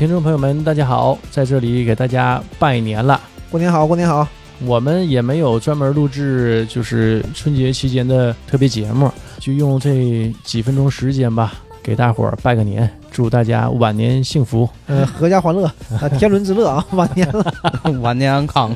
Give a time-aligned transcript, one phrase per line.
[0.00, 3.20] 听众朋友们，大家好，在这里给大家拜年了。
[3.50, 4.26] 过年好，过年好。
[4.64, 14.66] 我们也没有专门录制，就是春节期间的特别节目，就用这几分钟时间吧，给大伙儿拜个年，祝大家晚年幸福。
[14.86, 15.66] 呃，阖家欢乐
[16.00, 17.44] 啊，天伦之乐啊，晚年了。
[18.00, 18.74] 晚年安康，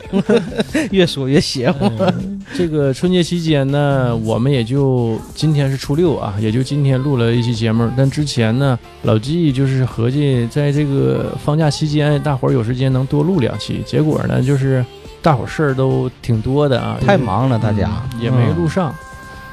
[0.91, 1.87] 越说越邪乎。
[1.87, 7.91] 嗯这个春节期间呢，我们也就今天是初六啊，也就今天录了一期节目。
[7.97, 13.83] 但之前呢，老纪就是合计在这个放假期间，大伙儿有时间能多录两期。
[13.87, 14.85] 结果呢，就是
[15.23, 17.91] 大伙儿事儿都挺多的啊，太忙了，大家
[18.21, 18.95] 也没录上。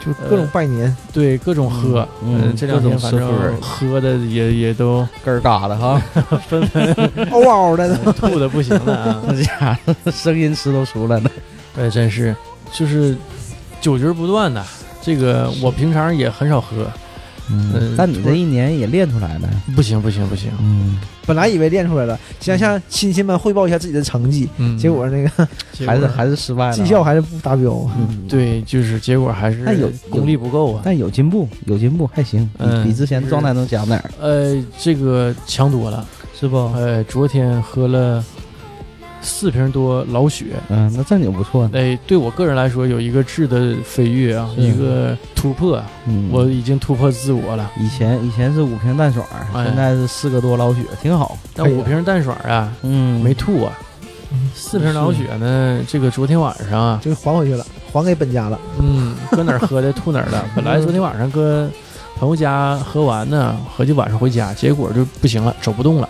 [0.03, 6.01] 就各种拜年，对各种喝，嗯这两天反正喝的也也都根儿嘎的哈，
[6.47, 6.91] 纷纷
[7.29, 7.95] 嗷嗷的。
[8.17, 9.23] 吐的不行了啊！
[9.29, 11.29] 这家伙声音吃都出来了。
[11.77, 12.35] 哎，真是，
[12.73, 13.15] 就是
[13.79, 14.63] 酒局不断的。
[15.01, 16.85] 这个我平常也很少喝，
[17.49, 19.49] 嗯但你这一年也练出来了。
[19.75, 25.47] 不行不行不行，嗯，本来以为练出来了，想向亲戚们汇报一下自己的成绩，嗯，结果那个
[25.87, 26.73] 还是还是失败了。
[26.73, 27.71] 绩效还是不达标。
[27.97, 30.81] 嗯，对，就是结果还是但有功力不够啊。
[30.85, 36.05] 但有进步，有进步还行，比嗯比之前状态能强点儿，呃，这个强多了。
[36.39, 36.57] 是不？
[36.75, 38.23] 呃，昨天喝了
[39.21, 41.71] 四瓶多老雪，嗯，那正经不错呢。
[41.75, 47.71] 哎，对我个人来说有一个质的飞跃啊，一个突破，嗯，我已经突破自我了。
[47.79, 51.37] 以前以前是五瓶淡爽，哎现在是四个多老雪，挺好。
[51.53, 53.77] 但五瓶淡爽啊，嗯，没吐啊。
[54.55, 58.57] 四瓶老雪呢，这个昨天晚上啊，就还回去了，还给本家了。
[58.79, 60.45] 嗯，搁哪儿喝的吐哪儿了。
[60.55, 61.69] 本来昨天晚上搁
[62.17, 66.07] 朋友家喝完呢，合计晚上回家，结果就不行了，走不动了，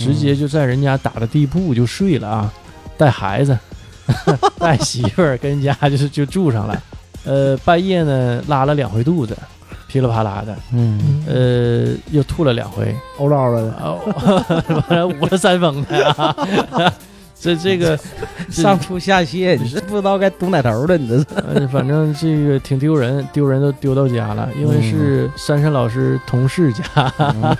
[0.00, 2.52] 直接就在人家打的地铺就睡了啊，
[2.96, 3.58] 带孩子，
[4.58, 6.82] 带媳妇儿跟人家就是就住上了。
[7.24, 9.36] 呃，半夜呢拉了两回肚子，
[9.86, 13.74] 噼里啪啦的，嗯，呃，又吐了两回，呕唠了的，
[14.88, 16.34] 完了 捂了三封的啊。
[17.42, 17.98] 这这个
[18.50, 21.24] 上吐下泻，你是不知道该堵哪头了，你这是。
[21.34, 26.82] 呃，反正这个挺丢人，丢人都丢到家了，因为是珊珊老师同事家。
[27.18, 27.56] 嗯，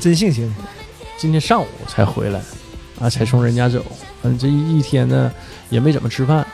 [0.00, 0.54] 真性情。
[1.16, 2.40] 今天上午才回来，
[3.00, 3.84] 啊，才从人家走。
[4.22, 5.32] 嗯，这一一天呢
[5.68, 6.46] 也没怎么吃饭，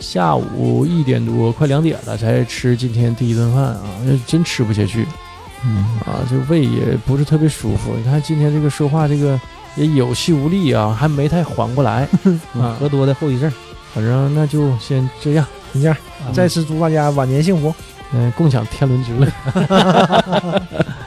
[0.00, 3.84] 下午一点多快两点了才吃今天第一顿饭啊，
[4.26, 5.06] 真吃不下去
[5.64, 7.94] 嗯，啊，这胃也不是特别舒服。
[7.96, 9.38] 你看今天这个说话这个
[9.76, 12.08] 也有气无力啊，还没太缓过来
[12.58, 12.76] 啊。
[12.80, 13.52] 喝多的后遗症。
[13.94, 15.46] 反正那就先这样。
[15.72, 15.96] 先这样，
[16.32, 17.74] 再次祝大家晚年幸福。
[18.12, 19.26] 嗯，共享天伦之乐。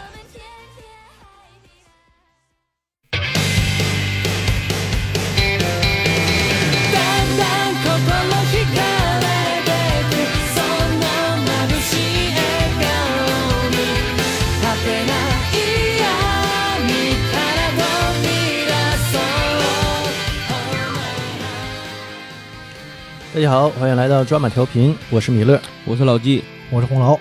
[23.50, 25.60] 好，欢迎来到抓马调频，我是米勒。
[25.84, 27.18] 我是老纪，我是红楼，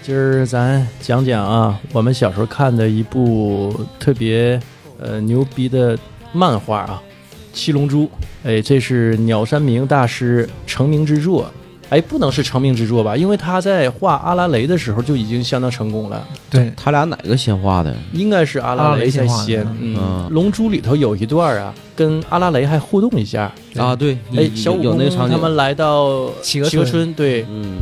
[0.00, 4.60] 今儿咱讲讲啊，我们小时候看的一部特别
[5.00, 5.98] 呃牛逼的
[6.32, 7.02] 漫画啊，
[7.52, 8.04] 《七龙珠》。
[8.44, 11.52] 哎，这是鸟山明大师成名之作。
[11.92, 13.14] 哎，不能是成名之作吧？
[13.14, 17.94] 因为他在画阿拉蕾的时候就已经相当成功了，对，他俩哪个先画的？
[18.14, 19.60] 应该是阿拉蕾才先。
[19.78, 23.52] 嗯，嗯龙珠》里头有一段啊，跟阿拉蕾还互动一下。
[23.76, 27.80] 啊，对，哎，小悟空有那个场景，他们来到企鹅企鹅村村，对，嗯，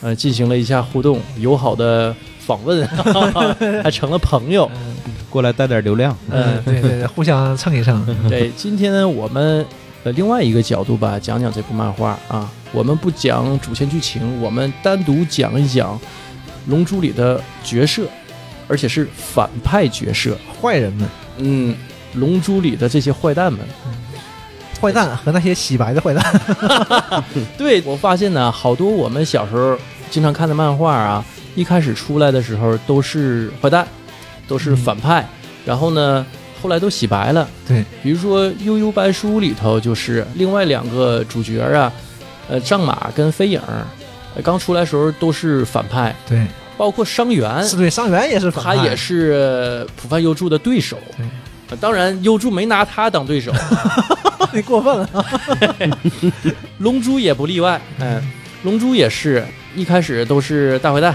[0.00, 2.84] 呃，进行了一下互动，友好的访问，
[3.84, 4.68] 还成了朋友。
[5.30, 6.16] 过来带点流量。
[6.30, 8.04] 嗯，对对对，互相蹭一蹭。
[8.28, 9.64] 对，今天呢，我们
[10.02, 12.50] 呃另外一个角度吧，讲讲这部漫画啊。
[12.72, 15.96] 我们不讲主线剧情，我们单独讲一讲
[16.66, 18.02] 《龙珠》里的角色，
[18.66, 20.36] 而且是反派角色。
[20.60, 21.08] 坏人们，
[21.38, 21.74] 嗯，
[22.18, 23.60] 《龙珠》里的这些坏蛋们。
[24.80, 27.24] 坏蛋和那些洗白的坏蛋，
[27.56, 29.78] 对我发现呢，好多我们小时候
[30.10, 33.86] 经常看的漫画啊，一开始出来的时候都是坏蛋，
[34.48, 35.24] 都是反派，
[35.64, 36.26] 然后呢，
[36.60, 37.48] 后来都洗白了。
[37.68, 41.92] 对，比如说《悠悠白书》里头就是另外两个主角啊，
[42.52, 43.58] 呃，战马跟飞影，
[44.36, 46.46] 呃刚出来的时候都是反派，对，
[46.76, 50.98] 包括伤员，是对伤员也是反派，他也是呃浦饭优助的对手。
[51.16, 51.24] 对
[51.70, 53.50] 呃当然，优助没拿他当对手，
[54.52, 55.08] 你过分了。
[56.76, 57.80] 龙珠也不例外。
[57.98, 58.20] 嗯，
[58.64, 59.42] 龙珠也是
[59.74, 61.14] 一开始都是大坏蛋，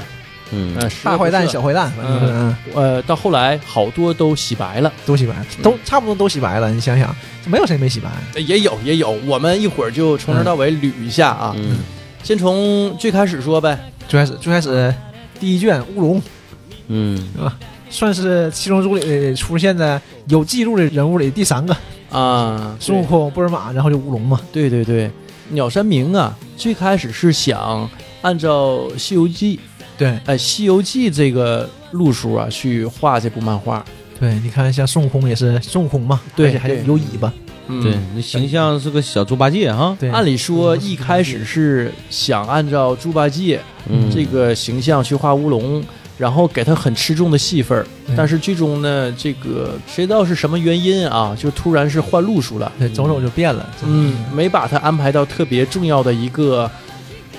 [0.52, 0.76] 嗯。
[0.80, 6.72] 呃，大坏蛋、小坏蛋，嗯，呃，到后来好多都洗白了，都洗白，都差不多都洗白了。
[6.72, 7.16] 你想想，
[7.46, 8.10] 没有谁没洗白。
[8.36, 11.54] 呃也有也有，我们一会儿就从头到尾捋一下啊。
[11.58, 11.78] 嗯。
[12.24, 13.78] 先从最开始说呗，
[14.08, 14.94] 最开始最开始
[15.40, 16.22] 第一卷乌龙，
[16.88, 17.18] 嗯。
[17.90, 21.74] 算是七龙珠里出现的有记录的人物里第三个，
[22.12, 24.42] 啊，孙悟空、波尔玛，然后就乌龙嘛。
[24.52, 25.10] 对对对，
[25.52, 27.90] 鸟山明啊，最开始是想
[28.22, 29.58] 按照《西游记》
[29.98, 30.08] 对。
[30.26, 33.84] 哎，《西游记》这个路数啊去画这部漫画。
[34.20, 37.32] 对，你看像孙悟空也是孙悟空嘛，对而且还有有尾巴。
[37.68, 37.84] 嗯。
[37.84, 45.84] 对，那形象是个小猪八戒哈，对，按理说一开始是想按照猪八戒嗯，这个形象去画乌龙，
[46.18, 47.86] 然后给他很吃重的戏份
[48.16, 53.70] 但是剧中呢，这个谁知道是什么原因啊，就突然是换路数了，对走走就变了。
[53.86, 56.70] 嗯，没把他安排到特别重要的一个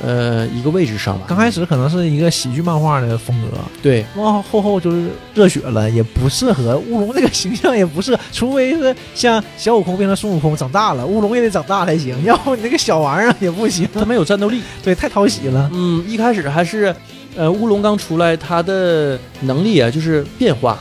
[0.03, 1.25] 呃一个位置上吧。
[1.29, 14.63] 刚开始可能是一个喜剧漫画的风格，对，往后后就是热血了，也不适合乌龙这个形象，也不适合，除非是像小悟空变成孙悟空长大了，乌龙也得长大才行，要不你那个小玩意儿也不行，他没有战斗力。
[14.83, 15.71] 对，太讨喜了。
[15.73, 16.95] 嗯，一开始还是
[17.37, 20.79] 呃乌龙刚出来，他的能力啊就是变化，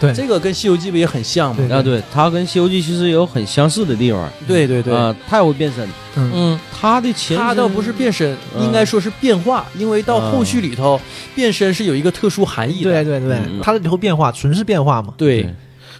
[0.00, 0.12] 对。
[0.12, 1.62] 这个跟《西游记》不也很像吗？
[1.70, 4.28] 啊，对，它跟《西游记》其实有很相似的地方。
[4.46, 6.60] 对对对，啊，它也会变身，嗯，嗯。
[6.78, 8.64] 它的前身他倒不是变身，嗯。
[8.64, 11.00] 应该说是变化，因为到后续里头，
[11.34, 12.90] 变身是有一个特殊含义的。
[12.90, 13.38] 对对对。
[13.48, 15.48] 嗯，他的里头变化纯是变化嘛，对。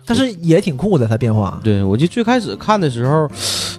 [0.08, 1.60] 但是也挺酷的，他变化。
[1.64, 3.28] 对，我记得最开始看的时候，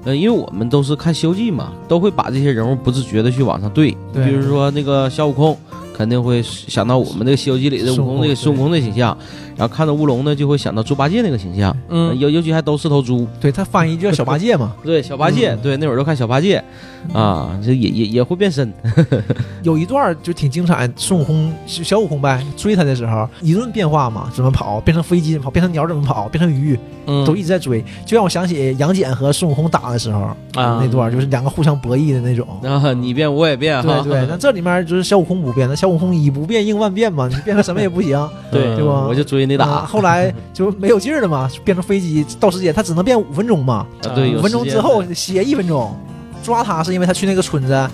[0.03, 3.95] 呃，因为我们都是看《西游记》嘛，都会把这些人物不自觉的去往上对。
[4.13, 4.25] 对。
[4.25, 5.57] 比如说那个小悟空，
[5.95, 9.17] 肯定会想到我们那个《西游记》里的悟空那个孙悟空的形象，
[9.57, 13.27] 然后看到乌龙呢，就会想到猪八戒那个形象，呃嗯，尤尤其还都是头猪。
[13.41, 15.59] 对他翻译就叫小八戒嘛，对，小八戒，嗯。
[15.61, 16.63] 对，那会儿都看小八戒，
[17.11, 18.71] 啊，这也也也会变身。
[19.63, 26.77] 有一段就挺精彩，孙悟空小悟空呗追他的时候一顿变化嘛，怎么跑，变成飞机怎么跑，变成鸟怎么跑，变成鱼，
[27.07, 27.25] 嗯。
[27.25, 30.19] 都一直在追，就让我想起杨戬和孙悟空打的时候
[30.53, 30.79] 啊。
[30.79, 32.47] 那段，就是两个互相博弈的那种。
[32.63, 34.01] 啊，你变我也变，哈。
[34.03, 38.17] 对对，那 这里面就是小悟空不变，那小悟空以不变应万变嘛，你变成什么也不行。
[38.51, 38.75] 对。
[38.77, 39.05] 对吧？
[39.07, 39.85] 我就追你啊打。
[39.85, 45.95] 后来就没有劲儿了嘛，变成飞机到时间，他只能变五分钟嘛，啊对，五分钟之后歇一分钟。
[46.43, 47.89] 抓他是因为他去那个村子，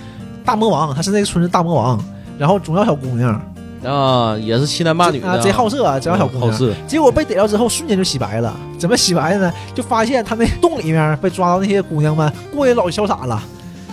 [0.46, 2.04] 大魔王，他是那个村子大魔王，
[2.38, 3.42] 然后总要小姑娘
[3.84, 6.52] 啊，也是欺男霸女的，啊，贼好色，贼要小姑娘。
[6.52, 6.72] 好色。
[6.86, 8.54] 结果被逮到之后，瞬间就洗白了。
[8.78, 9.54] 怎么洗白的呢？
[9.74, 13.42] 就发现他那洞里面被抓到那些姑娘们，过得老潇洒了。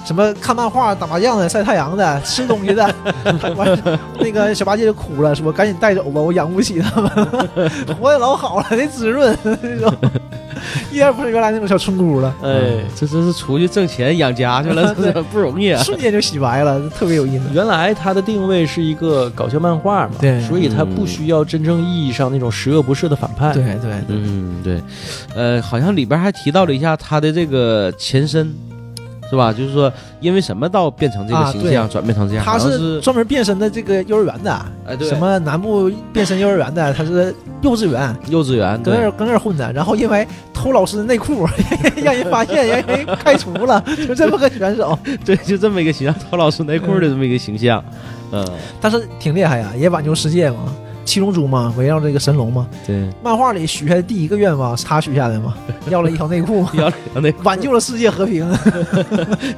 [0.05, 2.95] 什么看漫画、打麻将的、晒太阳的、 吃东西的，
[3.57, 3.79] 完
[4.19, 7.11] 那个小八戒就哭了，说：“赶紧带走吧，我养不起他们。
[7.15, 7.49] 了，
[8.01, 9.95] 活得老好了，那滋润那种，
[10.91, 14.95] 一点不是原来那种小村姑了，哎，这真是出去挣钱养家去了，
[15.31, 15.83] 不容易啊。
[15.83, 17.45] 瞬间就洗白了，特别有意思。
[17.53, 20.41] 原来他的定位是一个搞笑漫画嘛，对。
[20.43, 23.53] 所以他不需要真正意义上那种十恶不赦的反派。
[23.53, 24.83] 对对对，嗯，对，
[25.35, 28.53] 呃，好像里边还提到了一下他的这个前身，
[29.31, 29.53] 是吧？
[29.53, 29.91] 就是说，
[30.21, 32.45] 因为什么到变成这个啊形象，转变成这样？
[32.45, 41.47] 他是专门变身的这个幼儿园的，哎，对，什么南部变身幼儿园的，他是幼稚园，幼稚园，对搁那儿搁那儿混的，然后因为偷老师的内裤，
[42.03, 44.99] 让人发现，让人开除了， 就这么个选手。
[45.25, 47.83] 对，就这么一个形象，偷老师内裤的这么一个形象，
[48.33, 48.45] 嗯，
[48.81, 50.59] 但是挺厉害呀，也挽救世界嘛。
[51.11, 52.69] 七龙珠嘛，围绕这个神龙嘛。
[52.87, 55.55] 对，漫画里许下的第一个愿望是他许下的嘛，
[55.91, 58.49] 要了一条内裤， 要要那 挽救了世界和平。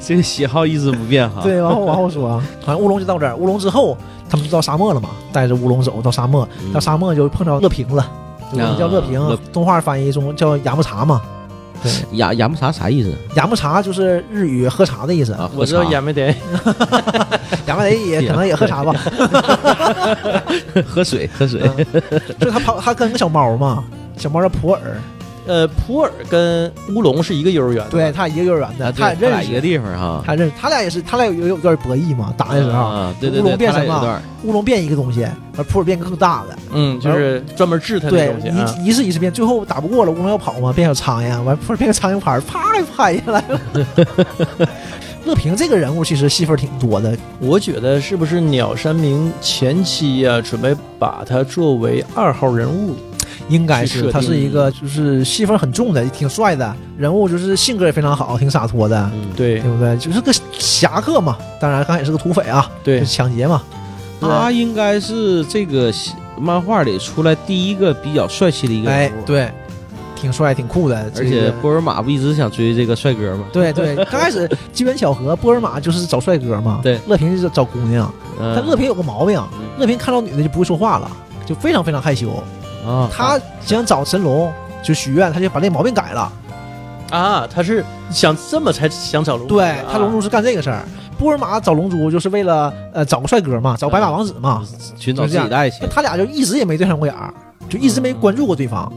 [0.00, 1.42] 这个喜好一直不变哈。
[1.42, 3.36] 对，往后往后说啊，反正乌龙就到这儿。
[3.36, 3.94] 乌龙之后，
[4.30, 8.10] 他们就到沙漠了嘛，带着乌龙走到沙漠，嗯到沙漠就碰到乐平了，
[8.50, 11.20] 就我们叫乐平啊，动画翻译中叫雅木茶嘛。
[12.12, 13.12] 雅雅木茶啥意思？
[13.36, 15.50] 雅木茶就是日语喝茶的意思，啊？
[15.54, 15.92] 我知道喝茶。
[15.92, 16.26] 亚美得，
[17.66, 18.92] 雅木得也可能也喝茶吧。
[20.86, 21.60] 喝水，喝水。
[22.38, 23.84] 就是他跑，他跟个小猫嘛，
[24.16, 24.78] 小猫叫普洱，
[25.46, 30.22] 呃，普洱跟乌龙是一个幼儿园的，对，他一个幼儿园的，啊，他也认识，俩一个地方哈。
[30.24, 44.68] 他认识，他俩也是，他俩有有有段博弈嘛，打的时候，啊，对对乌，龙变什么乌龙变一个东西，而普洱变个更大的，嗯，就是专门治他的对东西啊。，一一次一次变，最后打不过了，乌龙要跑嘛，变小苍蝇，完普洱变个苍蝇拍，啪就拍下来了。
[45.24, 52.96] 乐平这个人物其实戏份挺多的，我觉得是不是鸟山明前期呀、准备把他作为二号人物？
[53.48, 59.96] 应该是他是一个就是戏份很重的，挺帅的人物，就是性格也非常好，挺洒脱的，嗯，对对不对？
[59.96, 63.62] 就是个侠客嘛，当然刚才也是个土匪啊，对就是抢劫嘛。
[64.20, 65.92] 他应该是这个
[66.38, 69.50] 漫画里出来第一个比较帅气的一个哎人物，，对，
[70.14, 70.96] 挺帅，挺酷的。
[70.96, 73.46] 而这个且波尔玛不一直想追这个帅哥吗？
[73.52, 78.12] 对对， 刚开始机缘巧合，波尔玛就是找帅哥嘛，对，乐平就是找姑娘。
[78.40, 81.10] 嗯，但乐平有个毛病，嗯乐平看到女的就不会说话了，
[81.44, 82.42] 就非常非常害羞。
[82.86, 86.32] 啊，他想找神龙，就许愿，他就把那毛病改了。
[87.10, 89.84] 啊，他是想这么才想找龙珠对啊。
[89.92, 90.82] 他龙珠是干这个事儿，
[91.18, 94.62] 波尔玛找龙珠就是为了呃找个帅哥嘛，找白马王子嘛。
[94.96, 97.32] 寻找自己的爱情，他俩就一直也没对上过眼儿，
[97.68, 98.90] 就一直没关注过对方，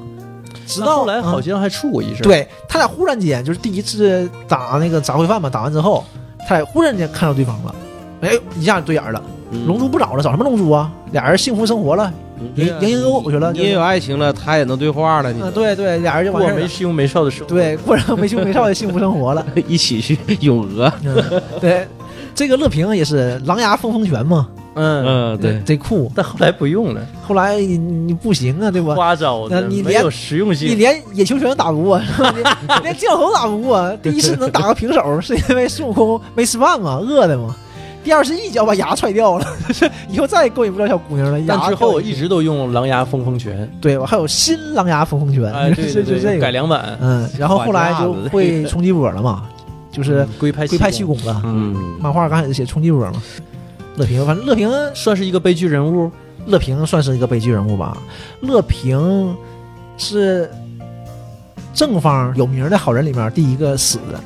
[0.65, 6.03] 直到后来好嗯像还处过一阵，，对他俩忽然间就是第一次打那个杂烩饭嘛，打完之后，
[6.47, 7.75] 他俩忽然间看到对方了，
[8.21, 9.21] 哎，一下就对眼了。
[9.51, 10.91] 嗯龙珠不找了，找什么龙珠啊？
[11.11, 12.11] 俩人幸福生活了，
[12.55, 13.51] 对呀赢赢赢我去了。
[13.53, 19.45] 你也有爱情了，他也能对话了，你嗯，对对，俩人就完事儿没羞没臊的生活，对，过上没羞没臊的幸福生活了。
[19.67, 20.91] 一起去咏鹅。
[21.03, 21.87] 嗯，对，
[22.33, 26.11] 这个乐平也是狼牙风风拳嘛，嗯，嗯，对，贼酷。
[26.15, 28.95] 但后来不用了，后来你你不行啊，对吧？
[28.95, 33.95] 花招你连没有实用你性，连野球拳都打不过，是吧你连 镜头打不过。
[34.01, 37.55] 第一次能打个平手，是因为孙悟空没吃饭嘛，饿的嘛。
[38.05, 39.45] 第二是一脚把牙踹掉了，
[40.07, 41.43] 以后再也勾引不了小姑娘了。
[41.47, 46.39] 但之后我一直都用狼牙风风拳，对我还有新狼牙风风拳，哎，对对对，就就这个。
[46.39, 49.49] 改良版，嗯，然后后来就会冲击波了嘛，
[49.91, 51.41] 就是龟派龟派气功，功了。
[51.43, 53.19] 嗯，漫画刚开始写冲击波嘛，
[53.97, 56.11] 乐平，反正乐平算是一个悲剧人物，
[56.45, 57.97] 乐平算是一个悲剧人物吧。
[58.41, 59.35] 乐平
[59.97, 60.47] 是
[61.73, 64.19] 正方有名的好人里面第一个死的，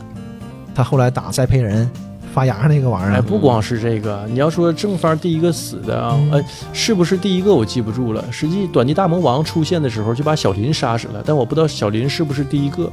[0.75, 1.89] 他后来打栽培人
[2.33, 8.23] 发芽那个玩意哎，儿，不光是这个，你要说正方第一个死的啊，嗯呃，是不是第一个我记不住了。
[8.31, 12.91] 实际短笛大魔王出现的时候就把小林杀死了，但我不知道小林是不是第一个，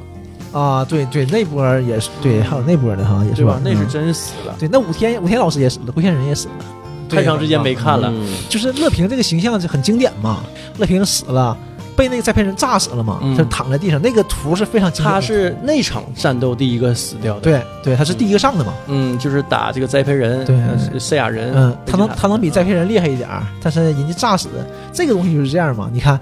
[0.52, 3.60] 啊，对对，那波也是对，还有那波儿的哈，也是对吧？
[3.62, 6.64] 那是嗯真死了，对，那武天武天老师也死了，龟仙人也死了，
[7.08, 8.10] 太长时间没看了。
[8.10, 10.42] 嗯就是乐平这个形象就很经典嘛，
[10.78, 11.56] 乐平死了。
[11.96, 13.18] 被那个栽培人炸死了嘛？
[13.22, 15.20] 嗯他躺在地上，那个图是非常经典的。
[15.20, 18.74] 他是那场战斗第一个死掉的，，对对，他是第一个上的嘛。
[18.86, 24.48] 嗯，就是打这个栽培人，对赛亚人，嗯，他能他能比栽培人厉害一点儿，但是人家炸死
[24.92, 25.88] 这个东西就是这样嘛。
[25.92, 26.20] 你看，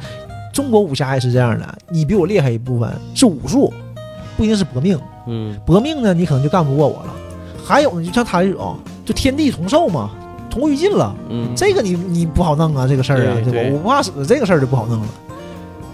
[0.52, 3.72] 中国武侠也是这样的，你比我厉害一部分是武术，
[4.36, 4.98] 不一定是搏命。
[5.26, 7.14] 嗯搏命呢，你可能就干不过我了。
[7.64, 10.10] 还有呢，就像他这种，就天地同寿嘛，
[10.50, 11.14] 同归于尽了。
[11.30, 13.70] 嗯，这个你你不好弄啊，这个事儿啊，对吧？
[13.72, 15.06] 我不怕死，这个事儿就不好弄了。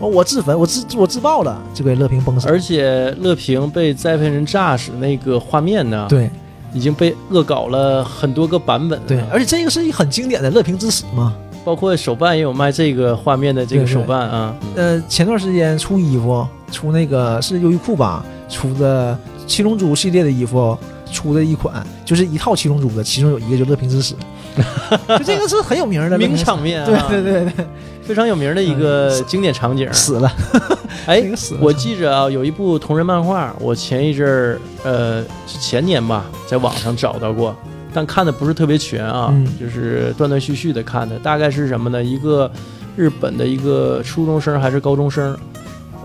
[0.01, 2.49] 我我自焚，我自我自爆了，就给乐平崩死。
[2.49, 6.29] 而且乐平被栽培人炸死那个画面呢，对
[6.73, 9.05] 已经被恶搞了很多个版本了。
[9.07, 11.35] 对，而且这个是一很经典的乐平之死嘛。
[11.63, 14.57] 包括手办也有卖这个画面的这个手办啊。
[14.75, 19.17] 呃，前段时间出衣服，出那个是优衣库吧，出的
[19.47, 20.77] 七龙珠系列的衣服，
[21.13, 24.15] 出的一款就是一套七龙珠的，其中有一个就乐平之死，
[25.19, 27.67] 就这个是很有名的名场面啊，对对对对，
[28.11, 29.89] 非常有名的一个经典场景。
[29.93, 30.29] 死了，
[31.07, 31.61] 哎那，个死了。
[31.63, 37.55] 我记着啊，有一部同人漫画，我前一阵儿，呃，前年吧，在网上找到过，
[37.95, 41.17] 但看的不是特别全啊，嗯就是断断续续的看的。
[41.21, 42.03] 大概是什么呢？
[42.03, 42.51] 一个
[42.97, 45.39] 日本的一个初中生还是高中生，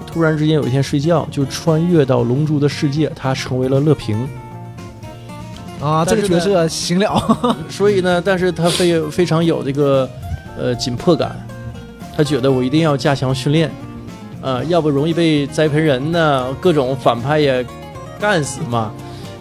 [0.05, 4.29] 突然之间有一天睡觉，就穿越到龙珠的世界，他成为了乐平。
[5.81, 10.07] 啊，这个角色行了， 所以呢，但是他非非常有这个
[10.57, 11.35] 呃紧迫感，
[12.15, 13.69] 他觉得我一定要加强训练，
[14.41, 17.65] 呃，要不容易被栽培人呢，各种反派也
[18.19, 18.91] 干死嘛。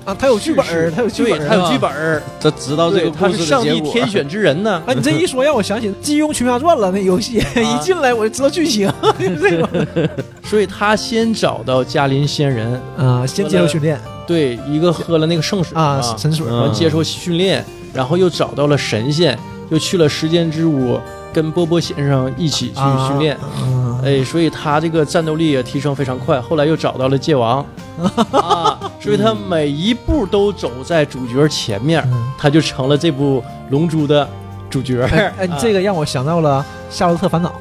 [0.04, 1.78] 啊，他有剧本儿，他有剧，本儿，他有剧啊。
[1.80, 3.62] 本儿，他知道这，个故他是上。
[3.62, 4.72] 帝天选之人呢。
[4.86, 10.10] 啊，你这一说让我想起《金庸群侠传》了，那游戏一进来我就知道剧情， 这个
[10.42, 17.64] 所以他先找到嘉林仙人，啊，先接受训练对，一个喝了那个圣水啊，嘛神水嗯然后接受训练，
[17.94, 19.38] 然后又找到了神仙，
[19.70, 21.00] 又去了时间之屋，
[21.34, 23.36] 跟波波先生一起去训练。
[23.36, 26.40] 啊，哎，所以他这个战斗力也提升非常快。
[26.40, 27.64] 后来又找到了界王，
[28.30, 34.26] 啊，所以他每一步都走在主角前面，嗯他就成了这部《龙珠》的
[34.70, 35.02] 主角。
[35.02, 36.64] 哎，哎，啊这个让我想到了
[36.94, 37.52] 《夏洛特烦恼》，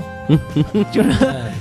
[0.92, 1.10] 就是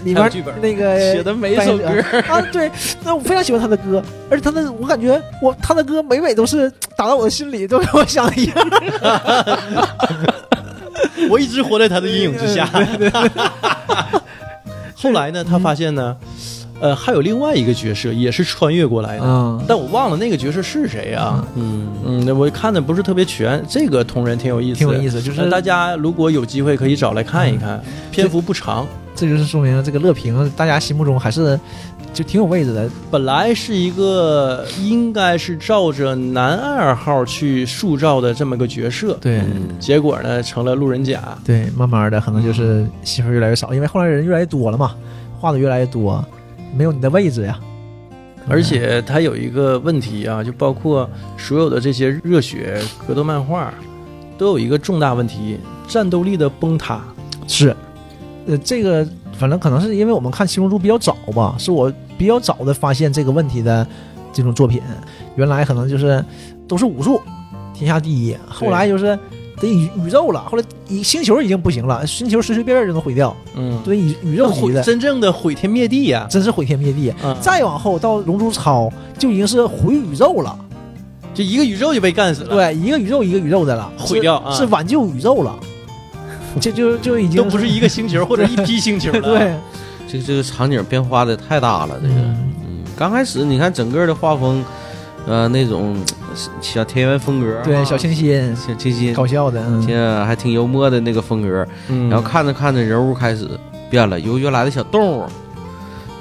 [0.05, 1.87] 里面那个写的每一首歌
[2.29, 2.71] 啊，对，
[3.05, 8.57] 那我非常喜欢他的歌，而且他的我感觉我他的歌每每都是打到我的心里，都跟我想的一样。
[11.31, 12.69] 我一直活在他的阴影之下。
[14.95, 16.17] 后来呢，他发现呢，
[16.81, 21.45] 呃，还有另外一个角色也是穿越过来的，嗯但我忘了那个角色是谁啊？
[21.57, 27.83] 嗯，嗯，那我看的不是特别全，这个同人挺有意思，挺有意思就是呃大家如果有机会可以找来看一看，
[28.13, 28.87] 篇幅不长。
[29.15, 31.59] 这就是说明这个乐平大家心目中还是
[32.13, 32.89] 就挺有位置的。
[33.11, 41.37] 本来是一个应该是照着男二号去塑造的这么个角色，对嗯结果呢成了路人甲。
[41.45, 44.95] 对，慢慢的可能就是戏份越来越少，因为后来人越来越多了嘛，
[45.39, 46.25] 画的越来越多，
[46.75, 47.59] 没有你的位置呀。
[48.49, 53.73] 而且它有一个问题啊，就包括所有的这些热血格斗漫画，
[54.37, 57.01] 都有一个重大问题：战斗力的崩塌。
[57.47, 57.75] 是，
[58.47, 59.07] 呃，这个
[59.39, 63.87] 反正可能是因为我们看《七龙珠》比较早吧，是我比较早的发现这个问题的
[64.33, 64.81] 这种作品。
[65.37, 66.25] 原来可能就是
[66.69, 67.21] 都是武术，
[67.73, 69.19] 天下第一，后来就是
[69.61, 70.45] 得宇宇宙了。
[70.51, 77.15] 后来一星球已经不行了，星球随随便便就能毁掉，嗯，对宇宇宙级毁的，真正的毁天灭地呀，真是毁天灭地。
[77.25, 80.59] 嗯，再往后到龙珠超就已经是毁宇宙了，
[81.33, 85.59] 就一个宇宙就被干死了，，对，一个宇宙一个宇宙的了，毁掉是挽救宇宙了，
[86.61, 89.55] 就就就已经都不是一个星球 或者一批星球了， 对，
[90.09, 92.15] 这个这个场景变化的太大了，这个。
[92.15, 92.53] 嗯。
[92.65, 94.65] 嗯，刚开始你看整个的画风，
[95.27, 95.97] 呃，那种
[96.31, 101.67] 呃小田园风格啊，对，小清新，小清新，搞笑的，嗯，现在还挺幽默的那个风格。
[101.89, 103.49] 嗯，然后看着看着人物开始
[103.91, 105.25] 变了，由原来的小动物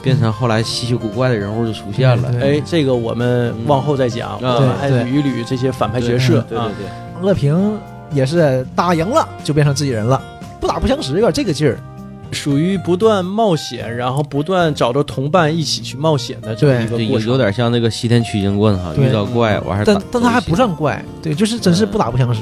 [0.02, 2.32] 变成后来稀奇古怪的人物就出现了。
[2.32, 4.56] 对哎，这个我们往后再讲，嗯。
[4.56, 6.88] 我们还捋一捋这些反派角色，对对啊对，
[7.28, 7.78] 乐平
[8.14, 10.22] 也是打赢了就变成自己人了，
[10.60, 11.78] 不打不相识，有点这个劲儿。
[12.32, 17.30] 属于不断冒险，然后不断找着同伴一起去冒险的这么对对有一个过程。
[17.30, 22.40] 有点像那个西天取经棍哈，遇到怪完事儿打但但他还不算怪，对，就是真是不打不相识，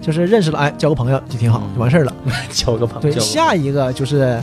[0.00, 2.14] 就是认识了，哎，交个朋友就挺好，嗯就完事儿了。
[2.50, 3.20] 交个朋友对，友。
[3.20, 4.42] 下一个就是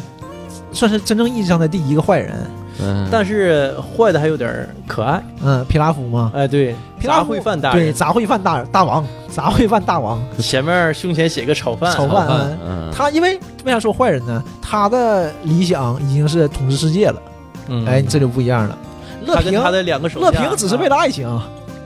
[0.71, 2.35] 算是真正意义上的第一个坏人，
[2.79, 14.43] 嗯，但是坏的还有点可爱，嗯，皮拉夫嘛，哎，对，杂皮拉夫烩饭大人，对杂烩饭大大王，杂烩饭大王，前面胸前写个炒饭，炒饭饭，嗯，他因为为啥说坏人呢？
[14.61, 17.21] 他的理想已经是统治世界了，
[17.67, 17.85] 嗯。
[17.85, 18.77] 哎，这就不一样了。
[19.25, 21.27] 乐平，他跟他的两个手下，乐平只是为了爱情，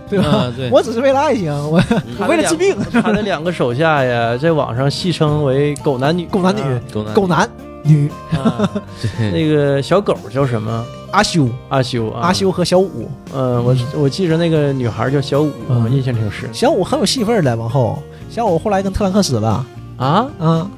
[0.09, 0.25] 对吧？
[0.33, 1.81] 嗯对，我只是为了爱情，我
[2.27, 7.13] 为了治病，他的两个手下呀，在网上戏称为“狗男女”，狗男女啊狗男。
[7.13, 7.49] 狗男
[7.83, 8.09] 女。
[8.31, 8.69] 啊
[9.01, 10.85] 对 那个小狗叫什么？
[11.11, 15.83] 阿修，阿修啊，阿，修和小五，嗯，我我记着那个女孩叫小五，嗯。
[15.83, 16.51] 我印象挺深。
[16.53, 17.55] 小五很有戏份的。
[17.55, 19.65] 往后，小五后来跟特兰克死了，
[19.97, 20.27] 啊。
[20.39, 20.69] 嗯，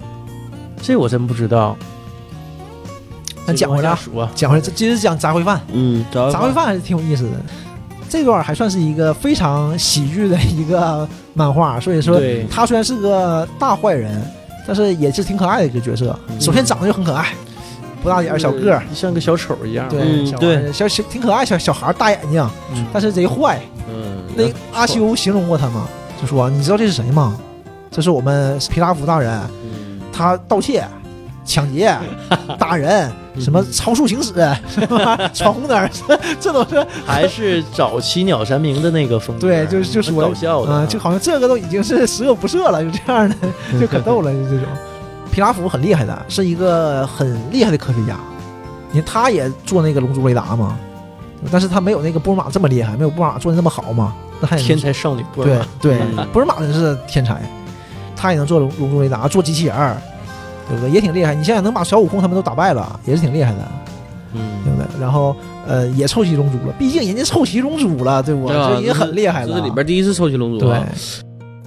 [0.81, 1.77] 这我真不知道。
[3.45, 3.99] 咱讲回来啊，
[4.33, 7.31] 讲回来，这接着讲杂烩饭，嗯，杂杂烩饭还是挺有意思的。
[8.09, 14.21] 这段还算是一个非常喜剧的一个漫画，所以说他虽然是个大坏人，
[14.65, 16.17] 但是也是挺可爱的一个角色。
[16.29, 17.33] 嗯首先长得就很可爱，
[18.01, 19.87] 不大点儿小个儿，像个小丑一样。
[19.89, 20.01] 对，
[20.37, 23.59] 对小小小挺可爱，小小孩儿大眼睛，嗯但是贼坏。
[23.89, 25.87] 嗯，那阿修形容过他吗？
[26.21, 27.37] 就说你知道这是谁吗？
[27.91, 30.83] 这是我们皮拉夫大人，嗯他盗窃、
[31.45, 31.95] 抢劫、
[32.57, 34.33] 打人，什么超速行驶，
[34.67, 43.35] 什么闯红灯，这这都是 还是早期鸟山明的那个风格，对就是就是我搞笑的啊，就好像这个都已经是十恶不赦了，就这样的，
[43.79, 44.65] 就可逗了，就这种。
[45.31, 48.15] 皮拉夫很厉害的，是一个很厉害的科学家。
[48.91, 50.77] 你看他也做那个龙珠雷达嘛，
[51.51, 54.13] 但是他没有那个波尔玛这么厉害，没有波尔玛做的那么好嘛。
[54.39, 57.41] 那还天才少女波尔对玛对对，波尔玛真是天才，
[58.15, 59.97] 他也能做龙龙珠雷达，做机器人儿，
[60.69, 60.89] 对不对？
[60.89, 61.33] 也挺厉害。
[61.35, 63.59] 你想想，能把小悟空他们都打败了，也是挺厉害的，
[64.33, 65.01] 嗯对嗯，不对？
[65.01, 65.35] 然后
[65.67, 68.47] 呃，也凑齐龙珠了，毕竟人家凑齐龙珠了，对不？
[68.47, 69.47] 对啊这已经很厉害了。
[69.47, 70.87] 这是里边第一次凑齐龙珠对啊。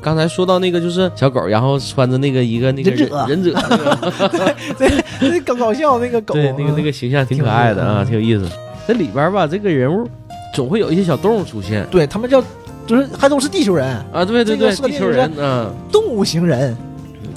[0.03, 8.49] 刚才说到那个就是小狗，然后穿着那个一个那个忍者忍者 那个，对，那更搞笑那个狗，对，那个那个形象挺可爱的啊，挺挺有意思。
[8.87, 10.07] 这里边吧，这个人物
[10.55, 12.41] 总会有一些小动物出现对他们叫
[12.87, 16.77] 就是还都是地球人，啊，对对这个对，地球人嗯，动物型人，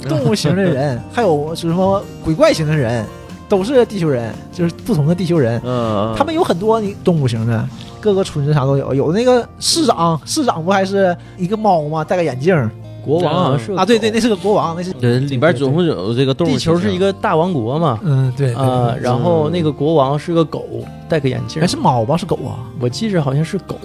[0.08, 3.04] 动物型的人，还有是什么鬼怪型的人，
[3.48, 5.60] 都是地球人，就是不同的地球人。
[5.64, 7.68] 嗯，他们有很多你动物型的，
[8.00, 8.94] 各个村子啥都有。
[8.94, 12.02] 有那个市长，市长不还是一个猫吗？
[12.04, 12.70] 戴个眼镜
[13.04, 13.84] 国王好像是啊？
[13.84, 20.64] 对对，那是个国王，那是对里边总会有这个动物地球是一个大王国嘛，嗯对啊，然后那个国王是个狗，
[21.08, 22.16] 戴个眼镜还，是猫吧？
[22.16, 22.60] 是狗啊？
[22.78, 23.76] 我记着好像是狗。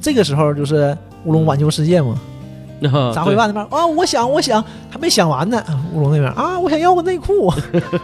[0.00, 2.14] 这个时候就是乌龙挽救世界嘛。
[2.88, 5.62] 啊 杂烩饭那边啊，我想我想还没想完呢。
[5.92, 7.52] 乌龙那边啊，我想要个内裤，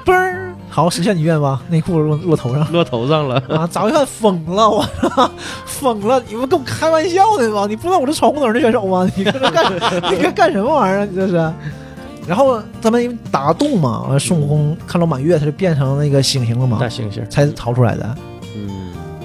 [0.04, 2.70] 嘣儿，好实现你愿望，内裤落落头上。
[2.72, 3.66] 落头上了，啊！
[3.66, 5.30] 杂烩饭疯了，我操，
[5.64, 6.22] 疯了！
[6.28, 7.66] 你们跟我开玩笑呢吗？
[7.68, 9.08] 你不知道我是闯红灯的选手吗？
[9.16, 9.72] 你搁这干，
[10.12, 11.08] 你搁干什么玩意儿啊？
[11.10, 11.52] 你这是？
[12.26, 18.14] 然后他们因为打洞嘛，完了孙悟空看到满月，他就变成那个猩猩了嘛大，猩猩，才逃出来的。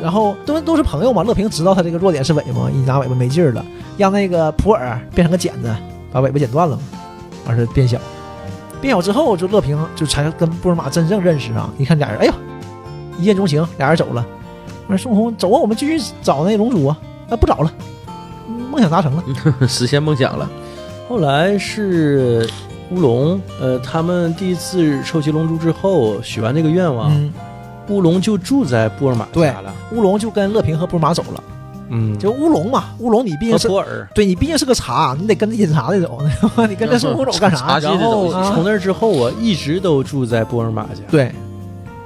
[0.03, 3.65] 然后都都是朋友嘛，乐平知道他这个弱点是尾巴，一拿尾巴没劲儿了，
[3.97, 5.73] 让那个普洱变成个剪子，
[6.11, 6.77] 把尾巴剪断了，
[7.45, 7.97] 完事变小。
[8.81, 11.73] 变小之后，就乐平就才跟布尔玛真正认识啊！
[11.77, 12.33] 一看俩人，哎呦，
[13.17, 14.25] 一见钟情，俩人走了。
[14.89, 16.97] 完孙悟空走啊，我们继续找那龙珠啊！
[17.29, 17.71] 啊，不找了，
[18.69, 19.23] 梦想达成了。
[19.65, 20.49] 实现梦想了，
[21.07, 22.45] 后来是
[22.91, 27.09] 乌龙，呃，他们第一次收集龙珠之后许完这个愿望，
[27.89, 29.73] 乌龙就住在布尔玛家了。
[29.91, 31.43] 乌龙就跟乐平和布尔玛走了。
[31.89, 34.07] 嗯，就乌龙嘛，乌龙你毕竟是和普洱。
[34.15, 36.17] 对你毕竟是个茶，你得跟着饮茶的走，
[36.67, 37.77] 你跟着孙悟空走干啥？
[37.83, 41.01] 然后从那之后，我一直都住在布尔玛家。
[41.11, 41.31] 对，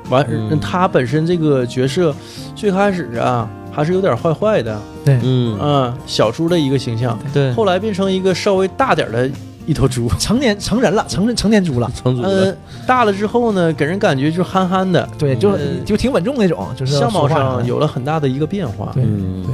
[0.10, 2.14] 完，嗯他本身这个角色
[2.56, 7.18] 最开始啊还是有点坏坏的，对，嗯，嗯，小猪的一个形象。
[7.32, 9.30] 对，后来变成一个稍微大点的
[9.68, 10.10] 一头猪。
[10.18, 11.92] 成年成人了，成人成年猪了。
[11.94, 18.92] 成组呃的，，大了之后呢，给人感觉就憨憨的，对，就呃就挺稳重那种，就是相貌上有了很大的一个变化。
[18.96, 19.54] 对嗯对，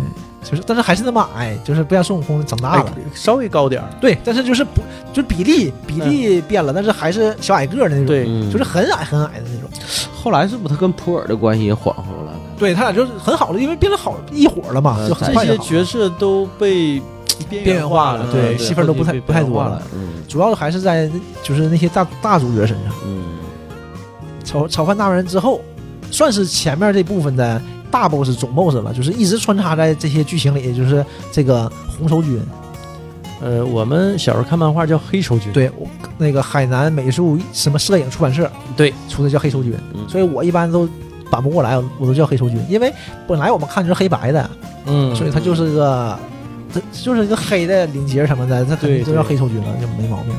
[0.50, 2.94] 就是但是还是那么矮，就是不像孙悟空长大哎了。
[3.14, 3.90] 稍微高点儿。
[4.00, 9.70] 对，但是就是不就是比例比例变了，但是还是小矮个儿的那种，对，嗯就是很矮很矮的那种。
[10.16, 12.34] 后来是不是他跟普洱的关系也缓和了？
[12.58, 17.02] 对他俩就是很好了，因为变了好一伙了嘛，呃就很这快就好了些角色都被
[17.50, 19.82] 边边缘化了了，对戏份都不太不太多了
[20.28, 21.10] 主要还是在
[21.44, 22.94] 就是那些大大主角身上。
[23.06, 23.24] 嗯。
[24.44, 25.62] 炒炒饭大人之后，
[26.12, 32.42] 算是前面这部分的大 boss 总 boss 了，就是一直穿插在这些剧情里，就是这个红绸军。
[33.42, 38.94] 呃，我们小时候看漫画叫黑绸军，对，我那个海南美术什么摄影出版社对。
[39.10, 40.08] 出的叫黑绸军，嗯。
[40.08, 40.88] 所以我一般都
[41.30, 42.94] 板不过来，我都叫黑绸军，因为
[43.28, 44.50] 本来我们看就是黑白的，
[44.86, 46.18] 嗯，所以它就是个，
[46.74, 50.34] 他就是一个黑的领结什么的，他肯定对都叫黑超军了，就没毛病。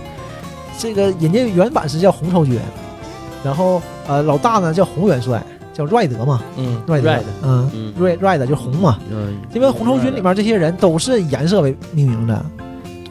[0.77, 2.59] 这个人家原版是叫红超军，
[3.45, 5.41] 然后呃老大呢叫红元帅，
[5.73, 7.93] 叫瑞德嘛，嗯瑞德 Red，嗯，嗯。
[7.97, 12.45] 瑞瑞德就红嘛，嗯，因为红超军里面这些人都是颜色为命名的，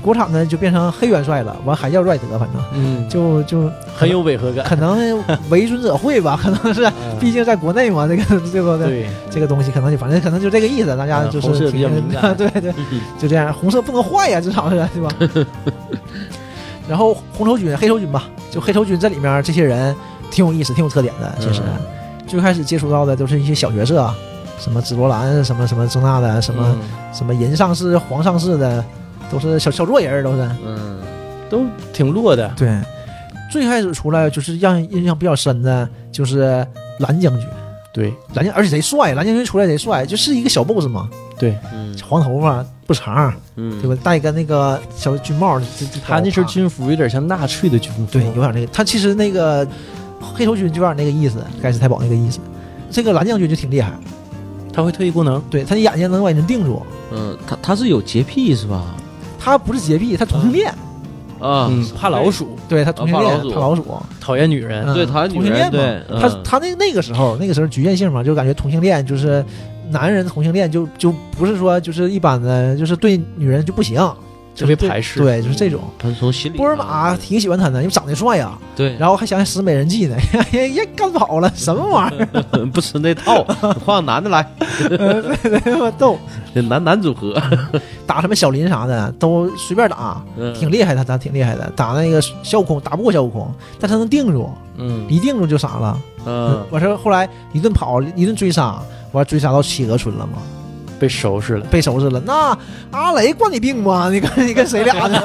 [0.04, 4.66] 国产呢就变成黑元帅了，完还叫瑞德，反正嗯，就就很有违和感。
[4.66, 5.18] 可能
[5.50, 7.18] 为 尊者会吧，可能是，嗯。
[7.20, 12.36] 毕竟在国内嘛，这个这个对，这个东西可能就反正可能就这个意思，大家嗯就是比较敏感。
[12.36, 12.74] 对 对，
[13.18, 15.48] 就这样，红色不能坏呀，至少是对吧？
[16.88, 19.96] 然后红头军、黑头军吧，就黑头军这里面这些人
[20.30, 21.34] 挺有意思、挺有特点的。
[21.39, 21.82] 其实、嗯
[22.26, 24.16] 最开始接触到的都是一些小角色，啊
[24.58, 27.13] 什么紫罗兰、什么什么这那的，什么、嗯。
[27.13, 28.84] 什么银上士、黄上士的，
[29.32, 30.50] 都是小小弱人儿，都是。
[30.66, 31.00] 嗯
[31.50, 32.52] 都挺弱的。
[32.58, 32.82] 对，
[33.52, 36.66] 最开始出来就是让人印象比较深的，就是
[37.00, 37.48] 蓝将军。
[37.94, 41.08] 对蓝将，而且贼帅，蓝将军出来贼帅，就是一个小 boss 嘛，
[41.38, 43.96] 对，嗯黄头发不长，嗯，对吧？
[44.04, 45.62] 戴一个那个小军帽，
[46.04, 48.04] 他那身身军服有点像纳粹的军服。
[48.12, 48.66] 对，有点那个。
[48.74, 49.68] 他其实那个
[50.20, 52.40] 黑头军就有点那个意思，盖世太保那个意思。
[52.90, 53.92] 这个蓝将军就挺厉害，
[54.74, 55.40] 他会特异功能。
[55.52, 56.82] 对他的眼睛能把人定住。
[57.12, 58.96] 嗯，他他是有洁癖是吧？
[59.44, 60.70] 他不是洁癖，他同性恋，
[61.40, 63.52] 啊，嗯，怕老鼠，对他同性恋，怕老鼠。
[63.52, 64.06] 怕老鼠。
[64.22, 64.86] 讨厌女人。
[64.88, 69.44] 嗯对讨厌女同性恋嘛他他那那个时候，那个时候局限性嘛，就感觉同性恋就是
[69.90, 74.00] 男人同性恋就就不是说就是一般的，就是对女人就不行，
[74.56, 75.82] 特别排斥对，就是这种。
[75.98, 80.16] 他是从心里波尔玛挺喜欢他的，因为长得帅呀、对，然后还想想使美人计呢，
[80.52, 82.66] 人家干跑了，什么玩意儿？
[82.72, 83.44] 不吃那套，
[83.86, 84.48] 换个男的来，
[85.66, 86.18] 那么逗，
[86.54, 87.42] 男男组合，
[88.06, 91.72] 打什么小林啥的都随便打，嗯挺厉害的，他挺厉害的。
[91.76, 96.00] 打那个孙悟空打不过孙悟空，但他能定住，嗯，一定住就傻了。
[96.26, 98.80] 嗯完事儿后来一顿跑，一顿追杀，
[99.12, 100.38] 完追杀到企鹅村了嘛，
[101.04, 101.66] 被收拾了。
[101.70, 102.22] 被收拾了。
[102.26, 102.58] 那
[102.92, 104.08] 阿雷惯你病吗？
[104.10, 105.22] 你跟 你跟谁俩呢？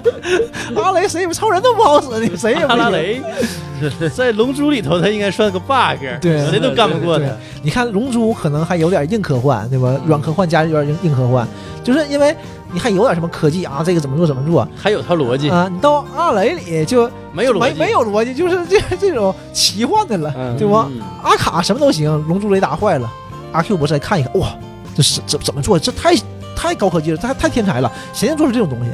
[0.82, 3.20] 阿雷谁超人都不好使，你谁也不行阿雷
[4.16, 7.26] 在《龙珠》里头，他应该算个 bug，对谁都干不过他。
[7.62, 10.00] 你看《龙珠》可能还有点硬科幻，对嗯吧？
[10.06, 11.46] 软科幻加有点硬硬科幻，
[11.82, 12.34] 就是因为
[12.72, 15.68] 你还有点什么科技啊，这个怎么做怎么做还有套逻辑，啊？
[15.70, 20.88] 你到阿雷里就没没有逻辑，没有逻辑，就是这这种奇幻的了，嗯对吧？
[20.90, 23.12] 嗯阿卡什么都行，龙珠雷达坏了，
[23.52, 24.48] 阿 Q 博士来看一看，哇，
[24.94, 25.78] 这是怎怎么做？
[25.78, 26.14] 这太
[26.56, 28.90] 太高科技了，太太天才了，谁能做出这种东西？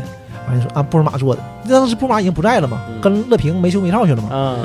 [0.49, 4.57] 完了说啊，布尔玛做的，那当时布尔玛已经不在了嘛，嗯跟乐平没羞没臊去了嘛。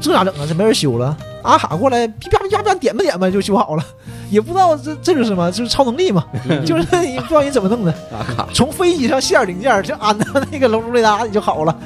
[0.00, 0.46] 这咋整啊？
[0.48, 3.84] 这没人修了，阿卡过来啪啪啪啪点吧点吧就修好了，
[4.30, 6.24] 也不知道这这是什么，就是超能力嘛，
[6.64, 7.92] 就是你不知道你怎么弄的，
[8.54, 11.76] 从飞机上卸点零件就安到那个龙珠雷达里就好了，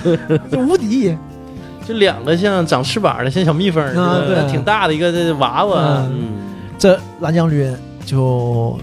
[0.50, 1.14] 就无敌。
[1.84, 6.00] 就两个像长翅膀的，像小蜜蜂似啊的，对挺大的一个这娃娃
[6.78, 8.78] 这蓝将军就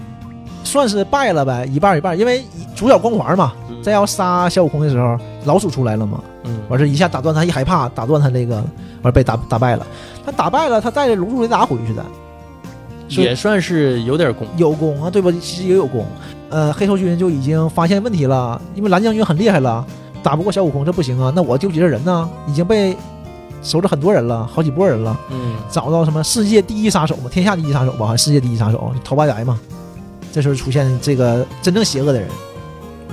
[0.64, 8.62] 算是败了呗，一半一半，因为主角光环嘛，嗯在要杀小悟空的时候，老鼠出来了嘛，嗯，完事一下打断他，一害怕打断他那个，
[9.02, 9.86] 完被打打败了。
[10.24, 12.04] 他打败了，他带着龙珠雷达回去的，
[13.08, 14.46] 也算是有点功。
[14.58, 15.32] 有功啊，对吧？
[15.40, 16.04] 其实也有功。
[16.50, 19.84] 呃，黑头军就已经发现问题了，因为蓝将军很厉害了，
[20.22, 21.32] 打不过小悟空，这不行啊。
[21.34, 22.28] 那我丢几个人呢？
[22.46, 22.94] 已经被
[23.62, 25.18] 收了很多人了，好几波人了。
[25.30, 29.58] 嗯，找到什么世界第一杀手嘛，天下第一杀手吧，好像世界第一杀手陶八白嘛。
[30.32, 32.28] 这时候出现这个真正邪恶的人。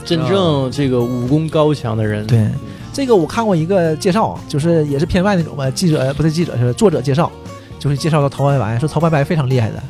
[0.06, 2.48] 真正这个武功高强的人，对，
[2.94, 7.30] 这个我看过一个介绍，就是也是偏外那种吧，记者呃不是记者是作者介绍，
[7.78, 9.84] 就是介绍到陶白白，说陶白白非常厉害的，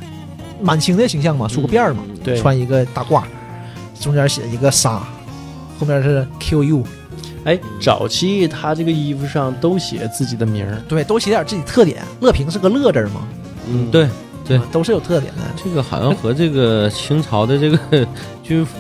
[0.60, 3.22] 满清的形象嘛，梳个辫儿嘛，对穿一个大褂，
[4.00, 5.04] 中间写一个杀，
[5.80, 6.84] 后面是 Q U，
[7.46, 12.04] 哎，早期他这个衣服上都写自己的名儿，对，都写点自己特点。
[12.20, 13.28] 乐平是个乐字儿嘛，
[13.70, 14.08] 嗯，对
[14.48, 15.42] 对都是有特点的。
[15.64, 17.78] 这个好像和这个清朝的这个
[18.44, 18.76] 军服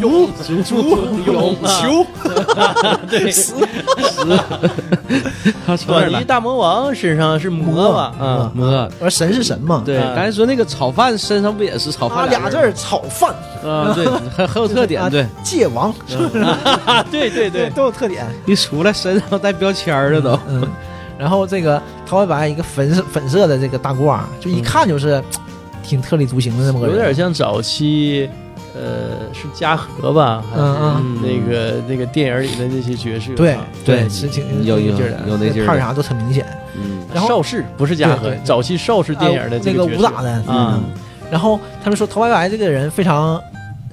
[0.00, 2.06] 猪猪猪龙啊， 球，
[3.10, 3.54] 对，死
[5.66, 6.24] 他从哪儿来短笛？
[6.24, 8.14] 大魔王身上是魔吧？
[8.18, 13.92] 啊，摸我说神是神嘛，对，啊刚才说那个炒饭身上不也是炒啊饭字俩字儿炒饭啊？
[13.94, 15.92] 对，很很有特点，对，界王，
[16.86, 18.26] 啊，对对对，都有特点。
[18.46, 20.38] 一出来身上带标签儿的都。
[21.20, 25.22] 嗯，然后这个陶白白一个粉色粉色的这个大褂儿，就一看就是
[25.82, 28.28] 挺特立独行的这么个人，有点像早期，
[28.74, 30.42] 呃，是嘉禾吧？
[30.50, 31.18] 还是嗯嗯。
[31.22, 35.72] 那个那个电影里的那些角色啊，对对是挺有有劲儿的，有那劲儿的。
[35.72, 36.46] 派啥都很明显。
[36.74, 39.98] 嗯，然后邵氏不是嘉禾早期邵氏电影的啊那个这角色。
[39.98, 40.42] 武打的啊。
[40.48, 40.84] 嗯，
[41.30, 43.40] 然后他们说陶白白这个人非常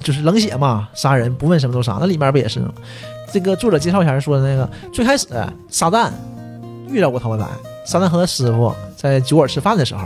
[0.02, 2.70] 就是冷血嘛，杀人不问什么都杀，那里面不也是吗？
[3.30, 5.26] 这个作者介绍前说的那个，最开始
[5.68, 6.10] 撒旦
[6.90, 7.46] 遇到过陶白白，
[7.84, 10.02] 撒旦和他师傅在酒馆吃饭的时候。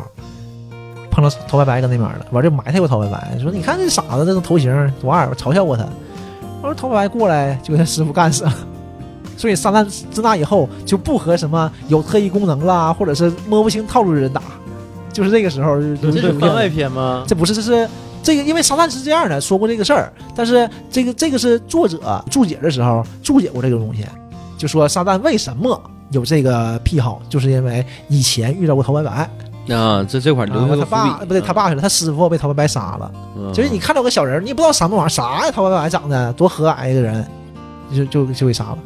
[1.14, 5.82] 碰到陶白白搁那边了，完就埋汰过陶白白，说你看这傻子这个头型多二，嘲笑过他。
[6.62, 8.54] 完说陶白白过来就给他师傅干死了。
[9.36, 14.40] 所以撒旦自那以后就不和什么有特异功能啦，或者是摸不清套路的人打，
[15.12, 17.24] 就是这个时候就就这是番外篇吗？
[17.26, 17.86] 这不是，这是
[18.22, 24.06] 这个，因为撒旦是这样的，说过这个事儿，但是这个这个是作者注解的时候注解过这个东西，
[24.56, 25.78] 就说撒旦为什么
[26.12, 35.51] 有这个癖好，就是因为以前遇到过陶白白，啊，这这块儿留下啊他爸不对，他爸去了，他师傅被陶白白杀了，嗯就是你看到个小人儿，你也不知道什么玩意儿，啥呀？
[35.53, 37.27] 陶白白长得多和蔼一个人，
[37.94, 38.79] 就就就给杀了。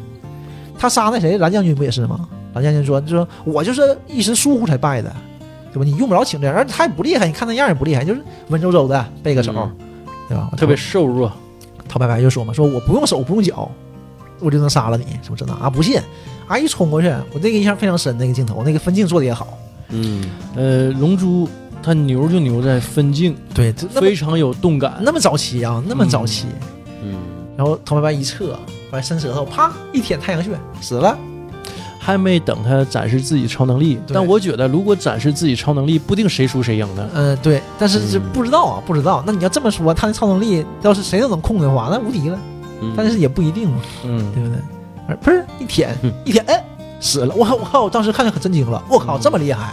[0.78, 2.28] 他杀那谁蓝将军不也是吗？
[2.54, 5.14] 蓝将军说，就说我就是一时疏忽才败的，
[5.72, 5.84] 对吧？
[5.84, 9.76] 你用不着请这样，而且他也不厉害，你看那样也不厉害，就是文绉绉的背个手，嗯
[10.28, 10.50] 对吧？
[10.56, 11.32] 特别瘦弱，
[11.88, 13.70] 陶白白就说嘛，说我不用手不用脚，
[14.40, 15.70] 我就能杀了你，什么这那啊？
[15.70, 16.00] 不信，
[16.46, 19.48] 啊一冲过去，我那个印象非常深，那个镜头，那个分镜做的也好，
[19.90, 21.48] 嗯，呃，龙珠
[21.82, 24.98] 它牛就牛在分镜，对，非常有动感。
[25.02, 26.46] 那么早期啊，那么早期，
[27.02, 27.14] 嗯，
[27.56, 28.58] 然后陶白白一撤，
[28.90, 31.16] 完伸舌头，啪一舔太阳穴，死了。
[31.98, 37.10] 还没等他展示自己超能力，但我觉得如果展示自己超能力，不定谁输谁赢呢。
[37.14, 39.24] 嗯、对，但是这嗯不知道啊，不知道。
[39.26, 42.38] 那你要这么说，他的超能力要是谁都能控的话，那无敌了。
[42.80, 44.58] 嗯但是也不一定嘛，嗯，对不对？
[45.08, 46.64] 而砰一舔嗯一舔，哎，
[47.00, 47.34] 死了！
[47.36, 47.82] 我靠我靠！
[47.84, 49.72] 我当时看着可震惊了，我靠，嗯这么厉害！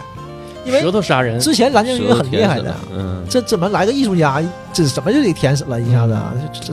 [0.64, 4.42] 因为舌头杀人，之前蓝将军很厉害的，嗯，这怎么来个艺术家，
[4.72, 6.32] 这怎么就给舔死了一下子啊？
[6.52, 6.72] 这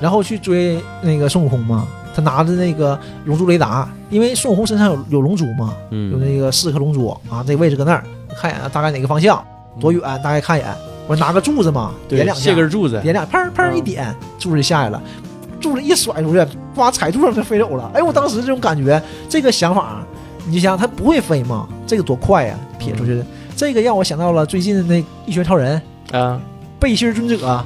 [0.00, 8.02] 然后去追那个孙悟空嘛，他拿着那个龙珠雷达，因为孙悟空身上有有龙珠嘛，有嗯，那个四颗龙珠啊，这位置搁那儿，
[8.34, 9.44] 看一眼大概哪个方向，
[9.78, 10.68] 多远，大概看一眼。
[11.08, 15.00] 我拿个柱子嘛，点两下卸，根柱子，点两，砰砰一点，柱子就下来了，
[15.60, 17.90] 柱子一甩出去，呱踩柱上就飞走了。
[17.94, 20.04] 哎，我当时这种感觉，这个想法，
[20.46, 21.66] 你就想他不会飞吗？
[21.86, 23.26] 这个多快呀，撇出去的。
[23.56, 25.80] 这个让我想到了最近的那《一拳超人》
[26.16, 26.40] 啊，
[26.78, 27.64] 背心尊者，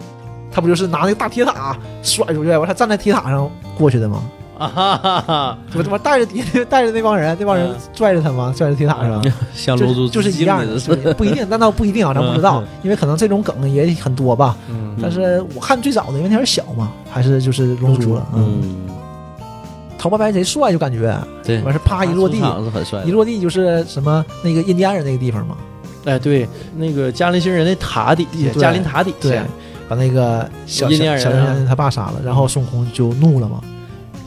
[0.53, 4.23] 他不就是拿那个大铁塔甩出去，完他站在铁塔上过去的吗？
[4.61, 8.53] 啊哈哈哈，我他妈带着底 带着那帮人，那帮人嗯拽着他吗？
[8.55, 9.23] 拽着铁塔是吧
[9.57, 14.55] 像龙珠是就是一样的，不一定，但倒不一定啊， 咱不知道，因为可能这种梗也很多吧。
[14.69, 18.27] 嗯，但是我看最早的，因为那时候小嘛，还是就是龙珠了。
[18.35, 18.77] 嗯，嗯，
[19.99, 22.37] 陶白白贼帅，就感觉对，完事啪一落地
[23.07, 25.57] 一落地就是什么那个印第安人那个地方嘛，
[26.05, 26.47] 哎，对，
[26.77, 29.45] 那个加林星人的塔底下，加林塔底对下，，
[29.89, 33.61] 把那个小印第安人他爸杀了，然后孙悟空就怒了嘛，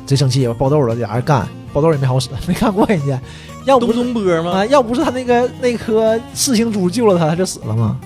[0.05, 3.19] 贼生气，爆豆了，俩人干，爆豆也没好使， 没干过人家，
[3.65, 4.51] 要不是东东波吗？
[4.51, 7.97] 啊，要不是他那个那颗四星珠救了他，他就死了嘛。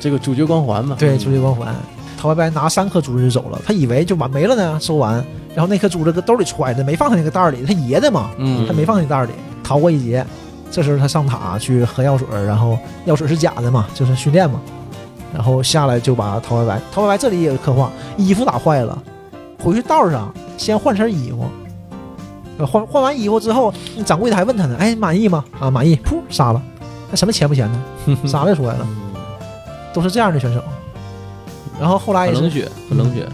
[0.00, 1.74] 这个主角光环嘛，对，主角光环，
[2.18, 5.14] 陶白白拿三颗珠子就走了，他以为就完没了呢，收完，
[5.54, 10.26] 然后那颗珠子搁兜里揣着，没放他那个袋儿里，他爷的嘛，嗯他没放那袋儿里，逃过一劫。
[10.70, 14.58] 这时候他上塔去喝药水，然后药水是假的嘛，就是训练嘛，
[15.34, 19.00] 然后下来就把陶白白，陶白白这里也有刻画，衣服打坏了，
[19.62, 21.46] 回去道上先换身衣服，
[22.58, 25.44] 呃换换完衣服之后，那掌柜的还问他呢，哎，满意吗？
[25.60, 26.60] 啊，满意，噗，杀了，
[27.10, 27.82] 那什么钱不钱呢？
[28.26, 28.86] 杀了就出来了，
[29.92, 30.60] 都是这样的选手。
[31.80, 33.26] 然后后来也是冷血，很冷血，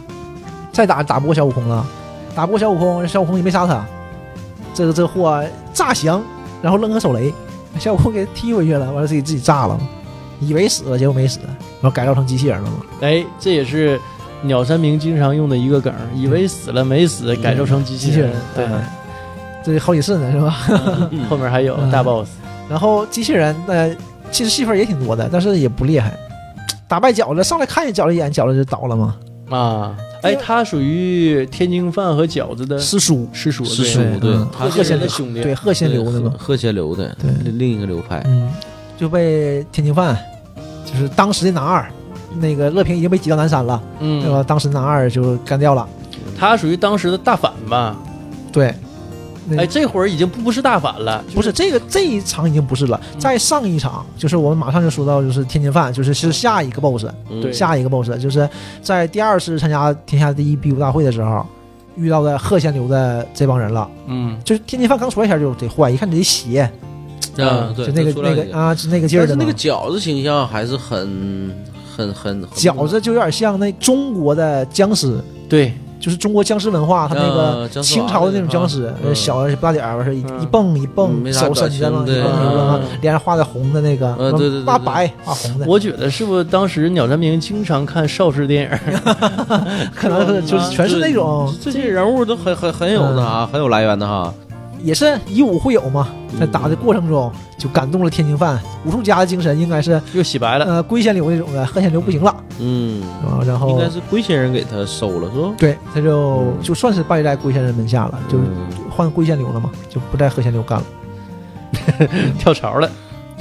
[0.72, 1.84] 再打打不过小悟空了，
[2.34, 3.84] 打不过小悟空，小悟空也没杀他，
[4.72, 6.22] 这个这个货炸翔，
[6.62, 7.32] 然后扔个手雷，
[7.78, 9.78] 小悟空给踢回去了，完了自己自己炸了，
[10.40, 12.76] 以为死了，结果没死，然后改造成机器人了嘛。
[13.00, 14.00] 哎，这也是
[14.42, 18.32] 鸟山明经常用的一个梗，以为死了没死，改造成机器人。
[18.54, 18.80] 对，嗯
[19.64, 20.50] 这好几次呢是吧？
[21.28, 21.90] 后面还有嗯。
[21.90, 22.28] 大 boss，
[22.70, 23.94] 然后机器人呃，
[24.30, 26.16] 其实戏份也挺多的，但是也不厉害，
[26.86, 29.16] 打败饺子上来看见饺子一眼，饺子就倒了嘛。
[29.50, 37.30] 啊，哎，他属于天津饭和饺子的师叔，师叔，师对叔对贺仙贺仙流的兄弟，对，贺仙流的嘛，贺仙流的，对。
[37.44, 38.50] 另另一个流派，嗯，
[38.96, 40.16] 就被天津饭
[40.86, 41.86] 就是当时的男二，
[42.40, 44.42] 那个乐平已经被挤到南山了，对嗯，吧？
[44.42, 45.88] 当时男二就干掉了，
[46.38, 47.96] 他属于当时的大反吧？
[48.52, 48.74] 对。
[49.56, 58.46] 哎，这会儿已经不是大反了，不是这个这一场已经不是了，在上一场就是我们马上就说到就是天津饭，就是是下一个 BOSS，嗯对下一个 BOSS 就是
[58.82, 61.46] 在第二次参加天下第一比武大会的时候
[61.96, 63.90] 遇到的贺仙流的这帮人了。
[64.06, 66.70] 嗯，就是天津饭刚出来前就得坏，一看你这鞋，
[67.38, 69.58] 嗯，对，就那个那个啊，就那个劲儿的嘛但是那个。
[69.58, 71.50] 饺子形象还是很
[71.98, 82.18] 很很很饺子就有点像那中国的僵尸，对，就是中国僵尸文化，他那个清朝的那种僵尸，小不大点儿，完事儿一蹦一嗯蹦，手伸着嘛，表情对。
[82.20, 84.64] 一蹦一蹦啊嗯，脸上画的红的那个，嗯对对对对。
[84.64, 88.98] 画白画红的，我觉得是不是当时鸟山明经常看邵氏电影？
[89.92, 94.32] 可能是就是全是那种，这些人物都很很很有的啊，很有来源的哈。
[94.82, 100.64] 也是以武会友嘛，在打的过程中就感动了天津饭，武术家的精神应该是又洗白了。
[100.64, 102.34] 呃龟仙流那种的，贺仙流不行了。
[102.58, 105.48] 嗯，啊，然后应该是龟仙人给他收了是吧？
[105.58, 108.68] 对他就就算是拜在龟仙人门下了，就嗯。
[108.90, 110.84] 换龟仙流了嘛，就不在贺仙流干了。
[112.38, 112.90] 跳槽了，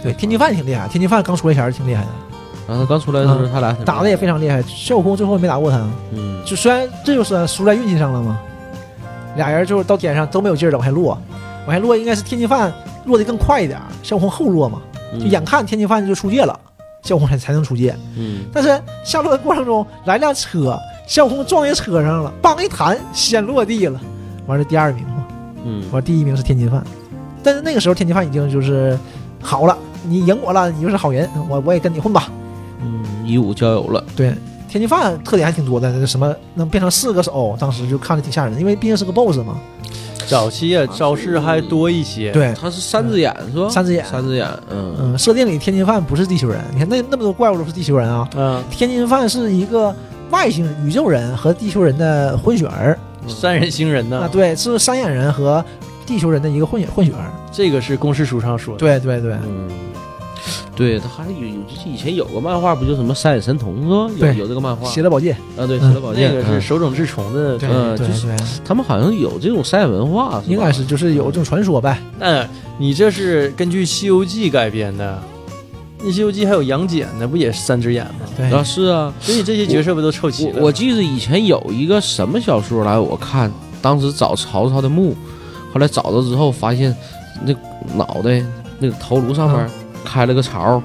[0.03, 2.09] 对，天津饭挺厉害，天津饭刚出来前儿挺厉害的，
[2.67, 4.61] 然后他刚出来的时候，他俩挺打的也非常厉害。
[4.61, 5.77] 孙悟空最后没打过他，
[6.11, 6.39] 嗯。
[6.45, 8.37] 就虽然这就是输在运气上了嘛，
[9.35, 11.19] 俩人就是到天上都没有劲儿了，往下落，
[11.67, 12.73] 往下落应该是天津饭
[13.05, 14.81] 落得更快一点儿，孙悟空后落嘛，
[15.13, 16.57] 嗯就眼看天津饭就出界了，
[17.03, 17.93] 孙悟空才才能出界。
[18.17, 23.99] 嗯但是下落的过程中来辆车，孙悟空撞在车上了，梆一弹，先落地了，
[24.47, 25.27] 完了第二名嘛，
[25.65, 26.81] 嗯完了第一名是天津饭，
[27.43, 28.97] 但是那个时候天津饭已经就是
[29.41, 29.77] 好了，
[30.07, 32.31] 你赢我了，你就是好人，我我也跟你混吧。
[32.81, 34.01] 嗯，以武交友了。
[34.15, 34.33] 对，
[34.69, 39.57] 天津饭特点还挺多的，那什么能变成四个手，当时就看着挺吓人的，因为毕竟是个 BOSS 嘛。
[40.27, 43.69] 早期啊招式还多一些。，对，他是三只眼是吧？
[43.69, 44.05] 三只眼。
[44.05, 44.95] 三只眼，嗯。
[44.99, 49.95] 嗯，设定里天津饭不是地球人，你看那那么多怪物都是地球人啊，嗯，天津饭是一个
[50.29, 52.97] 外星宇宙人和地球人的混血儿。
[53.27, 54.19] 三人星人呢？
[54.19, 55.63] 啊，对，是三眼人和
[56.05, 57.31] 地球人的一个混血混血儿。
[57.51, 58.79] 这个是公式书上说的。
[58.79, 59.69] 对对对，嗯，
[60.77, 64.27] 对他还有有以前有个漫画，不就什么三眼神童是吧？
[64.27, 67.57] 有有这个漫画邪乐宝剑，啊，对，嗯邪乐宝剑那个是手冢治虫的。
[67.57, 68.27] 对嗯就是
[68.63, 71.99] 他们好像有这种三眼文化，应该是就是有这种传说呗。
[72.19, 75.19] 那你这是根据《西游记》改编的？
[75.99, 78.27] 那《西游记》还有杨戬呢，不也是三只眼吗？
[78.37, 80.53] 对啊，是啊，所以这些角色不都凑齐了？
[80.57, 85.15] 我我记得以前有一个什么小说来，我看当时找曹操的墓，
[85.73, 86.95] 后来找到之后发现
[87.43, 87.51] 那
[87.95, 88.43] 脑袋
[88.77, 89.67] 那个头颅上面
[90.07, 90.81] 开了个槽，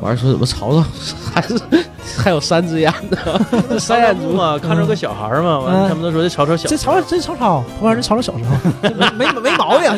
[0.00, 0.84] 完了说怎么曹操
[1.32, 1.58] 还是
[2.18, 3.40] 还有三只眼的，
[3.80, 5.88] 三眼猪嘛，看着个小孩嘛，完了嗯。
[5.88, 8.56] 他们都说这曹操小这曹操这曹操，同样是曹操小时候，
[9.16, 9.90] 没没没毛病。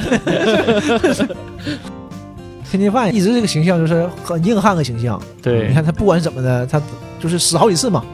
[2.70, 5.68] 天津饭一直这个形象就是很硬汉的形象，对。
[5.68, 6.80] 你，看他不管怎么的，他
[7.18, 8.04] 就是死好几次嘛，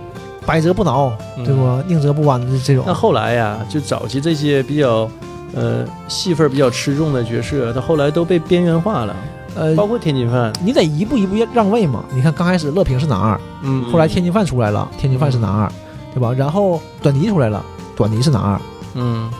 [0.46, 1.44] 百折不挠，嗯。
[1.44, 1.82] 对不？
[1.88, 2.84] 宁折不弯的这种。
[2.86, 2.94] 那。
[2.94, 5.10] 后来呀，就早期这些比较
[5.56, 9.16] 呃戏份比较吃重的角色，他后来都被边缘化了，
[9.54, 12.04] 呃，包括天津饭，你得一步一步让位嘛。
[12.12, 15.70] 你看刚开始乐平是男二，嗯后来天津饭出来了，天津饭是男二，
[16.12, 16.32] 对吧？
[16.32, 17.64] 然后短笛出来了，
[17.96, 18.60] 短笛是男二，
[18.94, 19.30] 嗯，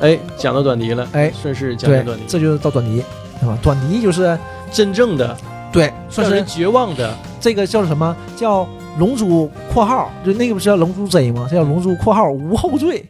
[0.00, 3.02] 哎，讲到短笛了，哎，顺势讲到短笛，，这就是到短笛，
[3.40, 3.56] 对吧？
[3.62, 4.38] 短笛就是
[4.70, 5.36] 真正的
[5.72, 11.46] 对，算是绝望的，这个叫什么叫龙珠（括号就那个不是叫龙珠 Z 吗？
[11.48, 13.02] 这叫龙珠（括号无后缀），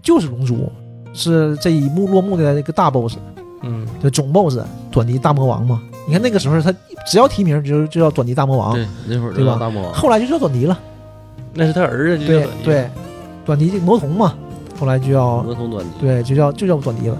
[0.00, 0.72] 就是龙珠，
[1.12, 3.16] 是这一幕落幕的一个大 boss，
[3.62, 4.58] 嗯，就总 boss
[4.90, 5.82] 短笛大魔王嘛。
[6.06, 6.72] 你看那个时候他
[7.06, 10.78] 只要提名就就叫短笛大魔王，对，那会儿对吧大魔王，后来就叫短笛了。
[11.54, 12.90] 那是他儿子就对，对，
[13.44, 14.34] 短笛魔童嘛，
[14.78, 17.18] 后来就叫魔童短笛，对，就叫就叫短笛了。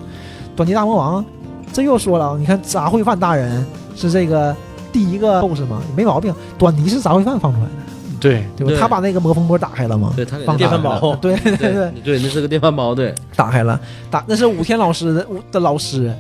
[0.57, 1.25] 短笛大魔王，
[1.73, 3.65] 这又说了啊，你看杂烩饭大人
[3.97, 4.55] 是这个
[4.93, 6.35] 第一个 boss 嘛，没毛病。
[6.59, 7.71] 短笛是杂烩饭放出来的，
[8.21, 8.73] 对，对吧？
[8.73, 16.15] 对他把那个魔风波打开了嘛，对他给放电饭煲，对对对对，对，那是个电饭煲，对，打开了，打那是武天老师的的老师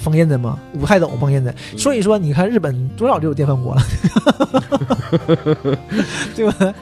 [0.00, 1.50] 封印的嘛，武泰斗封印的。
[1.72, 3.82] 嗯所以说，你看日本多少就有电饭锅了，
[6.34, 6.74] 对吧？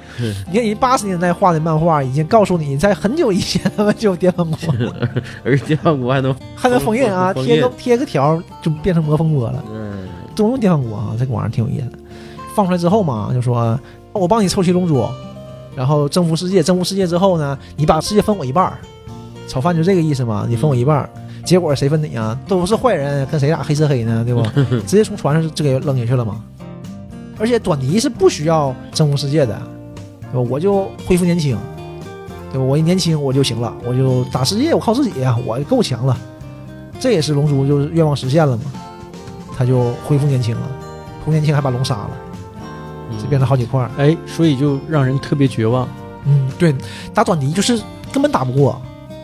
[0.50, 4.58] 你看人八十年代画的漫画已经告诉你，在很久以前他们就有电饭锅，
[5.44, 9.62] 而且电饭锅还能，还能封印啊，贴个贴个条就变成魔风锅了。
[9.70, 11.98] 嗯，都用电饭锅啊，这个玩意儿挺有意思的。
[12.54, 13.78] 放出来之后嘛，就说
[14.12, 15.06] 我帮你凑齐龙珠，
[15.76, 16.62] 然后征服世界。
[16.62, 18.78] 征服世界之后呢，你把世界分我一半儿。
[19.46, 21.08] 炒饭就这个意思嘛，你分我一半儿。
[21.48, 22.38] 结果谁分你啊？
[22.46, 24.22] 都是坏人，跟谁俩黑吃黑呢？
[24.22, 24.42] 对不？
[24.86, 26.44] 直接从船上就给扔下去了嘛。
[27.38, 29.58] 而且短笛是不需要征服世界的，
[30.30, 30.46] 对吧？
[30.50, 31.56] 我就恢复年轻，
[32.52, 32.64] 对吧？
[32.66, 36.14] 我一年轻我就行了，我就打世界，我靠自己呀、我够强了。
[37.00, 38.64] 这也是龙珠就是愿望实现了嘛，
[39.56, 40.70] 他就恢复年轻了。
[41.20, 42.10] 恢复年轻还把龙杀了，
[43.18, 43.90] 就变成好几块儿。
[43.96, 45.88] 哎，所以就让人特别绝望。
[46.26, 46.74] 嗯，对，
[47.14, 47.80] 打短笛就是
[48.12, 48.78] 根本打不过，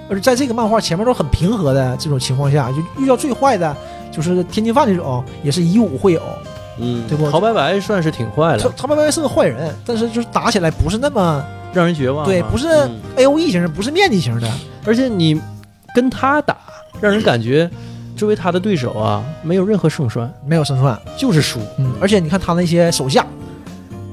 [0.08, 3.76] 而且在这个漫画前面都很平和的这种情况下，就遇到最坏的
[4.12, 6.20] 就是天津饭这种，也是以武会友，
[6.78, 7.30] 嗯，对不？
[7.30, 12.26] 陶白白算是挺坏了，他他白白是个坏人，但是就是打起来不是那么让人绝望啊。
[12.26, 14.50] 对，不是嗯 A O E 型的，不是面积型的，
[14.84, 15.40] 而且你
[15.94, 16.56] 跟他打，
[17.00, 17.70] 让人感觉
[18.16, 20.98] 作为他的对手啊，没有任何胜算，没有胜算。
[21.16, 23.26] 就是输，嗯，而且你看他那些手下，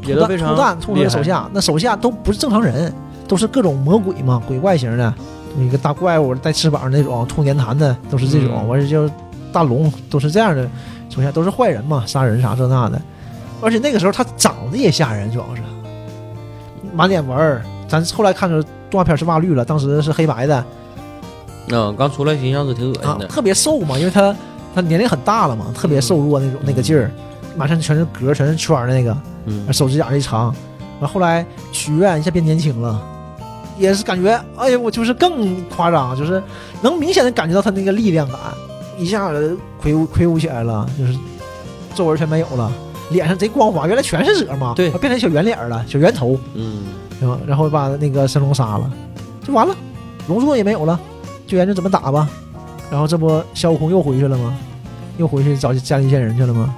[0.05, 2.91] 也都非常突弹突出厉害的手下，那手下都不是正常人，
[3.27, 5.13] 都是各种魔鬼嘛，鬼怪型的，
[5.57, 8.51] 一个大怪物带翅膀那种，吐粘痰的，都是这种。
[8.55, 9.09] 嗯完事就
[9.51, 10.67] 大龙都是这样的，
[11.09, 13.01] 出现都是坏人嘛，杀人啥这那的。
[13.61, 15.61] 而且那个时候他长得也吓人，主要是
[16.93, 17.61] 满脸纹儿。
[17.87, 20.63] 咱后来看着动画片是挖绿了，当时是黑白的
[21.69, 24.35] 嗯，刚出来形象是挺恶啊心，的，特别瘦嘛，因为他
[24.73, 27.11] 他年龄很大了嘛，特别瘦弱那种、那个劲儿，
[27.57, 29.15] 满身全是格，全是圈儿的那个。
[29.45, 30.55] 嗯，手指甲一长，
[30.99, 33.01] 完后来许愿一下变年轻了，
[33.81, 36.41] 也是感觉，哎呀，我就是更夸张，就是
[36.81, 38.37] 能明显的感觉到他那个力量感，
[38.97, 41.17] 一下子魁梧魁梧起来了，就是
[41.95, 42.71] 皱纹全没有了，
[43.09, 46.83] 脸上贼光滑，原来全是褶嘛，对变成小圆脸了，小圆头，嗯，
[47.19, 47.37] 对吧？
[47.47, 48.89] 然后把那个神龙杀了，
[49.45, 49.75] 就完了，
[50.27, 50.99] 龙座也没有了，
[51.47, 52.29] 就研究怎么打吧。
[52.91, 54.55] 然后这不孙悟空又回去了吗？
[55.17, 56.73] 又回去找嘉陵仙人去了吗？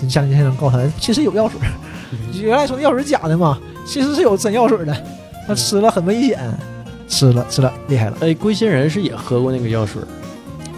[0.00, 1.60] 这嘉陵仙人告诉他，其实有药水，
[2.42, 4.96] 原来说的药水是假的嘛，其实是有真药水的。
[5.46, 6.38] 他吃了很危险，
[7.08, 8.16] 吃了吃了厉害了。
[8.20, 10.02] 哎，龟仙人是也喝过那个药水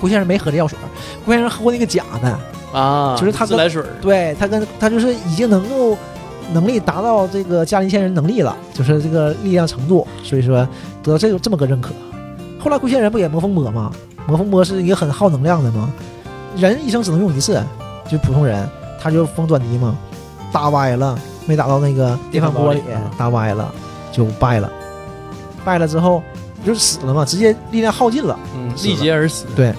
[0.01, 0.79] 龟仙人没喝这药水，
[1.25, 2.39] 龟仙人喝过那个假的，
[2.79, 5.97] 啊就是他跟自来水，对他跟他就是已经能够
[6.53, 10.57] 能力达到这个嘉陵仙人能力了，就是这个力量程度，所以说
[11.03, 11.93] 得到这个这么个认可。
[12.61, 13.93] 后来龟仙人不也魔风波吗？
[14.27, 15.91] 魔风波是一个很耗能量的吗？
[16.57, 17.63] 人一生只能用一次，
[18.11, 18.69] 就普通人
[19.01, 19.97] 他就封短笛嘛，
[20.53, 22.83] 打歪了，没打到那个电饭锅里，
[23.17, 23.73] 打歪了
[24.19, 24.71] 就败了，
[25.65, 26.23] 败了之后
[26.67, 28.39] 就是死了嘛，直接力量耗尽了。
[28.55, 29.47] 嗯，力竭而死。
[29.57, 29.73] 对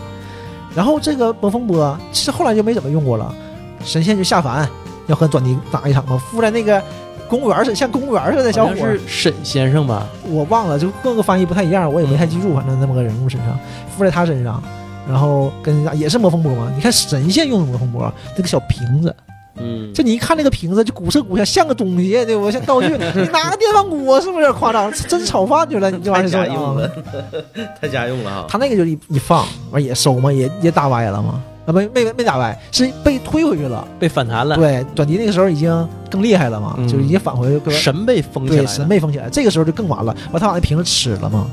[0.75, 3.35] 然后这个魔风波其实后来就没怎么用过了，
[3.83, 4.67] 神仙就下凡
[5.07, 6.81] 要和短笛打一场嘛，附在那个
[7.27, 10.07] 公务员似，像公务员似的小伙是，沈先生吧？
[10.23, 13.59] 我忘了，就各个翻译不太一样，我也没太记住，反正那么个人物身上
[13.95, 14.61] 附在他身上，
[15.07, 16.71] 然后跟也是魔风波嘛。
[16.75, 19.13] 你看神仙用的魔风波那个小瓶子，
[19.59, 22.49] 嗯，就你一看那个瓶子就古色古香，像个东西，对不？
[22.49, 24.91] 像道具， 你拿个电饭锅是不是有点夸张？
[25.07, 26.91] 真炒饭去了，你这玩意儿太家用了，
[27.81, 28.45] 太家用了哈。
[28.49, 31.41] 他那个就一一放，完也收嘛，也也打歪了嘛。
[31.65, 33.87] 啊，没没没打歪，是被推回去了。
[33.99, 40.15] 被反弹了，对，短笛那个时候已经更厉害了嘛，嗯就已经返回个神被封起来对，神被封起来，这个时候就更完了。
[40.31, 41.47] 完，他把那瓶子吃了嘛，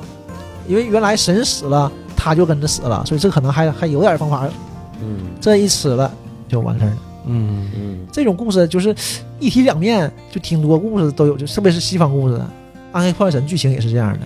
[0.66, 4.48] 因为原来神死了，他就跟着死了，所以这可能还还有点方法。
[5.02, 6.10] 嗯这一吃了
[6.48, 6.96] 就完事儿了。
[7.26, 8.94] 嗯，嗯这种故事就是
[9.38, 12.34] 一体两面，就挺多故事都有，就特别是西方故事，
[12.92, 14.20] 《暗黑破坏神》剧情也是这样的。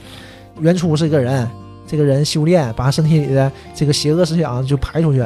[0.61, 1.49] 原初是一个人，
[1.87, 5.19] 这个人修炼，把他身体里的这个邪恶思想就排出去，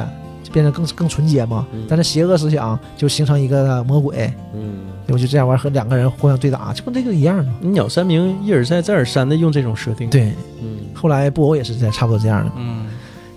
[0.43, 1.85] 就变得更更纯洁嘛嗯。
[1.87, 7.53] 但是邪恶思想就形成一个魔鬼，嗯我就这样玩和两个人互相对打，就跟这个一样嘛。
[7.61, 12.87] 你鸟山明一而再再而三的用这种设定，，对，嗯后来布偶也是这样差不多这样的，嗯，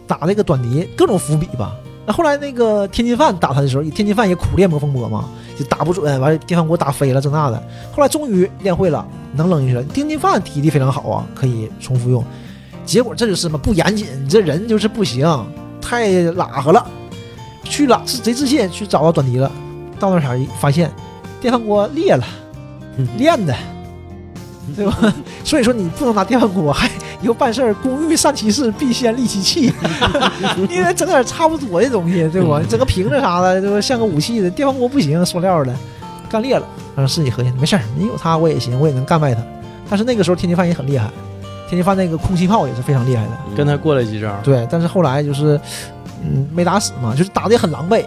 [0.06, 1.74] 打这个短笛各种伏笔吧。
[2.08, 5.26] 那后来那个天津饭打他的时候，天津饭也苦练魔风波嘛，
[5.58, 7.62] 就打不准，完了电饭锅打飞了这那的。
[7.94, 9.82] 后来终于练会了，能扔进去了。
[9.92, 12.24] 天津饭体力非常好啊，可以重复用。
[12.86, 15.28] 结果这就是嘛，不严谨，你这人就是不行，
[15.82, 16.86] 太拉和了。
[17.62, 19.52] 去了贼自信去找到短笛了，
[20.00, 20.90] 到那啥一发现
[21.42, 22.24] 电饭锅裂了，
[23.18, 23.54] 练的，
[24.76, 25.14] 对吧？
[25.44, 26.90] 所以说你不能拿电饭锅，还
[27.22, 29.72] 以后办事儿，工欲善其事，必先利其器。
[30.56, 32.58] 你得整点差不多的东西，对不？
[32.68, 33.80] 整个瓶子啥的，对吧？
[33.80, 35.74] 像个武器的，电饭锅不行，塑料的，
[36.28, 36.66] 干裂了。
[36.96, 39.40] 然后自己合计，没事儿，你有它我也行，我也能干败它。
[39.88, 41.08] 但是那个时候天津饭也很厉害，
[41.68, 43.30] 天津饭那个空气炮也是非常厉害的。
[43.56, 45.60] 跟他过了几招，对，但是后来就是，
[46.22, 48.04] 嗯，没打死嘛，就是打的也很狼狈，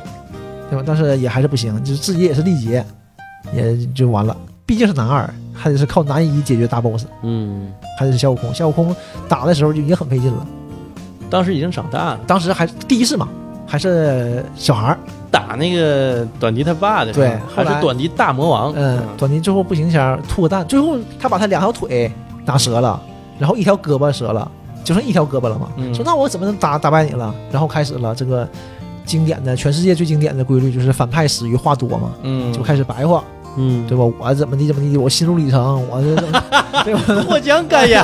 [0.69, 0.83] 对吧？
[0.85, 2.85] 但是也还是不行，就是自己也是力竭，
[3.53, 4.35] 也就完了。
[4.65, 5.27] 毕竟是男二，
[5.61, 7.71] 还得是靠南一解决大 boss，嗯。
[7.99, 8.51] 还得是孙悟空。
[8.53, 8.95] 孙悟空
[9.29, 10.45] 打的时候就已经很费劲了，
[11.29, 13.27] 当时已经长大了，当时还第一次嘛，
[13.67, 14.97] 还是小孩儿，
[15.29, 22.11] 打那个短笛他爸的时候，对还是短笛大魔王，嗯，短笛最后不行前吐个蛋，最后他把他两条腿
[22.43, 22.99] 打折了，
[23.37, 24.49] 然后一条胳膊折了，
[24.83, 25.67] 就剩一条胳膊了嘛。
[25.77, 25.93] 嗯。
[25.93, 27.33] 说那我怎么能打打败你了？
[27.51, 28.47] 然后开始了这个
[29.05, 33.23] 经典的全世界最经典的规律，就是反派死于话多嘛，嗯，就开始白话，
[33.57, 34.03] 嗯，对吧？
[34.19, 36.43] 我怎么地怎么地，我心路历程，我这怎 么
[36.83, 37.01] 对吧？
[37.27, 38.03] 获奖感言，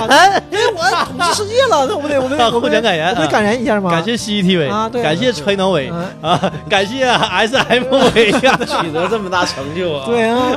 [0.52, 2.20] 因为我统治世界了，对不对？
[2.20, 3.90] 我得我 获得奖感言啊我得感言一下吗。
[3.92, 10.06] 感谢 CCTV，啊对感谢崔能伟嗯啊，感谢 SMV 呀，取得这么大成就啊！
[10.06, 10.52] 对啊，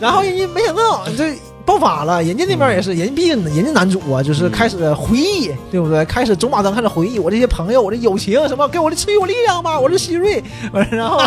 [0.00, 1.34] 然后人家没想到这
[1.68, 6.02] 爆发了，人家那边也是，人家毕竟人家男主啊，就是开始回忆，对不对？
[6.06, 10.42] 开始走马灯开始回忆我这些朋友，我这友情什么，给我的赐予我力量吧，我是希瑞，
[10.90, 11.20] 然后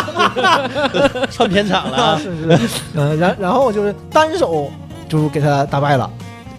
[1.29, 1.95] 串片场了。
[1.95, 2.35] 啊，是
[2.67, 4.71] 是，嗯，然然后就是单手
[5.07, 6.09] 就给他打败了，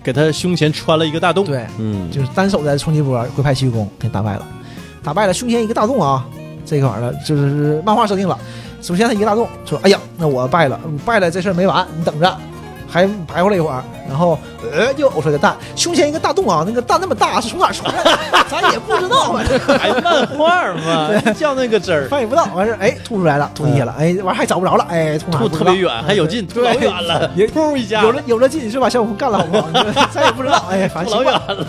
[0.00, 4.46] 给他胸前穿了一个大洞，对，嗯，就是单手的冲击波龟派气功给打败了，
[5.02, 6.24] 打败了胸前一个大洞啊，
[6.64, 8.38] 这块儿呢就是漫画设定了。
[8.80, 12.32] 首先他一个大洞，说：“哎呀，那我败了，败了这事儿没完，你等着。”
[12.92, 14.38] 还白活了一会儿，然后
[14.70, 18.18] 呃又呕出来个蛋，胸前一个大洞啊，那个蛋那么大是从哪儿出来的？
[18.50, 29.68] 咱也不知道，反正 还漫画嘛， 叫那个汁儿，翻也不到，完事儿哎吐出来了，吐地下了，哎完还找不着了，哎吐吐特别远，还有劲，吐老远了，也噗一下，有了有了劲是把小悟空干了好不好？
[30.12, 31.66] 咱也不知道，哎反正老远了，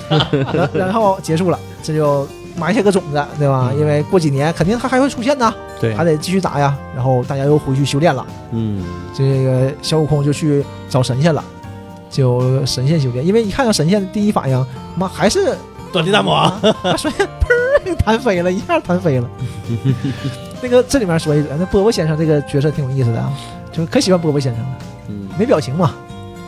[0.53, 3.71] 然然后结束了，这就埋下个种子，对吧？
[3.79, 5.53] 因为过几年肯定它还会出现呐，
[5.83, 6.75] 对还得继续打呀。
[6.95, 11.43] 然后大家又回去修炼了，嗯，这个小悟空就去找神仙了，
[12.09, 13.25] 就神仙修炼。
[13.25, 14.65] 因为一看到神仙，第一反应
[14.95, 15.57] 妈还是
[15.91, 16.45] 短笛大魔王，
[16.83, 17.27] 啊，首先
[17.85, 19.29] 砰弹飞了，一下弹飞了。
[20.63, 23.29] 那个这里面说一嘴，那波波先生这个角色挺有意思的啊，
[23.71, 24.77] 就可喜欢波波先生了，
[25.09, 25.93] 嗯，没表情嘛，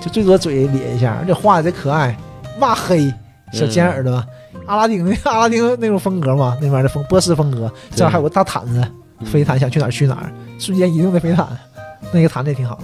[0.01, 2.17] 就最多嘴咧一下，而且画的贼可爱，
[2.59, 3.13] 哇黑，
[3.51, 4.23] 小尖耳朵，
[4.67, 8.87] 阿拉丁那阿拉丁那种风格嘛，那边的风波斯风格，这儿还有个大毯子，
[9.23, 11.47] 飞毯想去哪儿去哪儿，瞬间移动的飞毯，
[12.11, 12.83] 那个弹的也挺好的。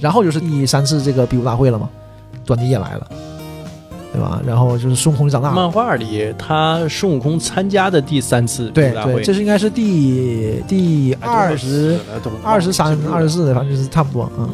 [0.00, 1.88] 然后就是第三次这个比武大会了嘛，
[2.44, 3.06] 短笛也来了，
[4.12, 4.40] 对吧？
[4.46, 5.54] 然后就是孙悟空就长大了。
[5.54, 11.98] 漫画里他孙悟空参加的第三次对对，大会，这是应该是第第二十、
[12.42, 14.30] 二十三、二十四，反正就是差不多。
[14.38, 14.48] 嗯，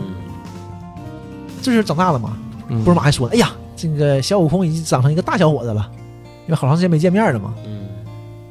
[1.63, 2.37] 这就是长大了嘛。
[2.69, 5.89] 嗯波尔玛还说：“哎呀，这个小悟空已经长成一个大小伙子了，
[6.47, 7.55] 因为好长时间没见面了嘛。
[7.65, 7.76] 嗯，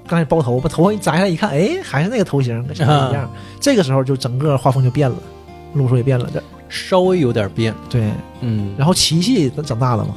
[0.07, 3.29] 刚才包头，把头发一摘下来一看，哎，还是那个头型，跟小时候一样。
[3.59, 5.15] 这个时候就整个画风就变了，
[5.73, 6.29] 路数也变了。
[6.33, 10.15] 这稍微有点变，对，嗯，然后琪琪长大了嘛，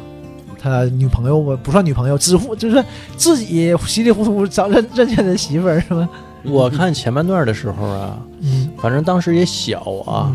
[0.61, 2.85] 他女朋友吧不算女朋友，知乎就是
[3.17, 6.09] 自己稀里糊涂找认认下的媳妇儿是吧？
[6.45, 10.35] 我看前半段的时候啊，嗯反正当时也小啊，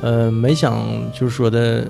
[0.00, 0.82] 呃，没想
[1.12, 1.86] 就是说的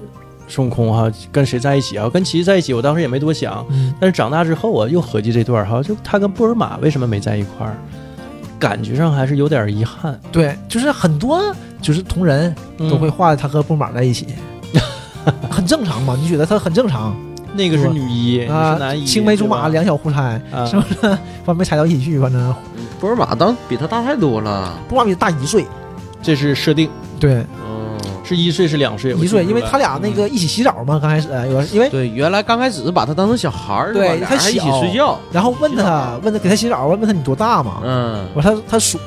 [0.48, 3.64] 孙悟空哈跟谁在一起啊，跟琪琪在一起，我当时也没多想。
[3.70, 3.92] 嗯。
[4.00, 7.76] 但是长大之后啊，又合计这段哈，就他跟布尔玛为什么没在一块儿，
[8.58, 10.18] 感觉上还是有点遗憾。
[10.30, 11.40] 对，就是很多
[11.80, 14.26] 就是同人都会画他和布尔玛在一起，
[15.50, 16.16] 很正常嘛？
[16.20, 17.14] 你觉得他很正常？
[17.54, 18.98] 那个是女一，你啊是男？
[18.98, 20.64] 一，青梅竹马，两小互猜，啊。
[20.64, 20.94] 是不是？
[21.44, 22.54] 反正没猜到一起去，反正。
[22.98, 25.66] 布尔玛当比他大太多了，布尔玛比他大一岁，
[26.22, 26.88] 这是设定，
[27.20, 27.46] 对，嗯，
[28.34, 37.80] 是一岁是两岁，一岁，因为他俩那个一起洗澡嘛，刚开始有因为对，原来刚开始是把他当成小孩儿，对一起他小睡觉，然后问他问他给他洗澡，问问他你多大嘛？
[37.84, 38.98] 嗯我说他他数，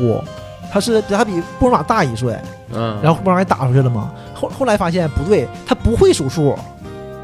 [0.72, 2.38] 他是他比布尔玛大一岁，
[2.74, 4.12] 嗯，然后布尔玛也打出去了嘛。
[4.34, 6.56] 后后来发现不对，他不会数数，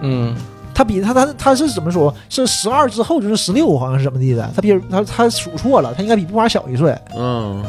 [0.01, 0.35] 嗯，
[0.73, 2.13] 他比他他他是怎么说？
[2.29, 4.49] 是十二之后就是十六，好像是怎么地的？
[4.55, 7.63] 他比他他数错了，他应该比布尔玛小一岁，嗯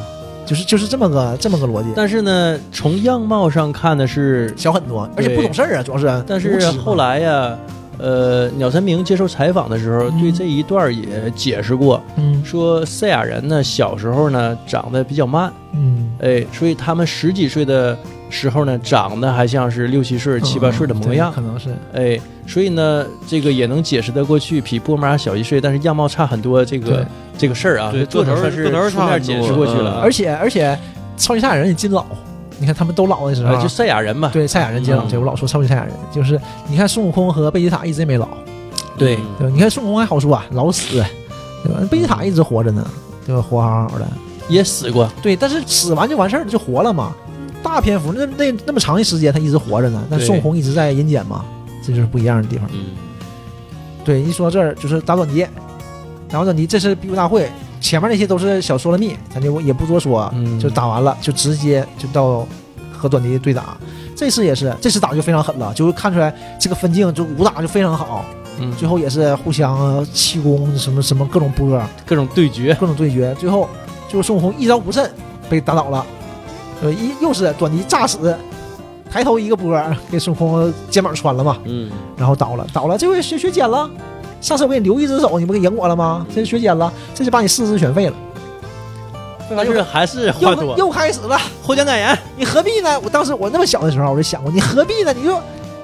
[0.53, 6.25] 就是就是这么个这么个逻辑，但是呢，从样貌上看的是，小很多，而且不懂事儿啊，主要是。
[6.27, 7.57] 但是后来呀，
[7.97, 10.21] 呃，鸟山明接受采访的时候，嗯。
[10.21, 12.45] 对这一段也解释过，嗯。
[12.45, 17.97] 说赛亚人呢小时候呢长得比较慢，嗯，哎，所以他们十几岁的
[18.33, 27.07] 时候呢长得还像是六七岁、七八岁的模样嗯，可能是哎，所以呢这个也能解释得过去，比波马小一岁，但是样貌差很多，这个
[27.37, 30.77] 这个事儿啊，对作者个头是个头差很多嗯释过去了啊，而且而且
[31.19, 32.07] 超级赛亚人也金老，
[32.59, 38.27] 你看他们都老的时候呃，就赛亚人嘛，对赛亚人金老，嗯对我老说超级赛亚人，就是你看孙悟空和贝吉塔一直也没老，
[38.97, 39.51] 对嗯对？
[39.51, 41.05] 你看孙悟空还好说啊，老死，
[41.63, 41.79] 对吧？
[41.91, 42.85] 贝吉塔一直活着呢，
[43.27, 43.43] 对吧？
[43.43, 44.09] 活好好的，
[44.49, 47.13] 也死过，对，但是死完就完事儿了，就活了嘛。
[47.63, 50.27] 大篇幅那那那么长一时间他一直活着呢，但对。
[50.27, 51.45] 孙悟空一直在阴间嘛，
[51.83, 52.69] 这就是不一样的地方。
[52.73, 52.87] 嗯。
[54.05, 55.47] 对，一说到这儿就是打短笛，
[56.29, 57.49] 打完短笛，这是比武大会，
[57.81, 60.59] 前面那些都是小说了密，咱就也不多说，嗯。
[60.59, 62.47] 就打完了就直接就到
[62.93, 63.77] 和短笛对打。
[64.15, 68.25] 这次也是，这次打就非常狠了，就会看出来这个分镜就武打就非常好，
[68.61, 73.69] 嗯，最后也是互相呃气功什么什么各种波，各种对决，各种对决，最后
[74.09, 75.11] 就是孙悟空一招不慎
[75.49, 76.07] 被打倒了，
[76.83, 78.37] 呃，一又是短笛炸死，
[79.11, 79.81] 抬头一个波
[80.11, 83.89] 给孙悟空肩膀穿了嘛，嗯然后倒了，倒了，这回学学尖了。
[84.41, 86.27] 上次我给你留一只手，你不给赢我了吗？
[86.35, 88.15] 这是学尖了，这就把你四肢全废了。
[89.55, 92.99] 但是还是话又多，又开始了，获奖感言，你何必呢？
[93.01, 95.13] 我当时我那么小的时候，我就想过，你何必呢？
[95.13, 95.39] 你就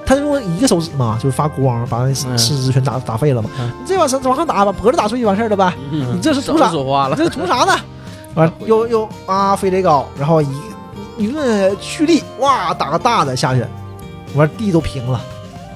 [0.05, 3.49] 他就用一个手指嘛，就是发光，把那嗯四肢全打打废了嘛。
[3.59, 5.71] 嗯你这往上往上打，把脖子打碎就完事儿了呗。
[5.91, 6.69] 嗯你这是图啥？
[7.15, 7.73] 这是图啥呢？
[8.35, 10.47] 完又又啊飞贼高，然后一
[11.19, 13.63] 一顿蓄力，哇打个大的下去，
[14.35, 15.21] 完地都平了，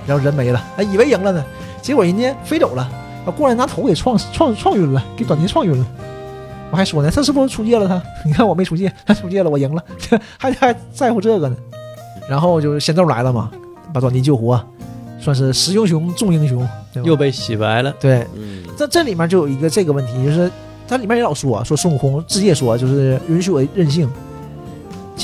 [0.08, 1.44] 然后人没了，还以为赢了呢，
[1.82, 2.90] 结果人家飞走了，
[3.26, 5.86] 啊过来拿头给撞撞撞晕了，给短笛撞晕了。
[6.72, 8.02] 我还说呢，他是不是出界了他？
[8.26, 9.84] 你看我没出界，他出界了，我赢了，
[10.40, 11.56] 还还在乎这个呢。
[12.30, 13.52] 然后就是仙豆来了嘛，
[13.94, 14.60] 把短笛救活，
[15.20, 16.66] 算是识英雄重英雄，
[17.04, 17.94] 又被洗白了。
[18.00, 20.50] 对，嗯，这这里面就有一个这个问题，就是
[20.88, 24.10] 它里面也老说说孙悟空自己也说，就是允许我任性。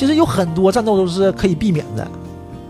[0.00, 2.10] 其实有很多战斗都是可以避免的，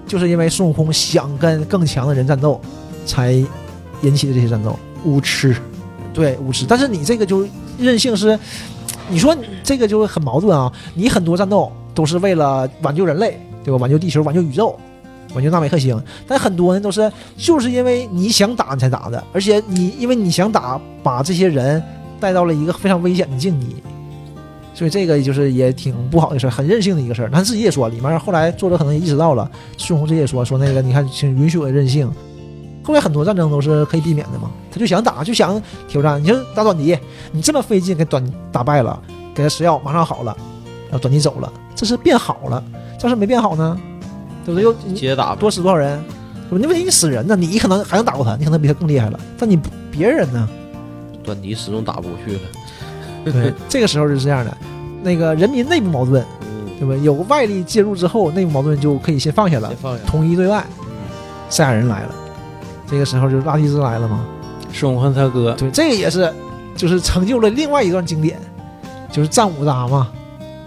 [0.04, 2.60] 就是因为孙悟空想跟更强的人战斗，
[3.06, 3.30] 才
[4.02, 4.76] 引起的这些战斗。
[5.04, 5.54] 无耻，
[6.12, 7.46] 对无耻，但是你这个就
[7.78, 8.36] 任性是，
[9.08, 10.72] 你说这个就很矛盾啊。
[10.92, 13.78] 你很多战斗都是为了挽救人类，对吧？
[13.78, 14.76] 挽救地球，挽救宇宙，
[15.32, 16.02] 挽救纳美克星。
[16.26, 21.80] 但很多呢都是就是因为你想打你才打的，而且你因为你想打，把这些人
[22.18, 23.76] 带到了一个非常危险的境地。
[24.72, 27.30] 所以这个就是也挺不好的事儿，很任性的一个事儿。
[27.30, 32.10] 他自己也说，里面后来作者可能也意识到了，孙悟空自己也说说那个，你看，请允许我任性。
[32.82, 36.20] 后来很多战争都是可以避免的嘛，他就想打，就想挑战。
[36.22, 36.96] 你就打短笛，
[37.30, 39.00] 你这么费劲给短打败了，
[39.34, 40.34] 给他吃药，马上好了，
[40.84, 42.62] 然后短笛走了，这是变好了。
[43.02, 43.78] 要是没变好呢，
[44.44, 44.64] 对不对？
[44.64, 46.02] 又接着打，多死多少人？
[46.50, 50.48] 对吧那问题你死人呢，你可能还能打过他，你可能比他更厉害了，但你不别人呢？
[51.22, 52.40] 短笛始终打不过去了，
[53.32, 54.56] 对，这个时候就是这样的，
[55.02, 56.94] 那个人民内部矛盾，嗯，对吧？
[57.02, 60.64] 有外力介入之后，内部矛盾就可以先放下了，放下，统一对外。
[61.48, 62.14] 赛亚人来了，
[62.88, 64.24] 这个时候就是拉蒂兹来了嘛。
[64.72, 66.32] 孙悟空他哥，对，这个也是，
[66.76, 68.38] 就是成就了另外一段经典，
[69.10, 70.06] 就是战五渣嘛，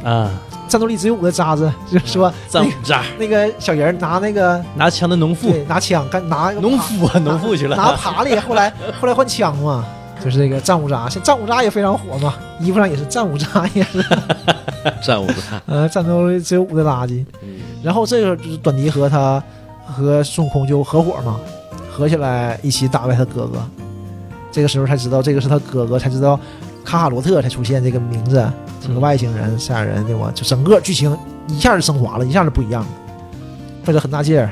[0.03, 0.29] 啊，
[0.67, 9.85] 战斗力只有五个渣子，就是说战五渣，那个小人拿那个拿枪的农妇，对拿枪干拿农夫啊，农夫去了，拿爬犁，后来后来换枪嘛，
[10.23, 14.01] 就是这个战五渣，像战五渣也非常火嘛，衣服上也是战五渣，也是
[15.01, 17.25] 战五渣，呃战斗力只有五的垃圾。
[17.41, 19.43] 嗯，然后这个就是短笛和他
[19.85, 21.39] 和孙悟空就合伙嘛，
[21.91, 23.61] 合起来一起打败他哥哥。
[24.49, 26.39] 这个时候才知道这个是他哥哥，才知道
[26.85, 28.49] 卡卡罗特才出现这个名字，
[28.81, 30.31] 是个外星人、赛亚人，对吧？
[30.33, 31.17] 就整个剧情
[31.47, 32.87] 一下就升华了，一下就不一样了，
[33.83, 34.49] 费了很大劲儿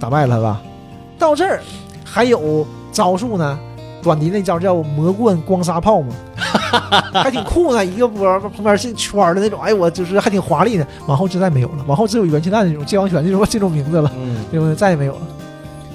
[0.00, 0.60] 打败了他吧。
[1.18, 1.60] 到这儿
[2.04, 3.58] 还有招数呢，
[4.02, 6.14] 短笛那招叫魔棍光沙炮嘛，
[7.14, 10.86] 还挺酷呢，一个波旁边是圈的那种，哎，我就是还挺华丽的。
[11.06, 14.74] 往后就再没有了，往后只有元气弹这种界王拳这种这种名字了，嗯，对不对？
[14.74, 15.20] 再也没有了。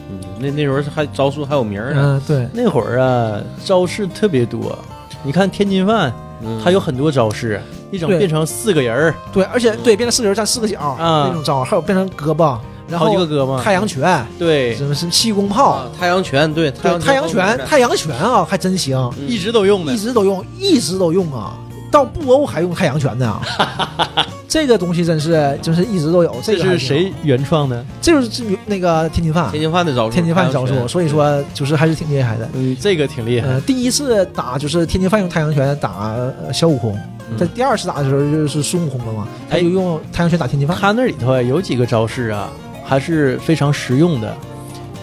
[0.09, 4.77] 嗯，那那时候还招数还有名儿呢，嗯，对，那会儿啊，招式特别多。
[5.23, 7.59] 你看天津饭，嗯它有很多招式，
[7.91, 12.57] 一整变成四个人儿，对，而且对变成四个人站四个角、啊那种招，还有变成胳膊，
[12.89, 19.97] 然后好几个胳膊，太阳拳，对，什么什么气功炮，啊，太阳拳，对，太对阳太阳拳，太阳拳啊，还真行，嗯一直都用的一。
[19.97, 21.57] 直都用，一直都用啊，
[21.91, 23.39] 到布欧还用太阳拳呢。
[24.47, 27.13] 这个东西真是就是一直都有，这个还挺好是谁？
[27.21, 27.85] 原创的？
[28.01, 32.47] 这就是那个天津饭，天津饭的招数，天津饭招数，太阳拳所以说就是还是挺厉害的。
[32.53, 33.49] 嗯，这个挺厉害。
[33.49, 36.97] 呃，第一次打就是天津饭用太阳拳打呃小悟空，
[37.29, 40.77] 嗯在第二次打的时候就是孙悟空了嘛，他哎就用太阳拳打天津饭。
[40.79, 42.49] 他那里头啊有几个招式啊，
[42.87, 44.37] 还是非常实用的。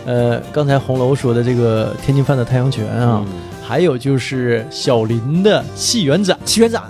[0.06, 3.32] 呃，刚才红楼说的这个天津饭的太阳拳啊，嗯。
[3.66, 6.82] 还有就是小林的气元斩，气元斩，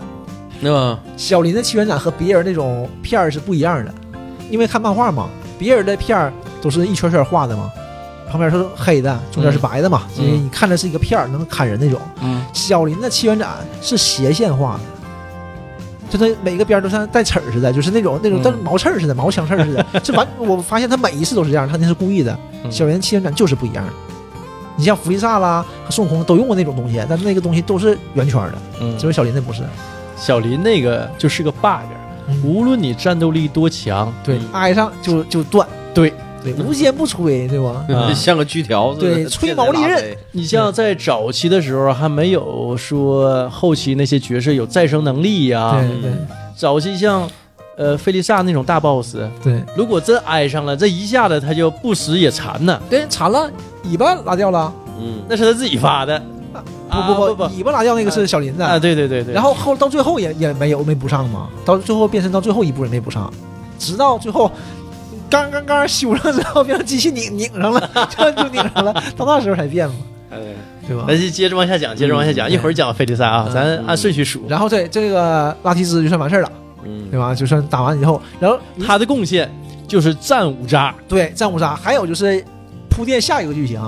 [0.60, 0.98] 那么？
[1.16, 3.94] 小林的气元斩和别人那种片儿是不一样的，
[4.50, 7.70] 因为看漫画嘛，别人的片儿都是一圈圈画的嘛，
[8.28, 12.00] 旁边是黑的，中间是白的嘛，嗯所以你看着是一个片儿，能砍人那种。
[12.20, 14.80] 嗯，小林的气元斩是斜线画的，
[16.10, 19.86] 就它每个边儿都像带刺儿似的，就是那种那种嗯但是毛刺儿似的，毛枪刺儿似的。
[20.02, 22.38] 这完，我发现他每一次都是这样，他那是故意的。
[22.64, 23.92] 嗯小林的气元斩就是不一样的。
[24.76, 29.62] 你像弗利萨啦和孙悟空都用过那种东西，但是那个东西都是圆圈的，嗯只有小林那不是。
[30.16, 31.86] 小林那个就是个 bug，
[32.28, 35.66] 嗯无论你战斗力多强，对嗯，挨上就就断。
[35.92, 36.12] 对
[36.44, 37.84] 对，无坚不摧，对吧？
[37.88, 46.12] 啊像个锯条似的，对吹毛利刃你像在早期的时候还没有说后期那些角色有再生能力呀、对对。
[46.54, 47.28] 早期像
[47.76, 49.60] 呃菲利萨那种大 boss，对。
[49.76, 53.50] 如果真挨上了，这一下子他就不死也残呢，对，残了，
[53.90, 54.72] 尾巴拉掉了。
[55.00, 56.22] 嗯，那是他自己发的。
[56.86, 59.34] 不啊不不不，尾巴拉掉那个是小林子啊，对对对对。
[59.34, 63.32] 然后后到最后也也没有没补上嘛，到最后变身到最后一步也没补上，
[63.76, 64.48] 直到最后
[65.30, 69.94] 刚刚刚修上之后变成机器拧拧上了，就 就拧上了，到那时候才变嘛。
[70.86, 71.04] 对吧？
[71.08, 74.44] 那就接着往下讲，接着往下讲，嗯一会儿讲费利萨啊，咱按顺序数。
[74.48, 76.52] 然后这这个拉提兹就算完事儿了，
[76.84, 77.34] 嗯对吧？
[77.34, 79.50] 就算打完以后，然后他的贡献
[79.88, 82.44] 就是战五渣，对战五渣，还有就是
[82.90, 83.80] 铺垫下一个剧情，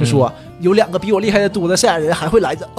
[0.00, 2.66] 就说、有两个比我厉害的多的赛亚人还会来着，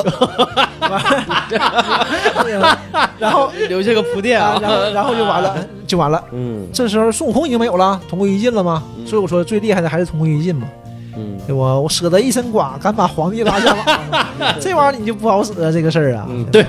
[0.81, 2.77] 完
[3.19, 5.55] 然后留下个铺垫啊，然后然后就完了，
[5.87, 6.23] 就完了。
[6.31, 8.83] 嗯这时候孙悟空已经没有了，同归于尽了吗。
[8.97, 10.67] 嗯所以我说最厉害的还是同归于尽嘛。
[11.15, 11.77] 嗯对吧？
[11.79, 16.25] 我舍得一身剐，敢把皇帝拉下马， 这玩意儿你就不好使啊，这个事儿啊。
[16.29, 16.65] 嗯对。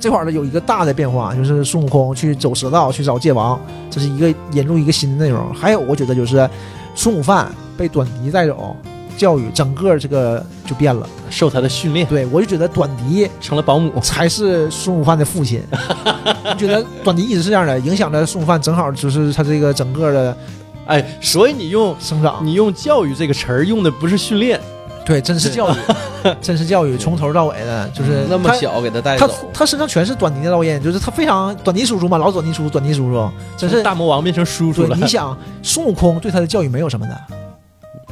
[0.00, 5.54] 这块儿呢有一个大的变化，就是孙悟空去走蛇道去找界王，这是一个引入一个新的内容。
[5.54, 6.48] 还有我觉得就是
[6.94, 8.76] 孙悟饭被短笛带走，
[9.22, 11.08] 教育整个这个就变了。
[11.30, 14.00] 受他的训练，对我就觉得短笛成了保姆。
[14.00, 15.62] 才是孙悟饭的父亲。
[16.44, 20.36] 我觉得短笛一直是这样的，影响着孙悟饭，正好就是他这个整个的
[20.86, 22.44] 哎，所以你用生长。
[22.44, 24.60] 你用教育这个词儿用的不是训练，
[25.06, 25.76] 对，真是教育，
[26.42, 34.90] 真是教育，从头到尾的，就是他那么小给他带他走，他身上全是短笛的烙印，就是他非常短笛叔叔嘛，老短笛叔叔，短笛叔叔，真是大魔王变成叔叔对。
[34.90, 34.96] 了。
[34.96, 37.20] 你想，孙悟空对他的教育没有什么的，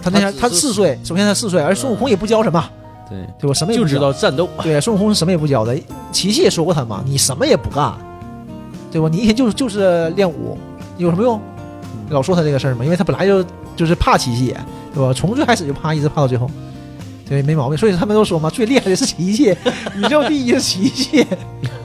[0.02, 2.64] 他那前他四岁，首先他四岁，而孙悟空也不教什么，
[3.08, 3.54] 对，对吧？
[3.54, 5.76] 什么也就知不教道战斗，对，孙悟空什么也不教的。
[6.12, 7.92] 琪琪也说过他嘛，你什么也不干，
[8.90, 9.08] 对吧？
[9.10, 10.56] 你一天就是就是练武，
[10.96, 11.40] 有什么用？
[12.08, 13.44] 老说他这个事儿嘛，因为他本来就
[13.76, 14.54] 就是怕琪琪，
[14.92, 15.12] 对吧？
[15.12, 16.50] 从最开始就怕，一直怕到最后，
[17.28, 17.78] 对，没毛病。
[17.78, 19.56] 所以他们都说嘛，最厉害的是琪琪，
[19.96, 21.24] 宇宙第一是琪琪，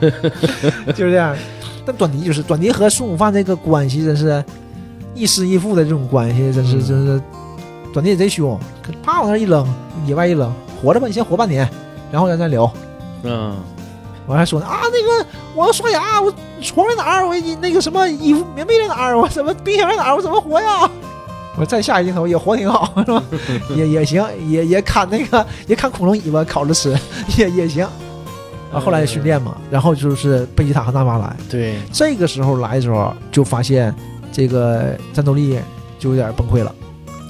[0.00, 1.36] 就是这样。
[1.84, 4.44] 但短笛就是短笛和孙悟饭这个关系，真是
[5.14, 7.22] 亦师亦父的这种关系，真是嗯真是。
[7.96, 8.60] 短笛也贼凶，
[9.02, 9.66] 啪往那一扔，
[10.04, 11.66] 野外一扔，活着吧，你先活半年，
[12.12, 12.70] 然后咱再聊。
[13.22, 13.56] 嗯
[14.26, 16.30] 我还说呢啊，那个我要刷牙，我
[16.60, 17.26] 床在哪儿？
[17.26, 19.18] 我那个什么衣服棉被在哪儿？
[19.18, 20.14] 我怎么冰箱在哪儿？
[20.14, 20.90] 我怎么活呀？
[21.56, 23.22] 我再下一镜头也活挺好，是吧？
[23.74, 26.94] 也也行，也也砍那个也砍恐龙尾巴烤着吃，
[27.38, 27.82] 也也行。
[28.74, 33.94] 啊，后来训练嘛，然后就是贝吉塔和纳巴来，对，这个时候来的时候就发现
[34.30, 35.58] 这个战斗力
[35.98, 36.74] 就有点崩溃了。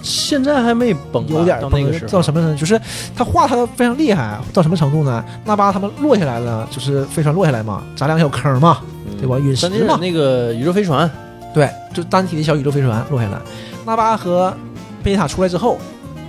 [0.06, 2.56] 现在还没崩，有点到那个时候到什么呢？
[2.56, 2.80] 就是
[3.16, 5.24] 他画他非常厉害，到什么程度呢？
[5.44, 8.78] 纳巴他们落下来了，就是飞船落下来嘛，砸两个小坑嘛，
[9.10, 9.36] 嗯对吧？
[9.38, 11.10] 陨石嘛，那个宇宙飞船，
[11.52, 13.38] 对，就单体的小宇宙飞船落下来。
[13.84, 14.56] 纳巴和
[15.02, 15.76] 贝塔出来之后，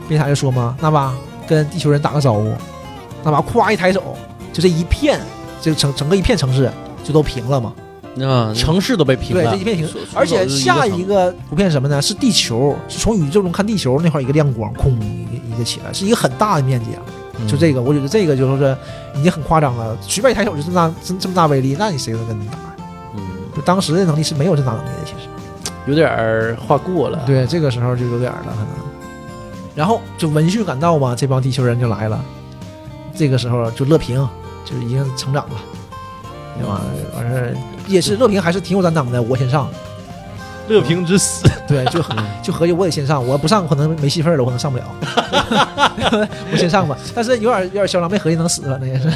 [0.09, 1.13] 贝塔就说嘛：“纳巴
[1.47, 2.51] 跟地球人打个招呼。”
[3.23, 4.15] 纳巴咵一抬手，
[4.51, 5.19] 就这一片，
[5.61, 6.71] 这个整整个一片城市
[7.03, 7.73] 就都平了嘛。
[8.21, 9.63] 啊，城市都被平对，了这一。
[9.63, 12.01] 片而且下一一个图片是什么呢？
[12.01, 17.01] 是地球，是从宇宙中看地球那块一个亮光，空一个一个起来，是一个很大的面积啊。
[17.47, 18.75] 就这个，我觉得这个就是
[19.15, 22.57] 已经很夸张了，随便一抬手就这么大这这么大威力，那你谁能跟你打？
[23.15, 23.21] 嗯
[23.55, 25.29] 就当时的能力是没有这大能力的，其实。
[25.85, 27.23] 有点儿画过了。
[27.25, 28.67] 对，这个时候就有点儿了，可能。
[29.75, 32.19] 然后就闻讯赶到嘛，这帮地球人就来了。
[33.15, 34.27] 这个时候就乐平
[34.65, 35.55] 就已经成长了，
[36.57, 36.81] 对吧？
[37.15, 37.55] 完事儿
[37.87, 39.69] 也是乐平还是挺有担当的，我先上。
[40.69, 42.03] 乐平之死， 对，就
[42.43, 44.83] 就合计我得先上，我不上可能没戏份了，我可能上不了。
[46.51, 49.09] 我先上吧，但是有点有点嚣张，没合计能死，了，那也是。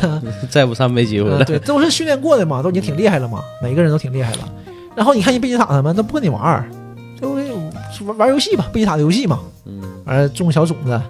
[0.49, 1.39] 再不上没机会了。
[1.39, 4.39] 嗯对，都是训练过的嘛，都已经挺厉害了嘛，每个人都挺厉害了。
[4.95, 6.65] 然后你看人贝吉塔他们，都不跟你玩儿，
[7.19, 7.29] 就
[8.05, 11.01] 玩玩游戏吧，贝吉塔的游戏嘛，嗯完了种小种子。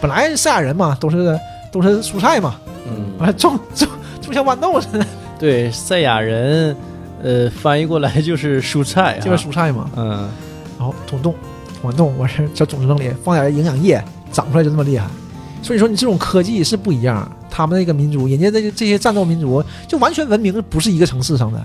[0.00, 1.38] 本来赛亚人嘛，都是
[1.70, 2.54] 都是蔬菜嘛，
[2.86, 3.86] 嗯完了种种
[4.22, 5.06] 种像豌豆似的，
[5.38, 6.74] 对，赛亚人，
[7.22, 9.90] 呃，翻译过来就是蔬菜、啊，就是蔬菜嘛。
[9.96, 10.28] 嗯，
[10.78, 11.34] 然后土洞，
[11.80, 14.02] 捅完洞完事儿小种子扔里，放点营养液，
[14.32, 15.06] 长出来就这么厉害。
[15.62, 21.64] 所以说你这种科技是不一样，他们那个民族，人家这这些战斗民族就完全文明不是一个层次上的，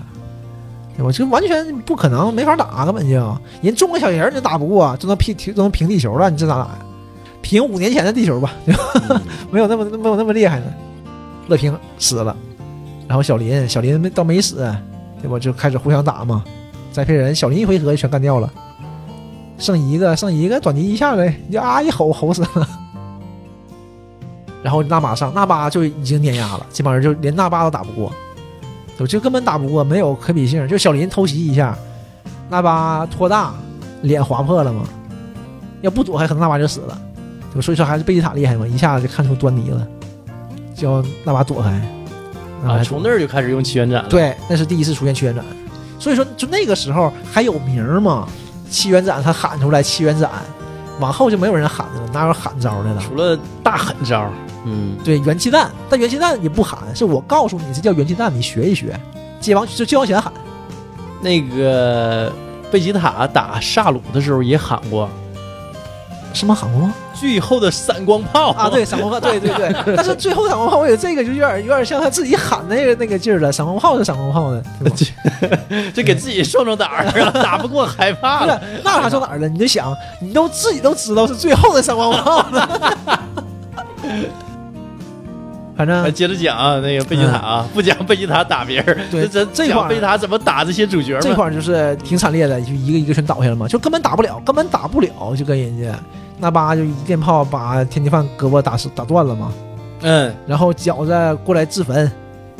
[0.96, 1.10] 对吧？
[1.10, 6.78] 这完全不可能，没法打，根本就人种个小人儿你打不过，都能平都能平地球了，你这咋打呀？
[7.42, 8.82] 平五年前的地球吧，对吧？
[9.08, 10.66] 嗯 没有那么没有那么厉害呢。
[11.48, 12.36] 乐平死了，
[13.08, 14.70] 然后小林小林没倒没死，
[15.20, 15.38] 对吧？
[15.38, 16.44] 就开始互相打嘛，
[16.92, 18.50] 栽培人，小林一回合就全干掉了。
[19.58, 22.68] 剩一个，剩一个，短笛一下呗，你啊一吼吼死了。
[24.62, 28.12] 然后纳巴上，纳巴就已经碾压了，这帮人就连纳巴都打不过，
[28.98, 30.66] 就就根本打不过，没有可比性。
[30.68, 31.76] 就小林偷袭一下，
[32.48, 33.52] 纳巴托大，
[34.02, 34.84] 脸划破了嘛，
[35.80, 36.98] 要不躲开，可能纳巴就死了。
[37.60, 39.86] 所以说还是贝吉塔厉害嘛，一下子就看出端倪了，
[40.74, 41.97] 叫纳巴躲开。
[42.66, 45.44] 啊，从那儿就开始用七元斩了。，对，那是第一次出现七元斩，
[45.98, 48.28] 所以说就那个时候还有名儿嘛，
[48.70, 50.30] 七元斩他喊出来七元斩，
[51.00, 53.00] 往后就没有人喊了，哪有喊招的了？
[53.00, 54.30] 除了大狠招，
[54.64, 58.98] 嗯对，元气弹，但元气弹也不喊，是我告诉你这叫元气弹，你学一学。
[59.40, 60.32] 接王就接王前喊，
[61.20, 62.32] 那个
[62.72, 65.08] 贝吉塔打萨鲁的时候也喊过，
[66.34, 68.68] 什么航空炮最后的闪光炮啊？
[68.70, 69.72] 对，闪光炮，对对对。
[69.96, 73.50] 但是最后闪光炮，我觉得这个就有点有点像他自己喊那个那个劲儿了。
[73.50, 74.62] 闪光炮是闪光炮的，
[75.92, 78.60] 就给自己壮壮胆儿， 打不过害怕了。
[78.84, 79.48] 那有啥说哪儿了？
[79.48, 83.20] 你就想，你都自己都知道是最后的闪光炮了。
[85.78, 91.22] 反正哎接着讲啊那个贝吉塔啊，不讲贝吉塔打别人，对这这块儿讲贝吉塔怎么打这些主角们。
[91.22, 95.96] 这块就是挺惨烈的，就一个一个全倒下了嘛，就根本打不了，根本打不了，就跟人家
[96.40, 99.52] 那巴就一电炮把天津饭胳膊打死打断了嘛，
[100.02, 102.10] 嗯，然后饺子过来自焚，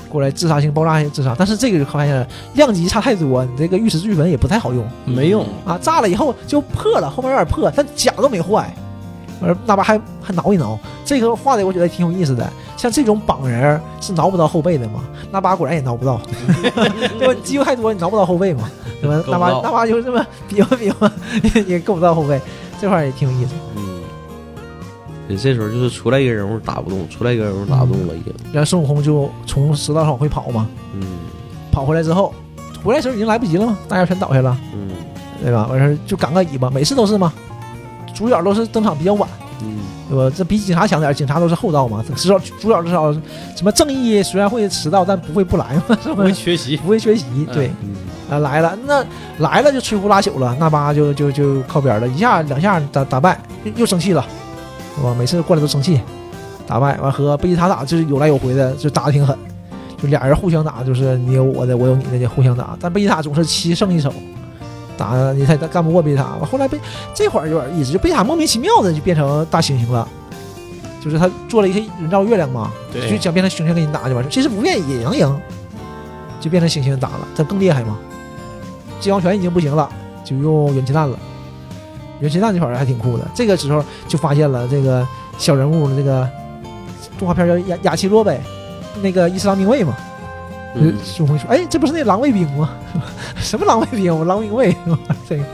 [0.09, 5.45] 过来自杀性爆炸性自杀，但是这个就发现了量级差太多，你这个玉石俱焚也不太好用没用。
[5.67, 8.73] 啊，炸了以后就破了，后面有点破，但甲都没坏。
[9.41, 12.51] 完了，那巴还还挠一挠，这个画的我觉得挺有意思的。
[12.77, 15.05] 像这种绑人是挠不到后背的嘛？
[15.31, 16.21] 那巴果然也挠不到，
[17.19, 17.35] 对吧？
[17.35, 18.71] 你肌肉太多，你挠不到后背嘛？
[19.01, 19.23] 对吧？
[19.29, 21.11] 那巴那巴就这么比划比划，
[21.67, 22.41] 也够不到后背，
[22.81, 23.55] 这块也挺有意思。
[23.77, 24.01] 嗯，
[25.29, 28.33] 对，这时候就是出来一个人物打不动，出来一个人物打不动了已经。
[28.53, 31.03] 然后孙悟空就从石道上往回跑嘛，嗯
[31.73, 32.33] 跑回来之后，
[32.85, 34.91] 回来时候已经来不及了嘛，大家全倒下了，嗯
[35.43, 35.67] 对吧？
[35.71, 37.33] 完事儿就赶个尾巴，每次都是嘛，
[38.15, 39.29] 主角都是登场比较晚。
[39.63, 39.79] 嗯
[40.09, 40.35] 对吧？
[40.35, 42.03] 这比警察强点儿，警察都是后到嘛。
[42.17, 46.23] 至少主角至少什么正义虽然会迟到，但不会不来嘛， 是不？
[46.23, 46.79] 会缺席。
[46.79, 47.91] 不会缺席，对嗯
[48.31, 49.05] 啊，来了，那
[49.39, 54.25] 来了就摧枯拉朽了，那巴就就就靠边了，一下两下打打败，又又生气了，
[54.97, 55.15] 是吧？
[55.19, 56.01] 每次过来都生气，
[56.67, 59.37] 打败完和贝吉塔打就是有来有回的，就打的挺狠，
[60.03, 62.75] 就俩人互相打，就是你有我的，我有你的，就互相打。
[62.81, 64.11] 但贝吉塔总是七胜一手，
[64.99, 66.25] 打你他他干不过贝吉塔。
[66.51, 66.79] 后来贝
[67.15, 70.07] 这会儿有点意思，就贝塔莫名其妙的就变成大猩猩了。
[71.01, 74.29] 就是他做了一些人造月亮嘛，就，想变成猩猩跟你打就完事。
[74.29, 75.41] 其实不愿意也能赢，
[76.41, 77.97] 就变成猩猩打了，他更厉害嘛。
[79.01, 79.89] 金王拳已经不行了，
[80.25, 81.17] 就用元气弹了。
[82.19, 85.07] 元气弹这块儿还挺酷的，这个时候就发现了这个
[85.39, 86.29] 小人物的这个
[87.17, 88.43] 动画片叫雅雅奇洛呗，
[89.01, 89.97] 那个伊斯兰兵卫嘛。
[90.75, 92.71] 嗯，孙悟空说：“哎，这不是那狼卫兵吗？
[93.41, 94.17] 什么狼卫兵？
[94.17, 94.75] 我狼兵卫，
[95.29, 95.45] 这个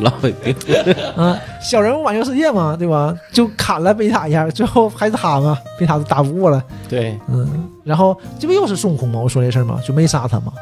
[0.00, 0.54] 浪费兵。
[1.16, 3.14] 啊，小人物挽救世界嘛，对吧？
[3.32, 6.62] 就砍了贝塔一下，最后还是他嘛，贝塔都打不过了。
[6.88, 9.20] 对，嗯，然后这不又是孙悟空吗？
[9.20, 10.52] 我说这事儿嘛，就没杀他嘛。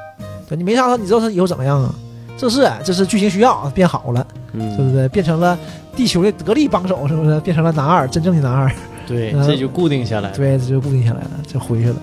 [0.49, 1.95] 对，你没杀他，你知道他以后怎么样啊？
[2.37, 5.09] 这是这是剧情需要，变好了，对不嗯对？
[5.11, 5.57] 变成了
[5.95, 7.39] 地球的得力帮手，是不是？
[7.41, 8.71] 变成了男二，真正的男二。
[9.07, 10.37] 对，嗯这就固定下来了。
[10.37, 11.97] 对，这就固定下来了，就回去了。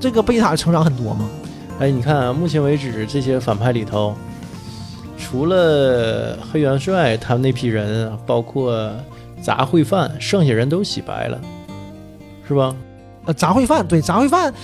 [0.00, 1.28] 这个贝塔成长很多嘛，
[1.82, 4.14] 哎，你看啊，目前为止这些反派里头，
[5.18, 8.88] 除了黑元帅他们那批人，包括
[9.42, 11.40] 杂烩饭，剩下人都洗白了，
[12.46, 12.72] 是吧？
[13.24, 14.54] 呃，杂烩饭，对，杂烩饭。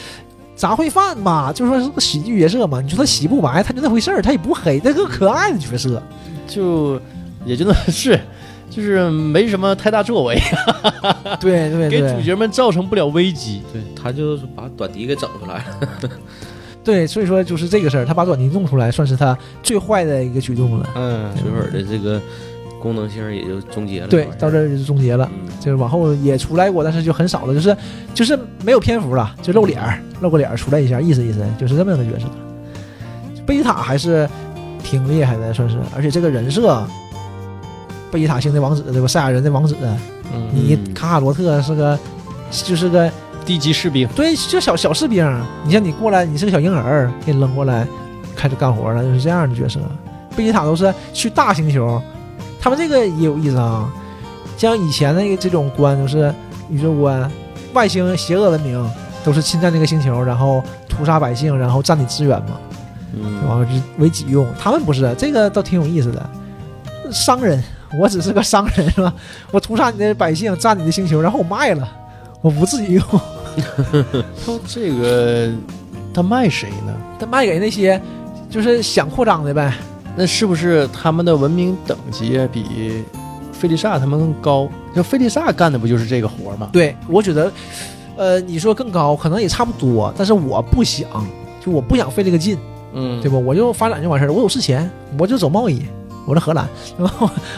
[0.54, 2.80] 杂烩饭吧，就说是个喜剧角色嘛。
[2.80, 6.00] 你说他洗不白，他就那回事儿，他也不黑，他个可爱的角色。
[6.46, 7.00] 就
[7.44, 8.16] 也就那是，
[8.70, 10.40] 就是没什么太大作为，
[11.40, 13.62] 对对给主，角们造成不了危机。
[13.72, 16.10] 对他就是把短笛给整出来了。
[16.88, 20.88] 对，所以说就是这个事儿，他把短笛弄出来，算是他最坏的一个举动了。
[20.94, 22.18] 嗯，水粉的这个
[22.80, 24.08] 功能性也就终结了。
[24.08, 25.30] 对，到这儿就终结了。
[25.30, 27.76] 嗯就是往后也出来过，但是就很少了，就是
[28.14, 32.24] 就是没有篇幅了，就露脸儿，露个脸儿出来一下，意思意思，就是这么个角色。
[33.44, 34.26] 贝吉塔还是
[34.82, 36.82] 挺厉害的，算是，而且这个人设，
[38.10, 39.06] 贝吉塔星的王子，对吧？
[39.06, 39.76] 赛亚人的王子，
[40.32, 41.98] 嗯，你卡卡罗特是个，
[42.50, 43.10] 就是个
[43.48, 45.24] 低级士兵，对，就小小士兵。
[45.64, 47.86] 你像你过来，你是个小婴儿，给你扔过来，
[48.36, 49.80] 开始干活了，就是这样的角色。
[50.36, 51.98] 贝吉塔都是去大星球，
[52.60, 53.90] 他们这个也有意思啊。
[54.58, 56.30] 像以前那个这种观，就是
[56.68, 57.30] 宇宙观，
[57.72, 58.86] 外星邪恶文明
[59.24, 62.58] 都是侵占这个星球，然后屠杀百姓，然后占你资源嘛，
[63.14, 64.46] 嗯，然后是为己用。
[64.60, 66.30] 他们不是，这个倒挺有意思的。
[67.10, 67.64] 商人，
[67.98, 69.10] 我只是个商人是吧？
[69.52, 71.88] 我屠杀你的百姓，占你的星球，然后我卖了，
[72.42, 73.02] 我不自己用。
[74.44, 75.50] 他这个
[76.14, 76.94] 他卖谁呢？
[77.18, 78.00] 他卖给那些
[78.50, 79.72] 就是想扩张的呗。
[80.16, 83.04] 那是不是他们的文明等级比
[83.52, 84.68] 费利萨他们更高？
[84.94, 86.70] 就费利萨干的不就是这个活吗？
[86.72, 87.52] 对，我觉得，
[88.16, 91.08] 呃，你说更高，可能也差不多，但是我不想，
[91.64, 92.58] 就我不想费这个劲，
[92.94, 93.38] 嗯对吧？
[93.38, 95.82] 我就发展就完事儿了，我有事钱，我就走贸易，
[96.28, 97.14] 我是荷兰， 对吧？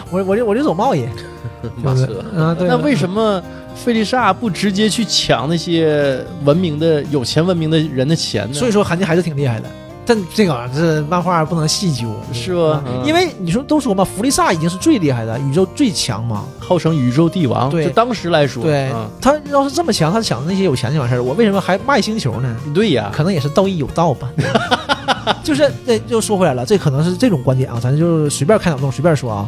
[0.09, 1.05] 我我就我就走贸易，
[1.83, 2.67] 马车啊，对。
[2.67, 3.41] 那为什么
[3.75, 8.53] 费利萨不直接去抢那些文明的有钱文明的人的钱呢？
[8.53, 9.69] 所以说韩金还是挺厉害的，
[10.05, 16.43] 但这个这漫画不能细究，是吧因为你说都说嘛，弗利萨已经是最厉害的，宇宙最强嘛。
[16.59, 22.57] 号称宇宙帝王，对就当时来说，对嗯他要是这么强，他抢那些有钱就完事儿，我为什么还卖星球呢？
[22.73, 24.29] 对呀，可能也是道义有道吧。
[25.43, 29.47] 就是这又说回来了，这可能是这种观点啊，咱就随便开脑洞随便说啊。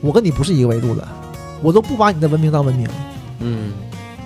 [0.00, 1.06] 我跟你不是一个维度的，
[1.60, 2.88] 我都不把你的文明当文明，
[3.40, 3.72] 嗯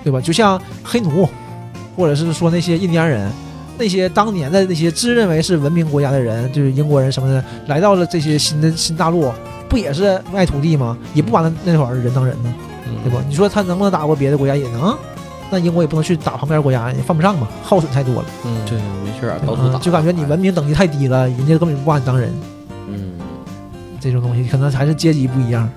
[0.03, 0.21] 对吧？
[0.21, 1.27] 就像黑奴，
[1.95, 3.31] 或者是说那些印第安人，
[3.77, 9.31] 那些当年的那些自认为是文明国家的人，就是英国人什么的，来到了这些新的新大陆，
[9.67, 10.97] 不也是卖土地吗？
[11.13, 12.53] 也不把那那会儿人当人呢，
[13.03, 13.19] 对吧？
[13.27, 14.55] 你说他能不能打过别的国家？
[14.55, 14.95] 也能。
[15.51, 18.25] 那英国也不能去打旁边国家，也犯不上嘛，耗损太多了。
[18.43, 22.33] 嗯，对，没事儿，到处打，嗯就感觉你文明等级太低了，人家根本就不把你当人。
[22.87, 23.11] 嗯
[23.99, 25.69] 这种东西可能还是阶级不一样。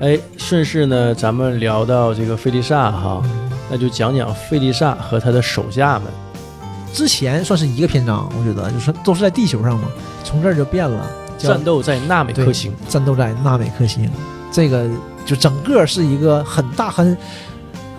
[0.00, 6.04] 哎，顺势呢，咱们聊到这个费利萨哈，嗯那就讲讲费利萨和他的手下们。
[6.92, 9.84] 之前算是一个篇章，我觉得就是都是在地球上嘛，
[10.22, 14.10] 从这儿就变了，战斗在纳美克星，战斗在纳美克星，
[14.52, 14.88] 这个
[15.24, 17.16] 就整个是一个很大很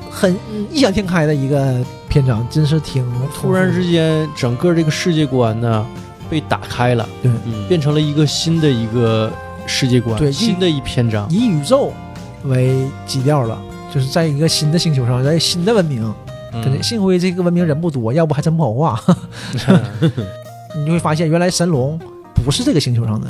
[0.09, 0.37] 很
[0.71, 5.85] 异想天开的一个篇章，真是挺突然之间，整个这个世界观呢
[6.29, 7.31] 被打开了，对。
[7.45, 9.31] 嗯，变成了一个新的一个
[9.65, 11.27] 世界观，对新的一篇章。
[11.31, 11.91] 以宇宙
[12.43, 13.59] 为基调了，
[13.91, 16.13] 就是在一个新的星球上，在新的文明，
[16.53, 18.99] 可能嗯幸亏这个文明人不多，要不还真不好画。
[20.77, 21.99] 你就会发现，原来神龙
[22.43, 23.27] 不是这个星球上的，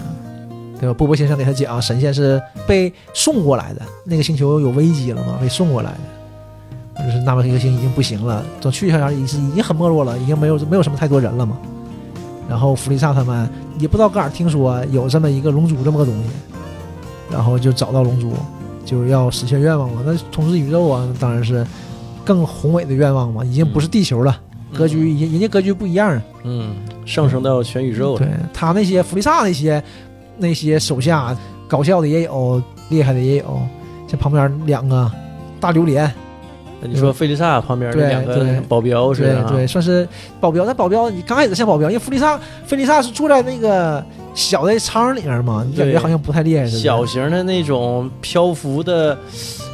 [0.79, 0.93] 对吧？
[0.93, 5.99] 波波先生给他讲，神仙是被送过来的，那个星球有危机了嘛，被送过来的。
[7.05, 11.57] 就是纳美克星已经不行了，等去上已经已经很没落了，已经没有没有什么太多人了嘛。
[12.47, 13.49] 然后弗利萨他们
[13.79, 16.29] 也不知道搁哪听说有这么一个龙珠这么个东西，
[17.31, 18.31] 然后就找到龙珠，
[18.85, 20.01] 就要实现愿望嘛。
[20.05, 21.65] 那统治宇宙啊，当然是
[22.23, 24.39] 更宏伟的愿望嘛，已经不是地球了，
[24.73, 26.21] 格局已经人家格局不一样啊。
[26.43, 28.19] 嗯，上升到全宇宙了。
[28.19, 29.81] 对他那些弗利萨那些
[30.37, 31.35] 那些手下，
[31.67, 33.61] 搞笑的也有，厉害的也有，
[34.07, 35.09] 像旁边两个
[35.59, 36.11] 大榴莲，
[36.81, 40.07] 你说弗利萨旁边那对两个保镖似的啊，对对，算是
[40.41, 40.65] 保镖。
[40.65, 44.03] 但保镖你刚开始像保镖，因为弗利萨弗利萨是住在那个
[44.33, 46.79] 小的舱里面嘛，你感觉好像不太厉害似的。
[46.79, 49.17] 小型的那种漂浮的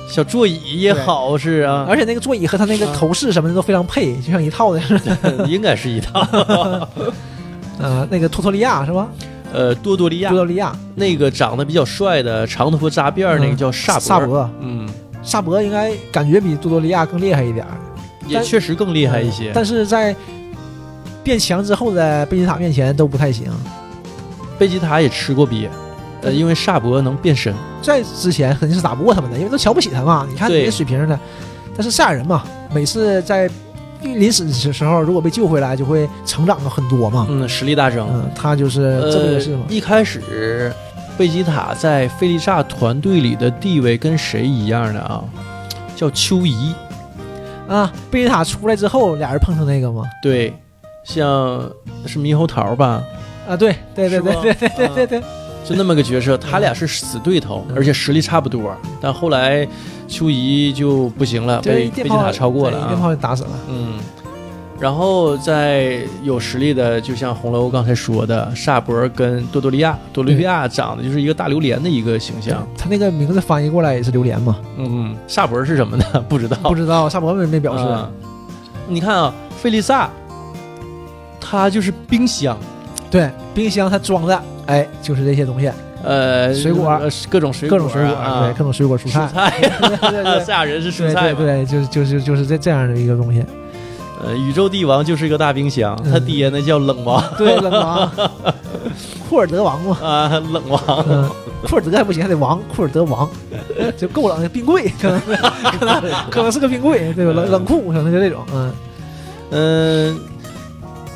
[0.10, 4.82] 小座椅也好是啊，而且那个座椅和他那个头饰什么的都非常配，就像一套的。
[5.47, 6.20] 应该是一套。
[7.78, 9.07] 呃，那个托托利亚是吧？
[9.53, 14.89] 呃，多多利亚多多利亚，那个长得比较帅的长头发扎辫儿那个叫萨博，萨博，嗯，
[15.24, 17.78] 萨博应该感觉比多多利亚更厉害一点儿，
[18.28, 19.51] 也确实更厉害一些。
[19.53, 20.16] 但是在
[21.24, 23.45] 变强之后的贝吉塔面前都不太行。
[24.57, 25.68] 贝吉塔也吃过瘪，
[26.22, 30.28] 呃，因为萨博能变身，在之前肯定是打不过他们的，因为都瞧不起他嘛。
[30.30, 31.20] 你看你这水平的，
[31.76, 32.43] 但是赛亚人嘛，
[32.74, 33.49] 每次在
[34.01, 37.26] 临死的时候，如果被救回来，就会成长了很多嘛。
[37.30, 38.07] 嗯，实力大增。
[38.11, 40.74] 嗯，他就是这个事嘛。，一开始
[41.17, 45.24] 贝吉塔在菲利萨团队里的地位跟谁一样的啊？
[45.95, 46.74] 叫丘姨，
[47.67, 50.03] 啊，贝吉塔出来之后，俩人碰上那个吗。
[50.24, 50.53] 对，
[51.03, 51.70] 像
[52.05, 53.03] 是猕猴桃吧，
[53.49, 55.24] 啊，对对对对对对对对对，
[55.70, 58.76] 就那么个角色，他俩是死对头，而且实力差不多。
[58.99, 59.67] 但后来
[60.07, 63.01] 秋怡就不行了，就是被贝吉塔超过了啊一电啊。
[63.01, 63.51] 炮就打死了。
[63.70, 63.99] 嗯，
[64.80, 72.67] 然后在有实力的，就像红楼刚才说的，萨博跟多多利亚，多多利亚长得就是一个大榴莲的一个形象。
[72.76, 74.57] 他那个名字翻译过来也是榴莲嘛？
[74.78, 76.05] 嗯，萨博是什么呢？
[76.28, 77.84] 不知道，不知道，萨博没没表示。
[77.84, 78.09] 啊
[78.88, 80.09] 你看啊，费利萨，
[81.39, 82.57] 他就是冰箱，
[83.11, 85.72] 对，冰箱他装的，哎，就是这些东西，
[86.03, 90.39] 呃，水果呃各种水果各种水果，啊，对，各种水果蔬蔬菜，菜，对 对对。
[90.41, 91.39] 赛亚 人是蔬菜嘛。
[91.39, 93.43] 对对，就是就是就是这这样的一个东西。
[94.24, 96.11] 呃，宇宙帝王就是一个大冰箱，嗯。
[96.11, 97.24] 他爹那叫冷王。
[97.36, 98.11] 对，冷王，
[99.28, 100.82] 库尔德王嘛，啊，冷王。
[101.09, 101.28] 嗯，
[101.67, 103.28] 库尔德还不行，还得王，库尔德王，
[103.97, 105.20] 就够冷的冰柜，可能
[105.80, 107.32] 可能可能是个冰柜，对吧？
[107.34, 108.74] 冷冷库可能就这种，嗯，
[109.51, 110.20] 嗯，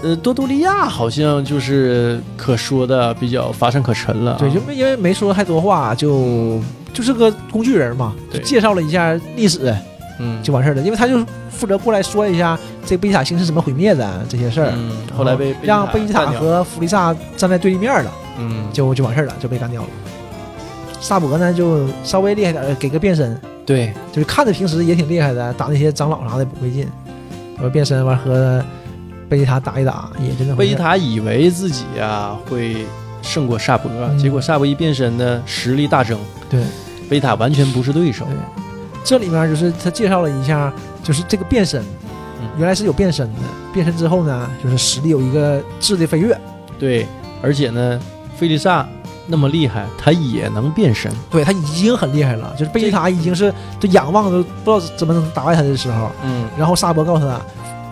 [0.03, 4.37] 呃，多多利亚好像就是可说的比较乏善可陈了啊。
[4.37, 6.59] 对，就没因为没说太多话，就
[6.93, 9.73] 就是个工具人嘛，就介绍了一下历史
[10.19, 14.71] 嗯，就完事儿了，因为他就负责过来说一下这贝吉塔星是怎么毁灭的这些事儿。
[14.75, 19.87] 嗯，后来被让贝吉塔和弗利萨站在对立面了，嗯，就就完事儿了，就被干掉了。
[21.01, 23.35] 萨博呢就稍微厉害点儿，给个变身，
[23.65, 26.87] 对，就是看着平时也挺厉害的，打那些长老啥的不费劲，
[27.59, 28.63] 完变身完和
[29.29, 30.55] 贝吉塔打一打也就那回事儿。
[30.55, 32.85] 贝吉塔以为自己啊会
[33.21, 36.17] 胜过萨博，嗯结果萨博一变身呢，实力大增，
[36.49, 36.61] 对
[37.09, 38.35] 贝吉塔完全不是对手对。
[39.03, 40.71] 这里面就是他介绍了一下，
[41.03, 41.81] 就是这个变身，
[42.41, 43.39] 嗯原来是有变身的，
[43.73, 46.39] 变身之后呢，就是实力有一个质的飞跃。
[46.79, 47.05] 对，
[47.41, 47.99] 而且呢，
[48.37, 48.87] 菲利萨
[49.27, 51.11] 那么厉害，他也能变身。
[51.29, 57.41] 对他已经很厉害了，就是贝吉塔已经是就仰望都不知道怎么能打败他的时候，嗯，然后萨博告诉他，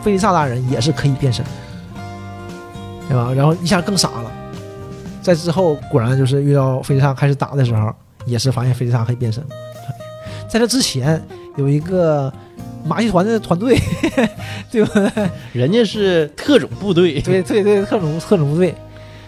[0.02, 1.46] 菲利萨大人也是可以变身，
[3.08, 3.32] 对吧？
[3.34, 4.32] 然后一下更傻了。
[5.22, 7.94] 在之后，果然就是遇到菲利萨开始打的时候，
[8.26, 9.44] 也是发现菲利萨可以变身。
[10.50, 11.22] 在这之前
[11.56, 12.34] 有一个
[12.86, 13.80] 马戏团的团队，
[14.72, 15.30] 对不对？
[15.54, 18.76] 人家是特种部队，对对对，特种特种部队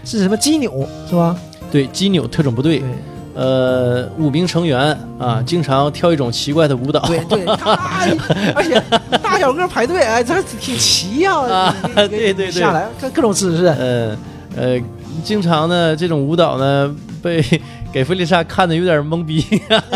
[0.03, 1.37] 是什么基纽是吧？
[1.71, 2.89] 对，基纽特种部队，对
[3.35, 7.73] 呃，五名成员啊，经常跳一种奇怪的舞蹈，对对， 他
[8.55, 8.81] 而且
[9.21, 12.51] 大小个排队，哎，这挺齐呀、啊对对对。
[12.51, 14.17] 下来各各种姿势，嗯
[14.55, 14.79] 呃，
[15.23, 17.43] 经常呢这种舞蹈呢被
[17.91, 19.43] 给菲丽莎看的有点懵逼，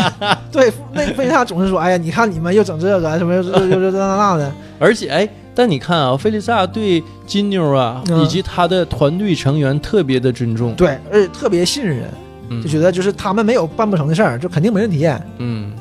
[0.52, 12.27] 对，那弗利萨总是说，哎呀，你看你们又整这个什么又又这那那的，而且哎，但你看啊，菲丽萨对金妞啊、嗯以及她的团队成员特别的尊重，对，而且特别信任，嗯
[12.62, 15.08] 就觉得就是他们没有办不成的事儿，就肯定没问题。
[15.38, 15.72] 嗯，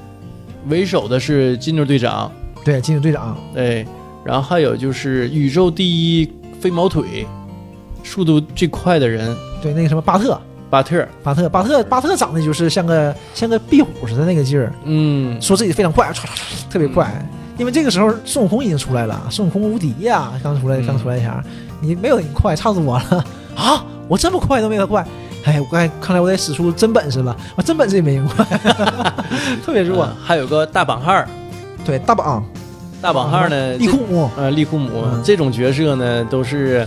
[0.68, 2.32] 为首的是金牛队长，
[2.64, 3.86] 对，金牛队长，对，
[4.24, 7.26] 然后还有就是宇宙第一飞毛腿，
[8.04, 9.36] 速度最快的人。
[9.62, 10.40] 对那个什么巴特，
[10.70, 17.10] 巴特，巴特，巴特，巴特长得就是像个像个壁虎似的那个劲儿，嗯，说自己非常快，唰唰唰，特别快。
[17.58, 21.44] 因为这个时候孙悟空已经出来了，孙悟空无敌呀，刚出来嗯刚出来一下，
[21.82, 23.26] 你没有你快，差多了。
[23.56, 23.84] 啊！
[24.08, 25.04] 我这么快都没他快，
[25.48, 28.28] 哎，我刚才看来我得使出真本事了，我真本事也没用。
[28.28, 28.46] 过，
[29.66, 30.06] 特别弱。
[30.06, 31.28] 嗯还有个大绑汉儿，
[31.86, 32.44] 对，大绑
[33.02, 34.30] 大绑汉儿呢，利库姆。
[34.36, 35.22] 呃，利库姆、嗯。
[35.24, 36.86] 这种角色呢，都是，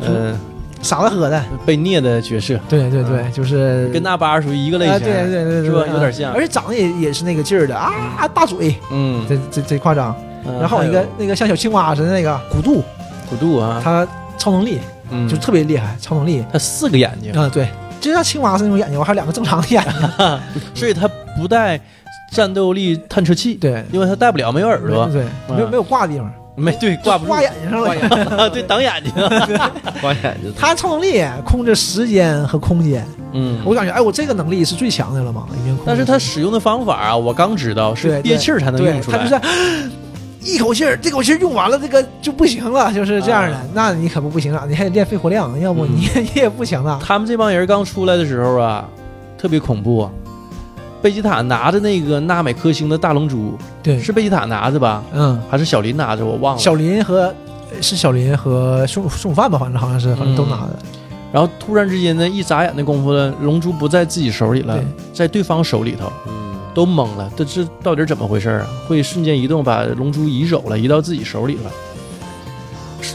[0.00, 0.34] 呃，
[0.80, 5.84] 傻子喝的，被虐的角色，对对对，就是跟那巴属于一个类型，啊对对对对，是吧？
[5.92, 6.32] 有点像。
[6.32, 7.76] 而且长得也也是那个劲儿的。
[7.76, 10.14] 啊，大嘴，嗯，这这这夸张。
[10.46, 12.82] 嗯然后有一个那个像小青蛙似的那个古杜，
[13.28, 14.06] 古杜啊，他
[14.38, 14.78] 超能力
[15.10, 16.42] 嗯，就特别厉害，超能力。
[16.50, 17.68] 他四个眼睛，啊，对，
[18.00, 20.40] 就像青蛙是那种眼睛，我还有两个正常的眼睛，
[20.74, 21.80] 所以它不带
[22.32, 27.30] 战斗力探测器，对，因为它带不了，没有耳朵，对，没有没有挂的地方，没对，挂不住。
[27.30, 28.50] 挂，眼睛上挂了。
[28.50, 29.12] 对，挡眼睛，
[30.00, 33.60] 挂眼睛，他超能力控制时间和空间，嗯。
[33.64, 35.78] 我感觉哎，我这个能力是最强的了嘛，已经。
[35.86, 39.18] 但是他使用的方法啊，我刚知道是憋气儿才能对用出来。
[39.18, 39.90] 他就是
[40.54, 43.56] 一口气儿，这口气儿用完了，这个就不行了，就是这样的。
[43.56, 47.00] 啊那你可不不行啊，你还得练肺活量，要不你、你也不行啊。
[47.04, 48.88] 他们这帮人刚出来的时候啊，
[49.36, 50.08] 特别恐怖。
[51.00, 55.04] 贝吉塔拿着那个纳美克星的大龙珠，对，是贝吉塔拿着吧？
[55.12, 56.24] 嗯，还是小林拿着？
[56.24, 56.60] 我忘了。
[56.60, 57.32] 小林和
[57.80, 60.76] 是小林和孙悟孙悟饭吧，反正好像是，反正都拿的。
[61.30, 66.32] 然后突然之间呢，一眨眼的功夫呢，龙珠不在自己手里了对，在对方手里头，嗯，
[66.78, 67.28] 都懵了。
[67.36, 68.66] 这这到底怎么回事啊？
[68.86, 71.70] 会瞬间移动把龙珠移走了，移到自己手里了。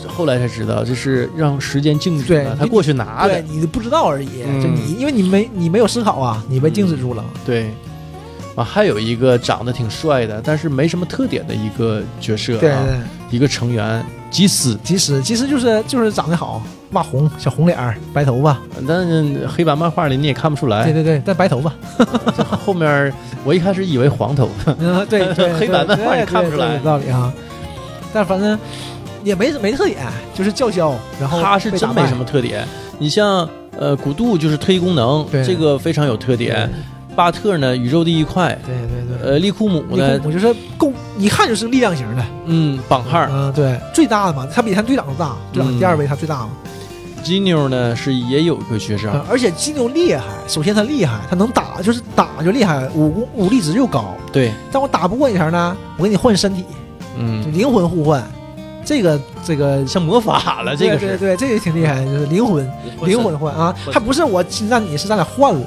[0.05, 3.41] 后来才知道，这是让时间静止了，他过去拿对的。
[3.43, 7.23] 你不知道而已，嗯就你因为你没你没有思考啊，你被静止住了。
[7.45, 7.73] 对，
[8.55, 12.99] 啊，还有一个长得挺帅的，但是没什么特点的一个角色、啊，对对，
[13.31, 20.83] 一个成员吉斯，吉斯，吉斯就是就是长得好，骂红小红脸儿，白头发，但是黑白漫画里你也看不出来。
[20.83, 21.73] 对对对，但白头发，
[22.65, 23.11] 后面
[23.43, 24.49] 我一开始以为黄头。
[24.63, 26.75] 发， 嗯，对对，黑白漫画也看不出来。
[26.75, 27.33] 有道理啊。
[28.13, 28.57] 但反正
[29.23, 32.67] 也没没特点，就是叫嚣，然后他是真没什么特点。
[32.99, 35.43] 你像呃古杜就是特异功能，对。
[35.43, 36.69] 这个非常有特点。
[37.15, 39.31] 巴特呢宇宙第一快，对对对。
[39.31, 45.79] 呃利库姆呢库姆就是够一看就是力量型的，嗯绑汉儿，嗯，对，最大的嘛，他比他队长都大，队长嗯。
[45.79, 46.49] 第二位他最大嘛。
[47.23, 54.13] 金妞呢是也有一个学生，嗯而且金牛厉害，首先他厉害，他能打，就是打就厉害，武功武力值又高。
[54.33, 56.67] 对，但我打不过你啥呢，我给你换身体，就
[57.17, 58.21] 嗯，灵魂互换，
[58.83, 62.69] 这个这个像魔法了，这个对对对，这个挺厉害，就是灵魂
[63.05, 65.65] 灵魂换啊，还不是我侵占你，是咱俩换了。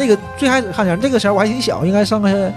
[0.00, 2.52] 那个最开始看前，那个时候我还挺小，应该上个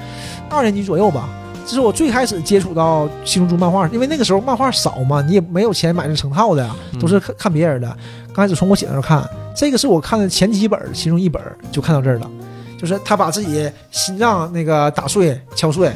[0.49, 1.27] 二年级左右吧。
[1.65, 6.69] 这是我最开始接触到《七龙珠》漫画，因为那个时候漫画少嘛，你也没有钱买那成套的
[6.99, 7.87] 都是看看别人的。
[8.33, 9.23] 刚开始从我姐那儿看，
[9.55, 12.29] 这个是我看的前几本儿，其中一本儿就看到这儿了，
[12.77, 15.91] 就是他把自己心脏那个打碎、敲碎，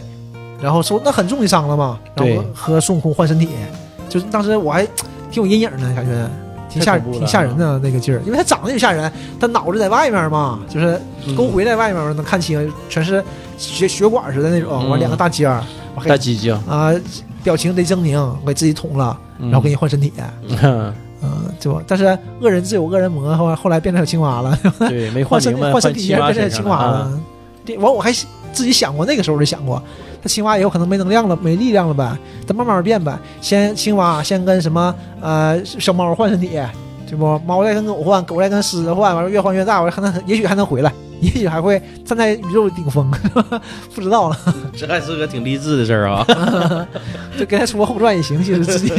[0.62, 3.50] 然后受那很重的伤了嘛，然后和孙悟空换身体，
[4.08, 4.86] 就是当时我还
[5.30, 6.30] 挺有阴影的感觉。
[6.70, 13.24] 挺吓挺吓人的那个劲儿，因为他长得也吓人，他脑子在外面嘛，就是嗯沟回在外面能看清，全是
[13.58, 15.64] 血血管似的那种，嗯完两个大尖儿，
[16.08, 16.92] 大鸡精，啊
[17.44, 20.12] 表情得狰狞，给自己捅了，然然后给你换身体，
[20.62, 21.82] 嗯嗯，对 吧？
[21.88, 22.06] 但是
[22.42, 27.20] 恶人自有恶人磨，后来后来变成小青蛙了，对没 换身体，换身体变成身上啊青蛙了。
[27.66, 28.12] 对，完我还
[28.54, 29.82] 自己想过，那个时候就想过，
[30.28, 33.18] 他青蛙以后可能没能量了，没力量了呗，咱慢慢变呗。
[33.40, 36.60] 先青蛙先跟什么呃小猫换身体，
[37.10, 37.40] 对不？
[37.46, 40.92] 猫再跟狗换，狗再跟狮子换，完了越换越大，完了还能也许还能回来，
[41.22, 43.10] 也许还会站在宇宙顶峰，
[43.96, 44.38] 不知道了。
[44.76, 46.26] 这还是个挺励志的事儿啊。
[47.40, 48.92] 就跟他出个后传也行，其实自己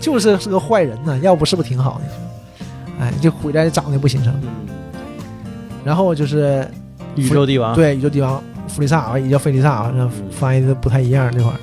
[0.00, 2.64] 就是是个坏人呢，要不是不挺好的？
[3.00, 4.32] 哎，就回来长得不形成。
[5.84, 6.64] 然后就是
[7.16, 8.40] 宇宙帝王，对宇宙帝王
[8.74, 11.58] 弗利萨，啊也叫费利萨，反正翻译的不太一样这块儿，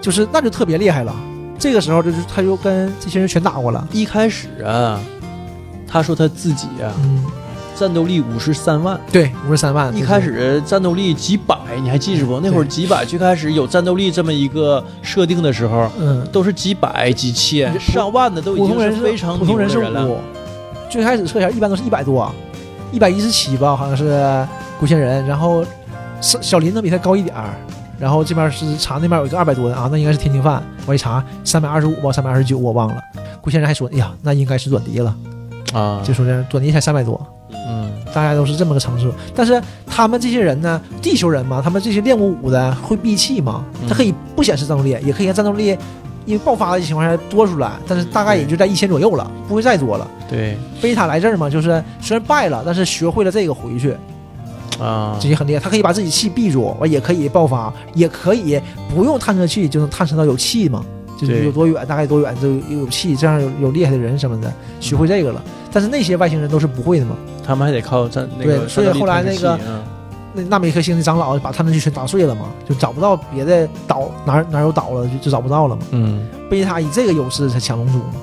[0.00, 1.14] 就是那就特别厉害了。
[1.58, 5.00] 这个时候就是他就跟这些人全打过了，一开始啊，
[5.86, 7.24] 他说他自己啊，嗯，
[7.74, 12.38] 战斗力五十三万，对，五十三万，一开始战斗力几百，你还记着不？
[12.40, 19.78] 那会儿几百，最开始有战斗力这么一个设定的时候，嗯，都是几百、几千、上万的，都已经是非常普通人是。
[19.78, 20.18] 五，
[20.88, 22.32] 最开始测一下一般都是一百多，
[22.92, 24.46] 一百一十七吧，好像是
[24.78, 25.64] 古仙人，然后
[26.20, 27.50] 小小林能比他高一点儿，
[27.98, 33.00] 然后这边是查那边有一个二百多的啊，那应该是天津饭，我一查三百二十五吧，三百二十九我忘了，
[33.40, 35.16] 顾先生还说，哎呀，那应该是短笛了，
[35.72, 37.20] 啊，就说这短笛才三百多，
[37.68, 45.76] 嗯，大家都是这么个层次，但是他们这些人呢，地球人嘛，他们这些练过武的会闭气嘛，他可以不显示战斗力，也可以让战斗力
[46.26, 50.06] 因为爆发的情况下多出来，但是大概也就在一千左右了，不会再多了。
[50.28, 50.58] 对。
[50.80, 53.96] 贝塔来这儿嘛，就是虽然败了，但是学会了这个回去，
[54.78, 55.60] 啊这，些很厉害。
[55.60, 58.60] 他可以把自己气闭住，完也可以爆发，也可以
[58.94, 60.84] 不用探测器就能探测到有气嘛，
[61.18, 65.42] 就是有多远，大概多远就有有气，这样有有厉害的人什么的，学会这个了。
[65.72, 67.16] 但是那些外星人都是不会的嘛。
[67.46, 69.58] 他们还得靠战那个对所以后来那个
[70.34, 75.82] 那纳美克星的长老把探测器全打碎了嘛，就找不到别的岛哪哪有岛了，就就找不到了嘛。
[75.90, 78.14] 嗯贝塔以这个优势才抢龙珠嘛。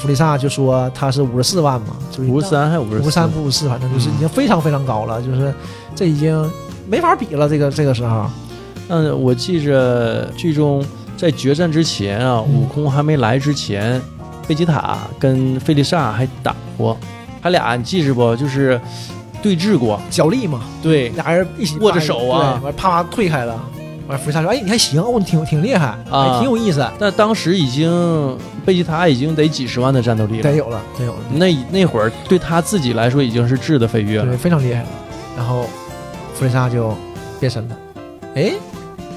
[0.00, 5.52] 弗利萨就说他是五十四万嘛，就是五十三还五五十三不五四，反正就是已经非常非常高了，就是
[5.94, 6.50] 这已经
[6.88, 7.46] 没法比了。
[7.46, 8.24] 这个这个时候，
[8.88, 10.82] 嗯，我记着剧中
[11.18, 14.00] 在决战之前啊，嗯悟空还没来之前，
[14.48, 16.96] 贝吉塔跟费利萨还打过，
[17.42, 18.34] 他俩你记着不？
[18.34, 18.80] 就是
[19.42, 20.00] 对峙过。
[20.10, 23.60] 角力嘛，对俩人一起握着手啊完啪啪退开了。
[24.08, 27.88] 完弗利萨说：“哎，你还行哦，你挺挺厉害，啊还挺有意思，但当时已经
[28.70, 34.88] 贝吉塔已经得几十万的战斗力了，得有了，得有了，那那会儿对他自己来说已经是质的飞跃了对，非常厉害了。”
[35.36, 35.66] 然后
[36.34, 36.96] 弗利萨就
[37.40, 37.76] 变身了，
[38.36, 38.52] 哎，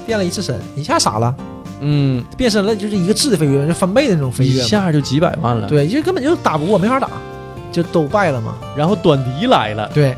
[0.04, 1.32] 变了一次身，一下傻了，
[1.78, 4.66] 嗯，变身了就是一个质的飞跃，就翻倍的那种飞跃一。
[4.66, 7.08] 下就几百万了。，对，就根本就打不过，没法打，
[7.70, 8.56] 就都败了嘛。
[8.76, 10.16] 然后短笛来了，对，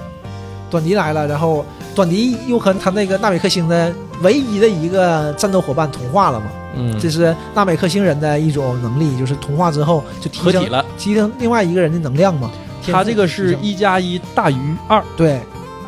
[0.71, 1.63] 短笛来了，然后
[1.95, 3.93] 短笛又和他那个纳米克星的
[4.23, 6.47] 唯一的一个战斗伙伴同化了嘛。
[6.75, 10.85] 嗯，这是纳美克星人的一种能力，就是同化之后就提升了。
[10.99, 12.51] 提升另外一个人的能量嘛。
[12.93, 15.41] 他这个是一加一大于二，对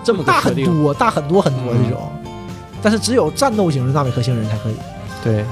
[0.03, 0.41] 这么大。
[0.41, 2.11] 很多，大很多很多嗯这种，
[2.83, 4.75] 但是只有战斗型的纳美克星人才可以，
[5.23, 5.45] 对，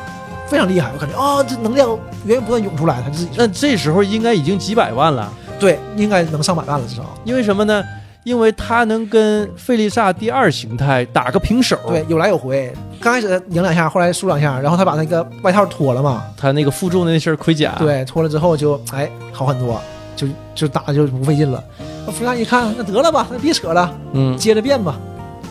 [0.48, 0.90] 非常厉害。
[0.93, 1.89] 我感觉啊，这能量
[2.24, 7.15] 源源不断涌出来，他自己那这时候应该已经几百万了，对应该能上百万了至少。
[7.24, 7.81] 因为什么呢？
[8.27, 11.78] 因为他能跟费利萨第二形态打个平手。
[11.86, 12.73] 对，，有来有回。
[12.98, 19.81] 刚开始赢两下，后来输两下，然后他把那个外套脱了嘛，他那个负重的那身盔甲，，对，脱了之后就哎好很多，
[20.16, 20.27] 就
[20.57, 21.62] 就打就不费劲了。
[22.05, 24.97] 那弗利萨一看，那得了吧，那别扯了，嗯，接着变吧。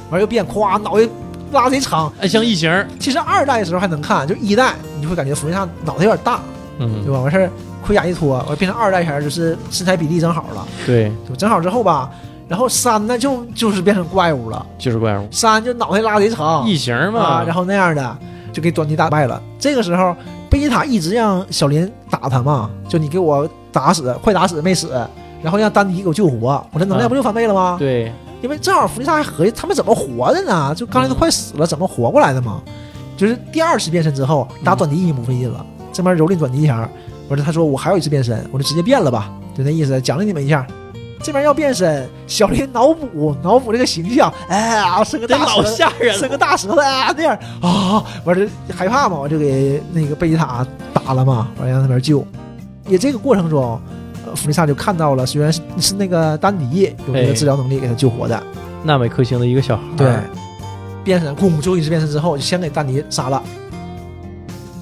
[0.10, 1.08] 完又变，咵脑袋
[1.54, 2.12] 拉贼长。
[2.20, 6.42] 哎，像异形，其实二代的时候还能看，就一代你就会感觉弗利萨脑袋有点大，
[6.80, 7.22] 嗯对嗯，吧？
[7.22, 7.50] 完事儿
[7.82, 12.12] 盔甲一脱，完变成二代前就是身材比例正好了，对，就正好之后吧。
[12.48, 18.18] 然后三呢就就是变成怪物了，就是怪物，三就脑袋拉贼长，异形嘛，啊，然后那样的
[18.54, 19.42] 就给短笛打败了。
[19.58, 20.16] 这个时候，
[20.50, 24.92] 贝吉塔一直让小林打他嘛，就你给我打死，快打死没死，
[25.42, 27.78] 然后让丹迪给我救活，我这能量啊不就翻倍了吗？
[27.80, 28.12] 对，
[28.42, 30.74] 因为正好弗利萨还合计他们怎么活的呢？
[30.76, 32.62] 就刚才都快死了，怎么活过来的嘛？
[33.18, 36.88] 就是第二次变身之后打短笛已经不费劲了，这边蹂躏短笛一下，
[37.28, 40.66] 完了他说我还有一次变身，我就直接变了吧，就那意思，奖励你们一下。
[41.26, 48.48] 这边要变身，小林脑补脑补这个形象，哎呀，是个大老吓人了，伸个大舌头啊那样啊，完了
[48.78, 52.24] 害怕嘛，我就给那个贝吉塔打了嘛，完了让那边救。
[52.88, 53.82] 也这个过程中，
[54.28, 58.44] 呃，弗利萨就看到了，虽然是是那个丹尼有这个哎治疗能力给他救活的，
[58.84, 60.16] 纳美克星的一个小孩，对，，
[61.04, 63.42] 变身，咣，最后一次变身之后，就先给丹尼杀了。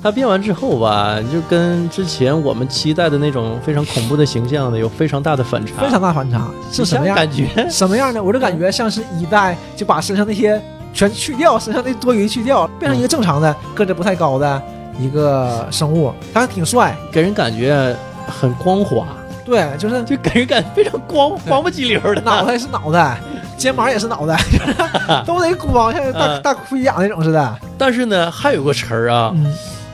[0.03, 7.15] 他变完之后吧，就跟之前我们期待的那种非常恐怖的形象呢，有非常大的反差，非常大反差，是什么样？
[7.15, 7.47] 感觉？
[7.71, 8.21] 什么样呢？
[8.21, 10.61] 我就感觉像是一代就把身上那些
[10.93, 14.61] 全去掉，身上那多余去掉，变成一个正常的个子不太高的
[14.99, 16.93] 一个生物，他还挺帅。
[17.09, 17.95] 给人感觉
[18.27, 19.07] 很光滑，
[19.45, 22.21] 对，就是 就给人感觉非常光光不叽溜 的。
[22.21, 23.17] 脑袋是脑袋，
[23.57, 24.37] 肩膀也是脑袋，
[25.25, 27.55] 都得光，像大嗯大盔甲那种似的。
[27.77, 29.51] 但是呢，还有个词儿啊，嗯，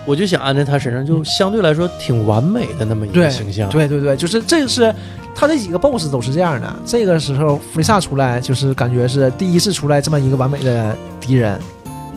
[0.09, 3.69] 我就想安在他身上，就相对来说挺完美的那么一个形象。
[3.69, 4.91] 对对对，就是这是
[5.35, 6.75] 他这几个 BOSS 都是这样的。
[6.83, 11.59] 这个时候弗利萨出来，就是感觉是第一次出来这么一个完美的敌人，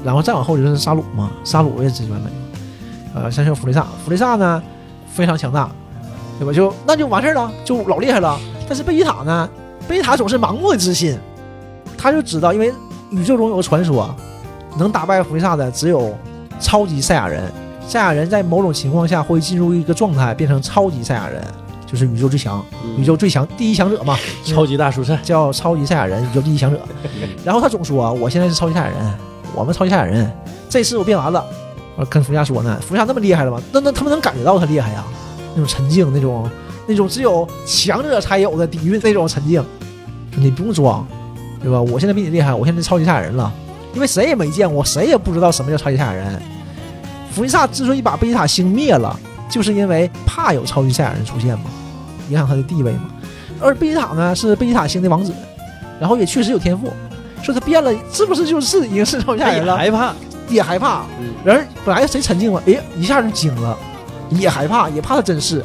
[0.03, 2.37] 然后再往后就是沙鲁嘛，沙鲁也是完美嘛。
[3.15, 4.63] 呃，像像弗利萨，弗利萨呢
[5.07, 5.71] 非常强大，
[6.39, 6.51] 对吧？
[6.51, 8.41] 就那就完事儿了，就老厉害了。
[8.67, 9.47] 但是贝吉塔呢，
[9.87, 11.19] 贝吉塔总是盲目的自信，
[11.99, 12.73] 他就知道，因为
[13.11, 14.17] 宇宙中有个传说，
[14.79, 16.17] 能打败弗利萨的只有
[16.59, 17.53] 超级赛亚人。
[17.87, 21.45] 赛亚人在某种情况下会进入一个状态，变成超级赛亚人，
[21.87, 22.65] 就是宇宙最强、
[22.97, 26.81] 宇宙最强第一强者嘛，超级大蔬菜， 叫超级赛亚人，宇宙第一强者。
[27.45, 29.15] 然后他总说：“我现在是超级赛亚人，
[29.55, 30.31] 我们超级赛亚人，
[30.69, 31.45] 这次我变完了。”
[31.95, 33.61] 我跟弗利萨说呢，弗利萨那么厉害了吗？
[33.71, 35.05] 那那他们能感觉到他厉害呀？
[35.55, 36.49] 那种沉静，那种
[36.87, 39.63] 那种只有强者才有的底蕴，那种沉静，
[40.33, 41.07] 说你不用装，
[41.63, 41.79] 对吧？
[41.83, 43.53] 我现在比你厉害，我现在超级赛亚人了，
[43.93, 46.43] 因为谁也没见过，谁也不知道什么叫超级赛亚人。
[47.33, 49.19] 弗利萨之所以把贝吉塔星灭了，
[49.49, 51.65] 就是因为怕有超级赛亚人出现嘛，
[52.29, 53.11] 影响他的地位嘛。
[53.61, 55.33] 而贝吉塔呢是贝吉塔星的王子，
[56.01, 56.93] 然后也确实有天赋，
[57.43, 59.77] 说他变了是不是就是已经是超级赛亚人了？
[59.77, 60.13] 害怕，
[60.49, 63.77] 也害怕，嗯人本来谁沉静了，哎，一下就惊了，
[64.31, 65.63] 也害怕，也怕他真是。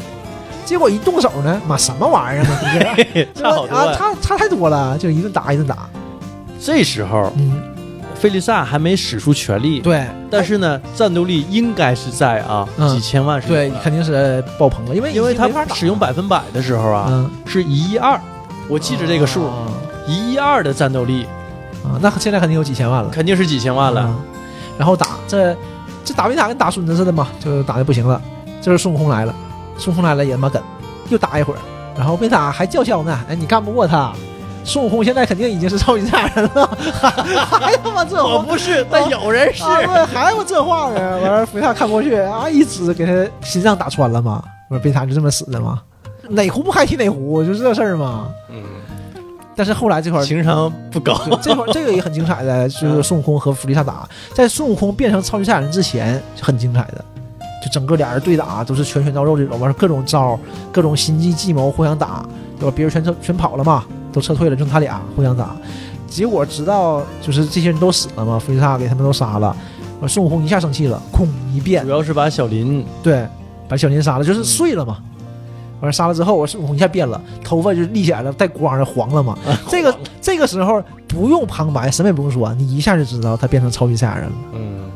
[0.63, 5.87] 结果一动手呢，妈什么玩意儿 差好多啊，差差太多了，就一顿打一顿打。
[6.59, 7.61] 这时候嗯，
[8.19, 10.05] 菲利萨还没使出全力，对。
[10.29, 12.89] 但是呢，战斗力应该是在啊嗯。
[12.89, 13.79] 几千万是有对，的。
[13.83, 18.19] 肯定是爆棚了，因为因为他使用百分百的时候啊，嗯，是一一二，
[18.67, 19.67] 我记着这个数，啊。
[20.07, 21.25] 一一二的战斗力。
[21.83, 24.01] 啊，那现在肯定有几千万了，肯定是几千万了。
[24.05, 24.17] 嗯。
[24.77, 25.55] 然后打这
[26.03, 28.21] 这打没打跟打孙子似的嘛，就打的不行了。
[28.59, 29.33] 这时候孙悟空来了，
[29.77, 30.61] 孙悟空来了也他妈梗，
[31.09, 31.59] 又打一会儿，
[31.95, 34.11] 然后贝塔还叫嚣呢，哎，你干不过他。
[34.67, 39.63] 孙悟空现在肯定已经是超级赛亚人了，还还他妈这话，我不是，但有人是。
[39.63, 41.19] 啊对还有这话呢？
[41.21, 44.43] 完了，弗利萨看不过去啊，一指给他心脏打穿了嘛。
[44.69, 45.81] 完了，贝塔就这么死的嘛。
[46.29, 48.27] 哪壶不开提哪壶，就这事儿嘛。
[48.49, 48.61] 嗯，
[49.55, 51.17] 但是后来这块儿情商不高。
[51.41, 57.05] 这块这个也很精彩的，就是孙悟空和弗利萨打，在孙悟空变成超级赛亚人之前很精彩的，
[57.63, 60.39] 就整个俩人对打都是拳拳到肉这种，完了各种招、
[60.71, 62.25] 各种心计计谋互相打，
[62.59, 62.73] 对吧？
[62.75, 65.55] 别人全撤全跑了嘛，都撤退了，就他俩互相打。
[66.07, 69.55] 结果直到就是这些人都死了嘛，弗利萨给他们都杀了，
[69.99, 73.27] 完孙悟空一下生气了，空一变主，要是把小林对，
[73.67, 74.97] 把小林杀了，就是碎了嘛。
[75.79, 79.37] 完了杀了之后，我孙悟空一下变了，头发就立起来了，带光的，黄了嘛。
[79.67, 84.35] 这个这个时候不用旁白，什么也不用说，你一下就知道他变成超级赛亚人了。
[84.53, 84.89] 嗯，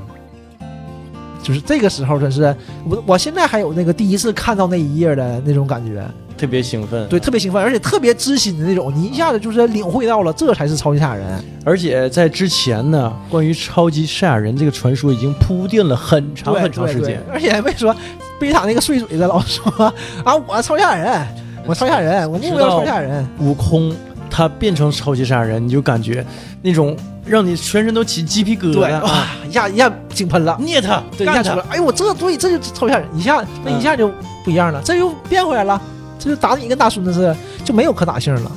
[1.41, 2.55] 就是这个时候，真是
[2.87, 6.03] 我我现在还有那个第一次看到那一页的那种感觉，
[6.37, 7.07] 特别兴奋。
[7.07, 11.43] 对，特别兴奋，而且特别知心的那种，你一下子就是领会到了，这才是超级赛亚人。
[11.65, 17.33] 而且在之前呢，关于超级赛亚人这个传说已经铺垫了很长很长时间对对。
[17.33, 17.95] 而且还没说
[18.39, 19.93] 贝塔那个碎嘴子老说
[20.23, 21.27] 啊，我超级赛亚人，
[21.65, 23.27] 我超级赛亚人，我目标超级赛亚人。
[23.39, 23.95] 悟空
[24.31, 26.25] 他变成超级赛亚人，你就感觉
[26.61, 26.95] 那种
[27.25, 29.01] 让你全身都起鸡皮疙对，瘩啊！
[29.03, 30.57] 哇，一下一下井喷了。
[30.59, 34.09] 捏他，对，一下干他出来，，哎呦，我这对，这就超吓人，一下那嗯一下就
[34.43, 35.79] 不一样了，这又变回来了，
[36.17, 38.51] 这就打你跟大孙子似的，就没有可打性了。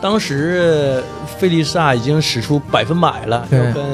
[0.00, 1.02] 当时
[1.38, 3.84] 费利萨已经使出百分百了，对要跟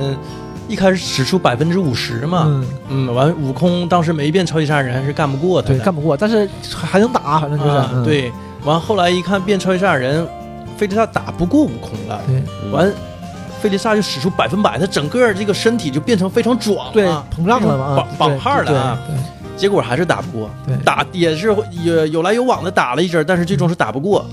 [0.69, 2.45] 一开始使出百分之五十嘛。
[2.47, 8.33] 嗯，嗯，完悟空当时没变超级赛亚人是干不过他对，的，干不过，但是还还能打，反正就是，啊嗯，对。
[8.65, 10.27] 完后来一看变超级赛亚人，
[10.77, 12.93] 费利萨打不过悟空了，对完。
[13.61, 19.17] 费利萨就使出百分百，他整个这个身体就变成非常壮对，啊，膨胀了嘛，绑啊绑汉了啊，对
[19.57, 20.51] 结果还是打不过，
[20.85, 21.47] 打也是
[21.83, 24.27] 有有来有往的打了一阵，但是最终是打不过。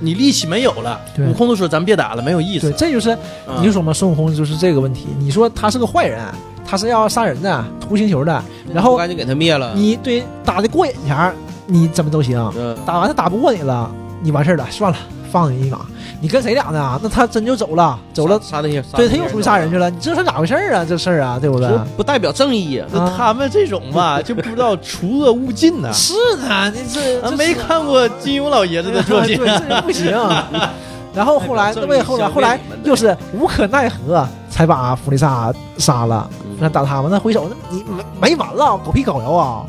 [0.00, 2.78] 你力气没有了，对悟空都说咱别打了，没有意思对，。
[2.78, 5.08] 这就是啊你就说嘛，孙悟空就是这个问题。
[5.18, 6.24] 你说他是个坏人，
[6.64, 8.42] 他是要杀人的，屠星球的，
[8.72, 9.74] 然后赶紧给他灭了。
[9.74, 11.34] 你对打的过瘾前，
[11.66, 13.90] 你怎么都行，嗯，打完他打不过你了，
[14.22, 14.96] 你完事儿了，算了，
[15.30, 15.80] 放你一马。
[16.20, 16.98] 你跟谁俩呢？
[17.02, 19.88] 那他真就走了，走了，杀那些，对他又出去杀人去了。
[19.88, 20.84] 你这是咋回事儿啊？
[20.88, 21.68] 这事儿啊，对不对？
[21.96, 22.84] 不代表正义呀。
[22.90, 25.92] 那他们这种吧， 就不知道除恶务尽呢。
[25.92, 30.12] 是呢，你这啊，这没看过金庸老爷子的作品对，这人不行。
[31.14, 36.28] 然后后来，那不后来后来又是无可奈何才把弗利萨杀了。
[36.58, 37.84] 那打他们，那回手，那你
[38.20, 39.64] 没没完了，狗屁搞摇啊！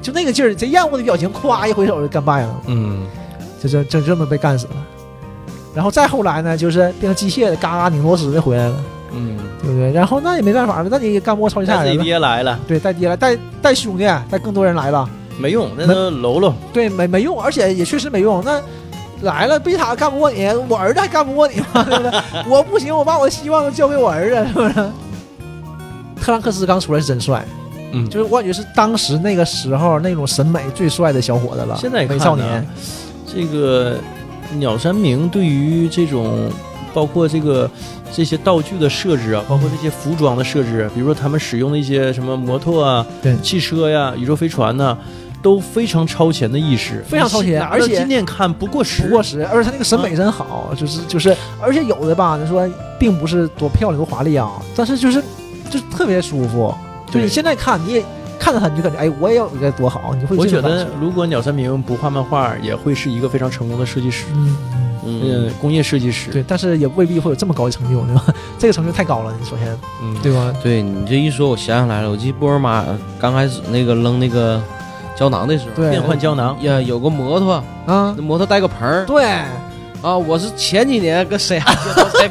[0.00, 3.06] 就那个劲儿，贼厌恶的表情，咵一回手就干败了，嗯，
[3.62, 4.72] 就这就这么被干死了。
[5.74, 8.76] 然后再后来呢，就是变成机械的，嘎嘎拧螺丝的回来了，
[9.12, 9.92] 嗯，对不对？
[9.92, 12.04] 然后那也没办法了，那你也干不过超级赛亚人了。
[12.04, 15.08] 爹来了，对，带爹来，带带兄弟，带更多人来了。
[15.36, 16.54] 没用，那都喽喽。
[16.72, 18.40] 对，没没用，而且也确实没用。
[18.44, 18.62] 那
[19.22, 21.66] 来了，贝塔干不过你，我儿子还干不过你吗？
[21.82, 22.12] 对不对？
[22.48, 24.74] 我不行，我把我的希望都交给我儿子，是不是？
[26.22, 27.44] 特兰克斯刚出来是真帅，
[27.92, 31.76] 嗯，就是我感觉是当时那个时候那种审美最帅的小伙子了。
[31.76, 32.66] 现在看呢美少年，
[33.26, 33.96] 这个
[34.52, 36.50] 鸟山明对于这种
[36.92, 37.68] 包括这个
[38.12, 43.36] 这些道具的设置啊，包括这些服装的设置，比如说他们使用的一些什么摩托啊、对。
[43.38, 44.96] 汽车呀、宇宙飞船呐、
[45.42, 52.68] 都非常超前的意识，非常超前而且今天看不过时，不过时，而且他那个审美真好，就是就是，而且有的吧，你说
[52.98, 55.20] 并不是多漂亮多华丽啊，但是就是
[55.68, 56.72] 就是特别舒服，
[57.06, 57.22] 就对。
[57.22, 58.04] 你现在看你也
[58.44, 64.56] 看着它，你就感觉哎，我也有一个多好，你会我觉得如果鸟山明不画漫画，也会是一个非常成功的设计师，嗯，
[65.06, 65.20] 嗯。
[65.24, 68.24] 嗯，工业设计师，对，但是也未必会有这么高的成就，对吧？
[68.60, 70.52] 这个成就太高了，你首先嗯，对吧？
[70.62, 72.84] 对你这一说，我想起来了，我记得波尔玛
[73.18, 74.62] 刚开始那个扔那个
[75.16, 75.88] 胶囊的时候，对。
[75.88, 77.54] 变换胶囊，呀，有个摩托，
[77.86, 78.14] 啊？
[78.14, 79.06] 那，摩托带个盆儿。
[79.06, 79.24] 对，
[80.02, 82.28] 啊，我是前几年跟沈阳街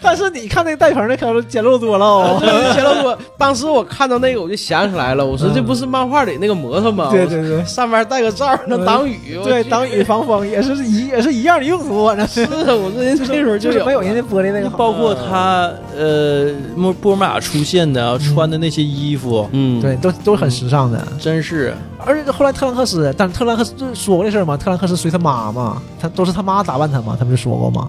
[0.00, 2.38] 但是你看那个带盆的可能简陋多了哦。
[2.40, 7.08] 对，前头我当时我看到那个我就想起来了，我说嗯这不是漫画里那个摩托吗？
[7.10, 14.76] 对对对上面带个罩能挡雨，对，挡雨防风也是一也是一样的用途，反正 是是我说那时候就是没有人家玻璃那个好。
[14.76, 21.02] 包括他呃波波尔玛出现的啊穿的那些衣服，嗯，对，都都是很时尚的。
[21.18, 21.74] 真是
[22.04, 27.88] 而且后来特兰克斯，但是特兰克斯就说过这事儿嘛，特兰克斯随他妈嘛，他都是他妈打扮他嘛，他不是说过嘛？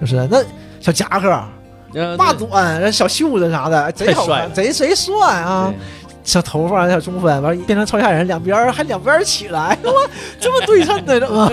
[0.00, 0.38] 就是那
[0.80, 1.42] 小夹克、
[1.94, 5.72] 呃大短、小袖子啥的，贼好看，贼贼帅啊！
[6.22, 9.92] 小头发、小中分，完了变成超吓人，两边儿还两边儿起来， 哇，
[10.38, 11.50] 这么对称的，怎么？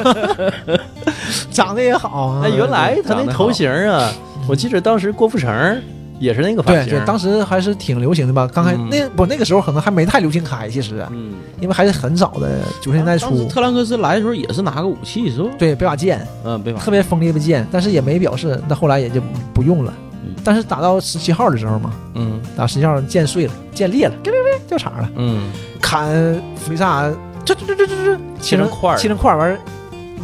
[1.52, 2.42] 长得也好啊。
[2.46, 4.12] 哎，原来他那头型啊，
[4.48, 5.82] 我记得当时郭富城
[6.20, 8.50] 也是那个发型，对对，当时还是挺流行的吧？
[8.54, 13.48] 刚开嗯那不那个时候可能还没太流行开，其实嗯，因为还是很早的九十年代初。
[13.48, 15.50] 特兰克斯来的时候也是拿个武器是不？
[15.58, 19.22] 对，别把剑，嗯，别把特别锋利的剑，但是也没表示，那后来也就
[19.54, 19.94] 不用了
[20.26, 20.34] 嗯。
[20.44, 25.50] 但是打到十七号的时候嘛，嗯打十七号剑碎了，剑裂了，别别别掉茬了，嗯，
[25.82, 26.10] 砍
[26.56, 27.10] 弗利萨，
[27.46, 29.58] 这这这这这这切成块儿切成块儿完，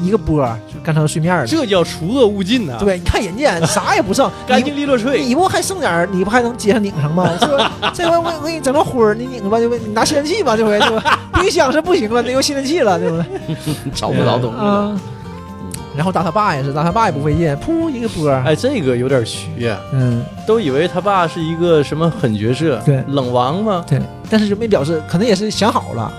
[0.01, 1.45] 一个波就干成碎面了。
[1.45, 7.29] 这叫除恶务尽呐，，对，你看人家啥也不剩， 干净利落脆，你不还剩点儿，你不还能接上拧上吗？
[7.39, 11.19] 这个这回我我给你整个灰儿，你拧吧，就你拿吸尘器吧，这回对吧？
[11.33, 13.55] 冰箱 是不行了，得用吸尘器了，对不对？
[13.93, 14.63] 找不着东西了。
[14.63, 14.99] 啊。
[15.95, 23.85] 然后打他爸也是，打他爸也不费劲，噗一个波儿，哎，这个有点虚呀，嗯，都以为他爸是一个什么狠角色，对冷王吗？
[23.87, 26.11] 对，但是就没表示，可能也是想好了，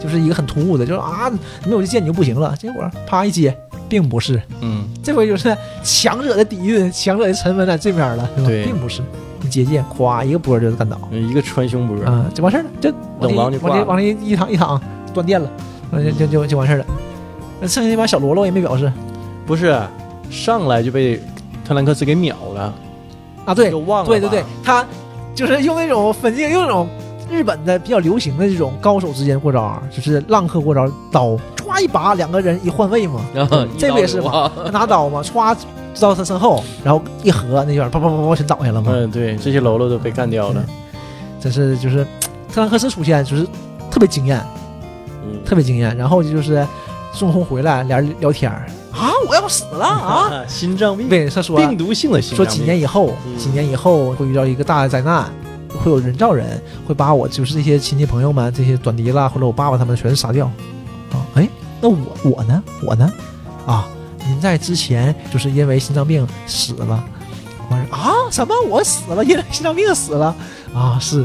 [0.00, 1.30] 就是一个很突兀的，就是啊，
[1.64, 2.54] 没有这剑你就不行了。
[2.56, 3.56] 结果啪一接，
[3.88, 8.28] 并不是，嗯，这回就是强者的底蕴，强者的沉稳在这边了？
[8.44, 8.64] 对。
[8.64, 9.02] 并不是，
[9.40, 10.98] 你接剑，咵一个波就干倒。
[11.10, 12.90] 一个穿胸波，啊，就完事儿了，就
[13.20, 14.80] 往冷王往里往里一躺一躺，
[15.14, 15.48] 断电了，
[15.90, 16.86] 啊就就就就完事儿了。
[17.60, 18.92] 那剩下那帮小喽啰也没表示。
[19.46, 19.80] 不是
[20.28, 21.20] 上来就被
[21.64, 22.74] 特兰克斯给秒了，
[23.44, 24.84] 啊，对就忘了，对对对，他
[25.34, 26.88] 就是用那种粉镜，用那种
[27.30, 33.20] 日本的比较流行的这种高手之间过招，就是浪客过招，刀歘一拔，两个人一换位嘛，
[33.78, 34.50] 这不也是吗？
[34.64, 35.56] 他 拿刀嘛，歘
[36.00, 38.92] 到他身后，然后一合，那边啪啪啪啪全倒下了嘛。
[38.94, 40.64] 嗯，对，这些喽啰都被干掉了，
[41.40, 42.06] 真是就是
[42.52, 43.44] 特兰克斯出现就是
[43.90, 44.40] 特别惊艳，
[45.26, 45.96] 嗯特别惊艳。
[45.96, 46.66] 然后就是
[47.12, 55.30] 孙悟空回来，俩人聊天儿啊，我要死了啊！， 心脏病，对，他说病毒性的心说几，年以后，嗯几年以后会遇到一个大的灾难，
[55.68, 60.46] 会有人造人会把我就是这些亲戚朋友们、这些短笛啦，或者我爸爸他们全杀掉。
[61.12, 61.48] 啊，哎，
[61.80, 62.62] 那我我呢？
[62.82, 63.12] 我呢？
[63.66, 63.88] 啊，
[64.26, 67.04] 您在之前就是因为心脏病死了。
[67.68, 68.12] 完事啊？
[68.30, 68.54] 什么？
[68.68, 69.24] 我死了？
[69.24, 70.34] 因为心脏病死了？
[70.74, 71.22] 啊，是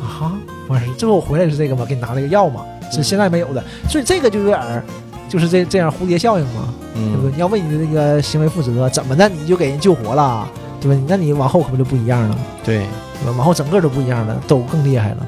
[0.00, 0.32] 啊。
[0.68, 1.84] 完事这不我回来是这个吗？
[1.84, 3.62] 给你拿了个药嘛，是现在没有的。
[3.88, 4.82] 所以这个就有点儿，
[5.28, 6.72] 就是这这样蝴蝶效应嘛。
[6.94, 7.30] 对不对？
[7.30, 10.46] 嗯，你要为你的这个行为负责，怎么的你就给人救活了，
[10.78, 11.02] 对吧？
[11.08, 12.38] 那你往后可不就不一样了？
[12.62, 12.86] 对？
[13.26, 15.26] 往后整个都不一样了，都更厉害了。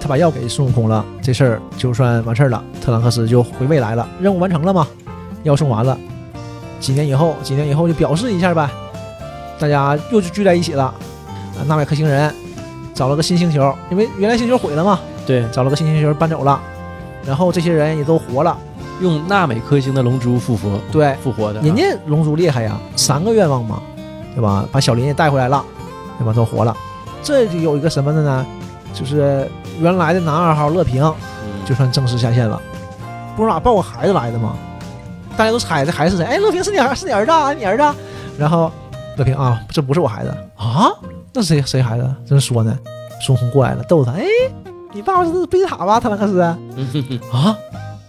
[0.00, 2.62] 他把药给孙悟空了，这事儿就算完事儿了。
[2.80, 4.86] 特兰克斯就回未来了，任务完成了嘛，
[5.42, 5.96] 药送完了。
[6.80, 8.68] 几年以后，几年以后就表示一下呗，
[9.58, 10.84] 大家又聚在一起了。
[10.84, 12.34] 啊，纳美克星人
[12.94, 16.60] 找了个新星球，因为原来星球毁了嘛，对，找了个新星球搬走了，
[17.26, 18.56] 然后这些人也都活了。
[19.02, 23.82] 用纳美克星的龙珠复活对，复活的啊，人家龙珠厉害呀，三个愿望嘛，
[24.34, 24.66] 对吧？
[24.72, 25.64] 把小林也带回来了，
[26.20, 26.32] 对吧？
[26.34, 26.76] 都活了。
[27.22, 28.46] 这就有一个什么的呢？
[28.92, 32.60] 就是原来的男二号乐平，嗯就算正式下线了。
[33.36, 34.54] 不是哪抱个孩子来的吗？
[35.36, 36.26] 大家都猜这孩子是谁？
[36.26, 37.96] 哎，乐平是你儿是你儿子啊，你儿子啊。
[38.36, 38.70] 然后
[39.16, 40.90] 乐平啊，这不是我孩子啊，
[41.32, 42.14] 那谁谁孩子？
[42.26, 42.78] 这么说呢？
[43.22, 44.24] 孙悟空过来了，逗他，哎，
[44.92, 45.98] 你爸爸是贝塔吧？
[46.00, 46.58] 特兰克斯啊？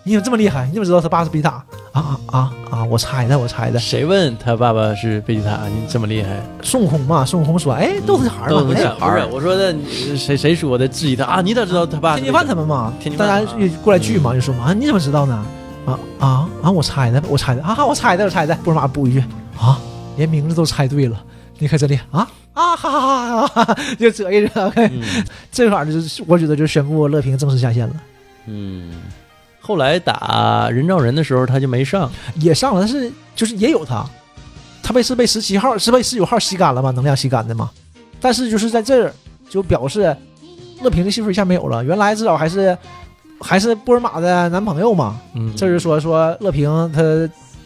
[0.03, 0.65] 你怎么这么厉害？
[0.67, 1.63] 你怎么知道他爸是贝塔？
[1.91, 2.83] 啊啊啊啊！
[2.85, 3.79] 我猜的，我猜的。
[3.79, 5.59] 谁问他爸爸是贝吉塔？
[5.67, 6.41] 你这么厉害？
[6.63, 9.75] 孙悟空嘛，孙悟空说：“哎，豆子小孩嘛，哎豆子小，孩不是，我说的
[10.17, 11.41] 谁谁说的质疑他啊？
[11.41, 15.45] 你咋知道他爸是天津饭他们嘛，天津饭大家就过来聚嘛，就说嘛，啊你怎么知道呢？
[15.85, 16.71] 啊啊啊！
[16.71, 18.55] 我猜的，我猜的啊，我猜的，我猜的。
[18.63, 19.19] 布尔玛补一句
[19.59, 19.77] 啊，
[20.15, 21.21] 连名字都猜对了，
[21.59, 25.01] 你看这里啊啊哈哈哈哈哈， 就折一折，嗯
[25.51, 27.93] 这块儿就是我觉得就宣布乐平正式下线了，
[28.45, 28.91] 嗯
[29.61, 34.03] 后来打人造人的时候他就没上，也上了，但是就是也有他，
[34.83, 36.91] 他被是被十七号是被十九号吸干了吗？
[36.91, 37.69] 能量吸干的吗？
[38.19, 39.13] 但是就是在这儿
[39.49, 40.15] 就表示
[40.81, 42.77] 乐平的戏份一下没有了，原来至少还是
[43.39, 47.01] 还是波尔玛的男朋友嘛，嗯，这是说说乐平他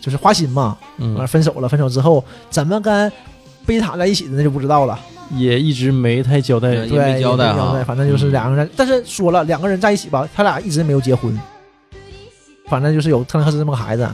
[0.02, 3.12] 就是花心嘛，嗯分手了，分手之后怎么跟
[3.66, 5.00] 贝塔在一起的那就不知道了。
[5.32, 6.88] 也一直没太交代对。
[6.88, 11.36] 也，没交代哈也没反正就是两个人，但是说了两个人在一起吧，他俩一直没有结婚，
[12.68, 14.08] 反正就是有特兰克斯这么个孩子，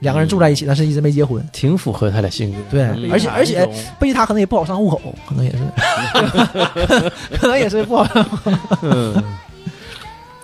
[0.00, 1.46] 两个人住在一起，但是一直没结婚。
[1.52, 2.58] 挺符合他的性格。
[2.70, 5.58] 对，嗯而且而且贝塔可能也不好上户口，可能也是，
[7.38, 8.52] 可能也是不好上户口。
[8.82, 9.22] 嗯，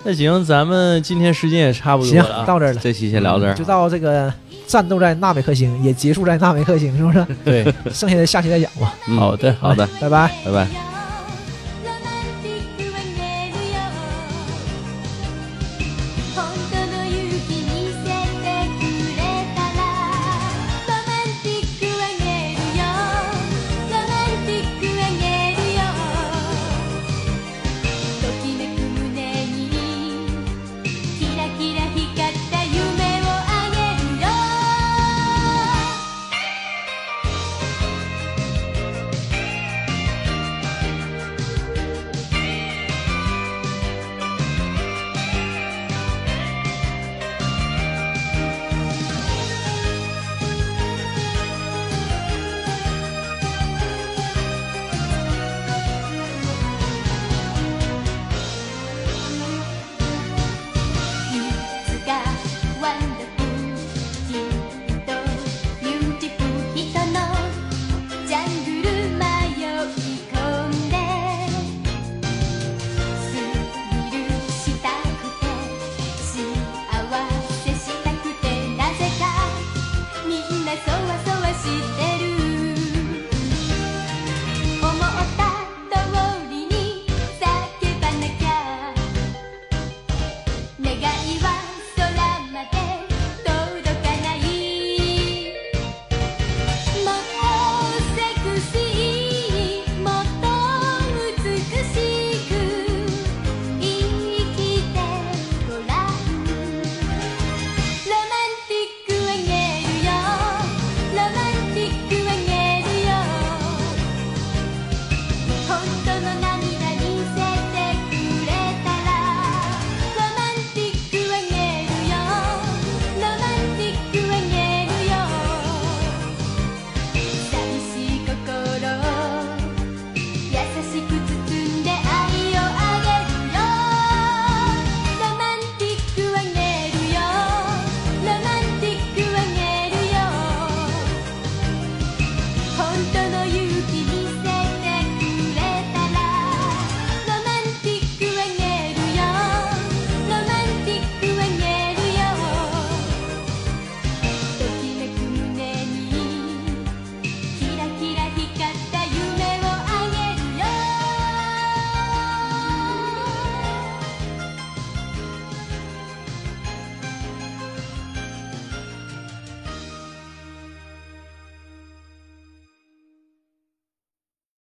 [0.03, 2.45] 那行，咱们今天时间也差不多了，行。
[2.45, 4.31] 到这儿了，这期先聊这儿就，到这个
[4.65, 7.25] 战斗在纳美克星，也结束在纳美克星，是不是？
[7.43, 8.93] 对，剩下的下期再讲吧。
[9.07, 10.31] 嗯好的，好的，拜拜。
[10.45, 10.96] 拜拜。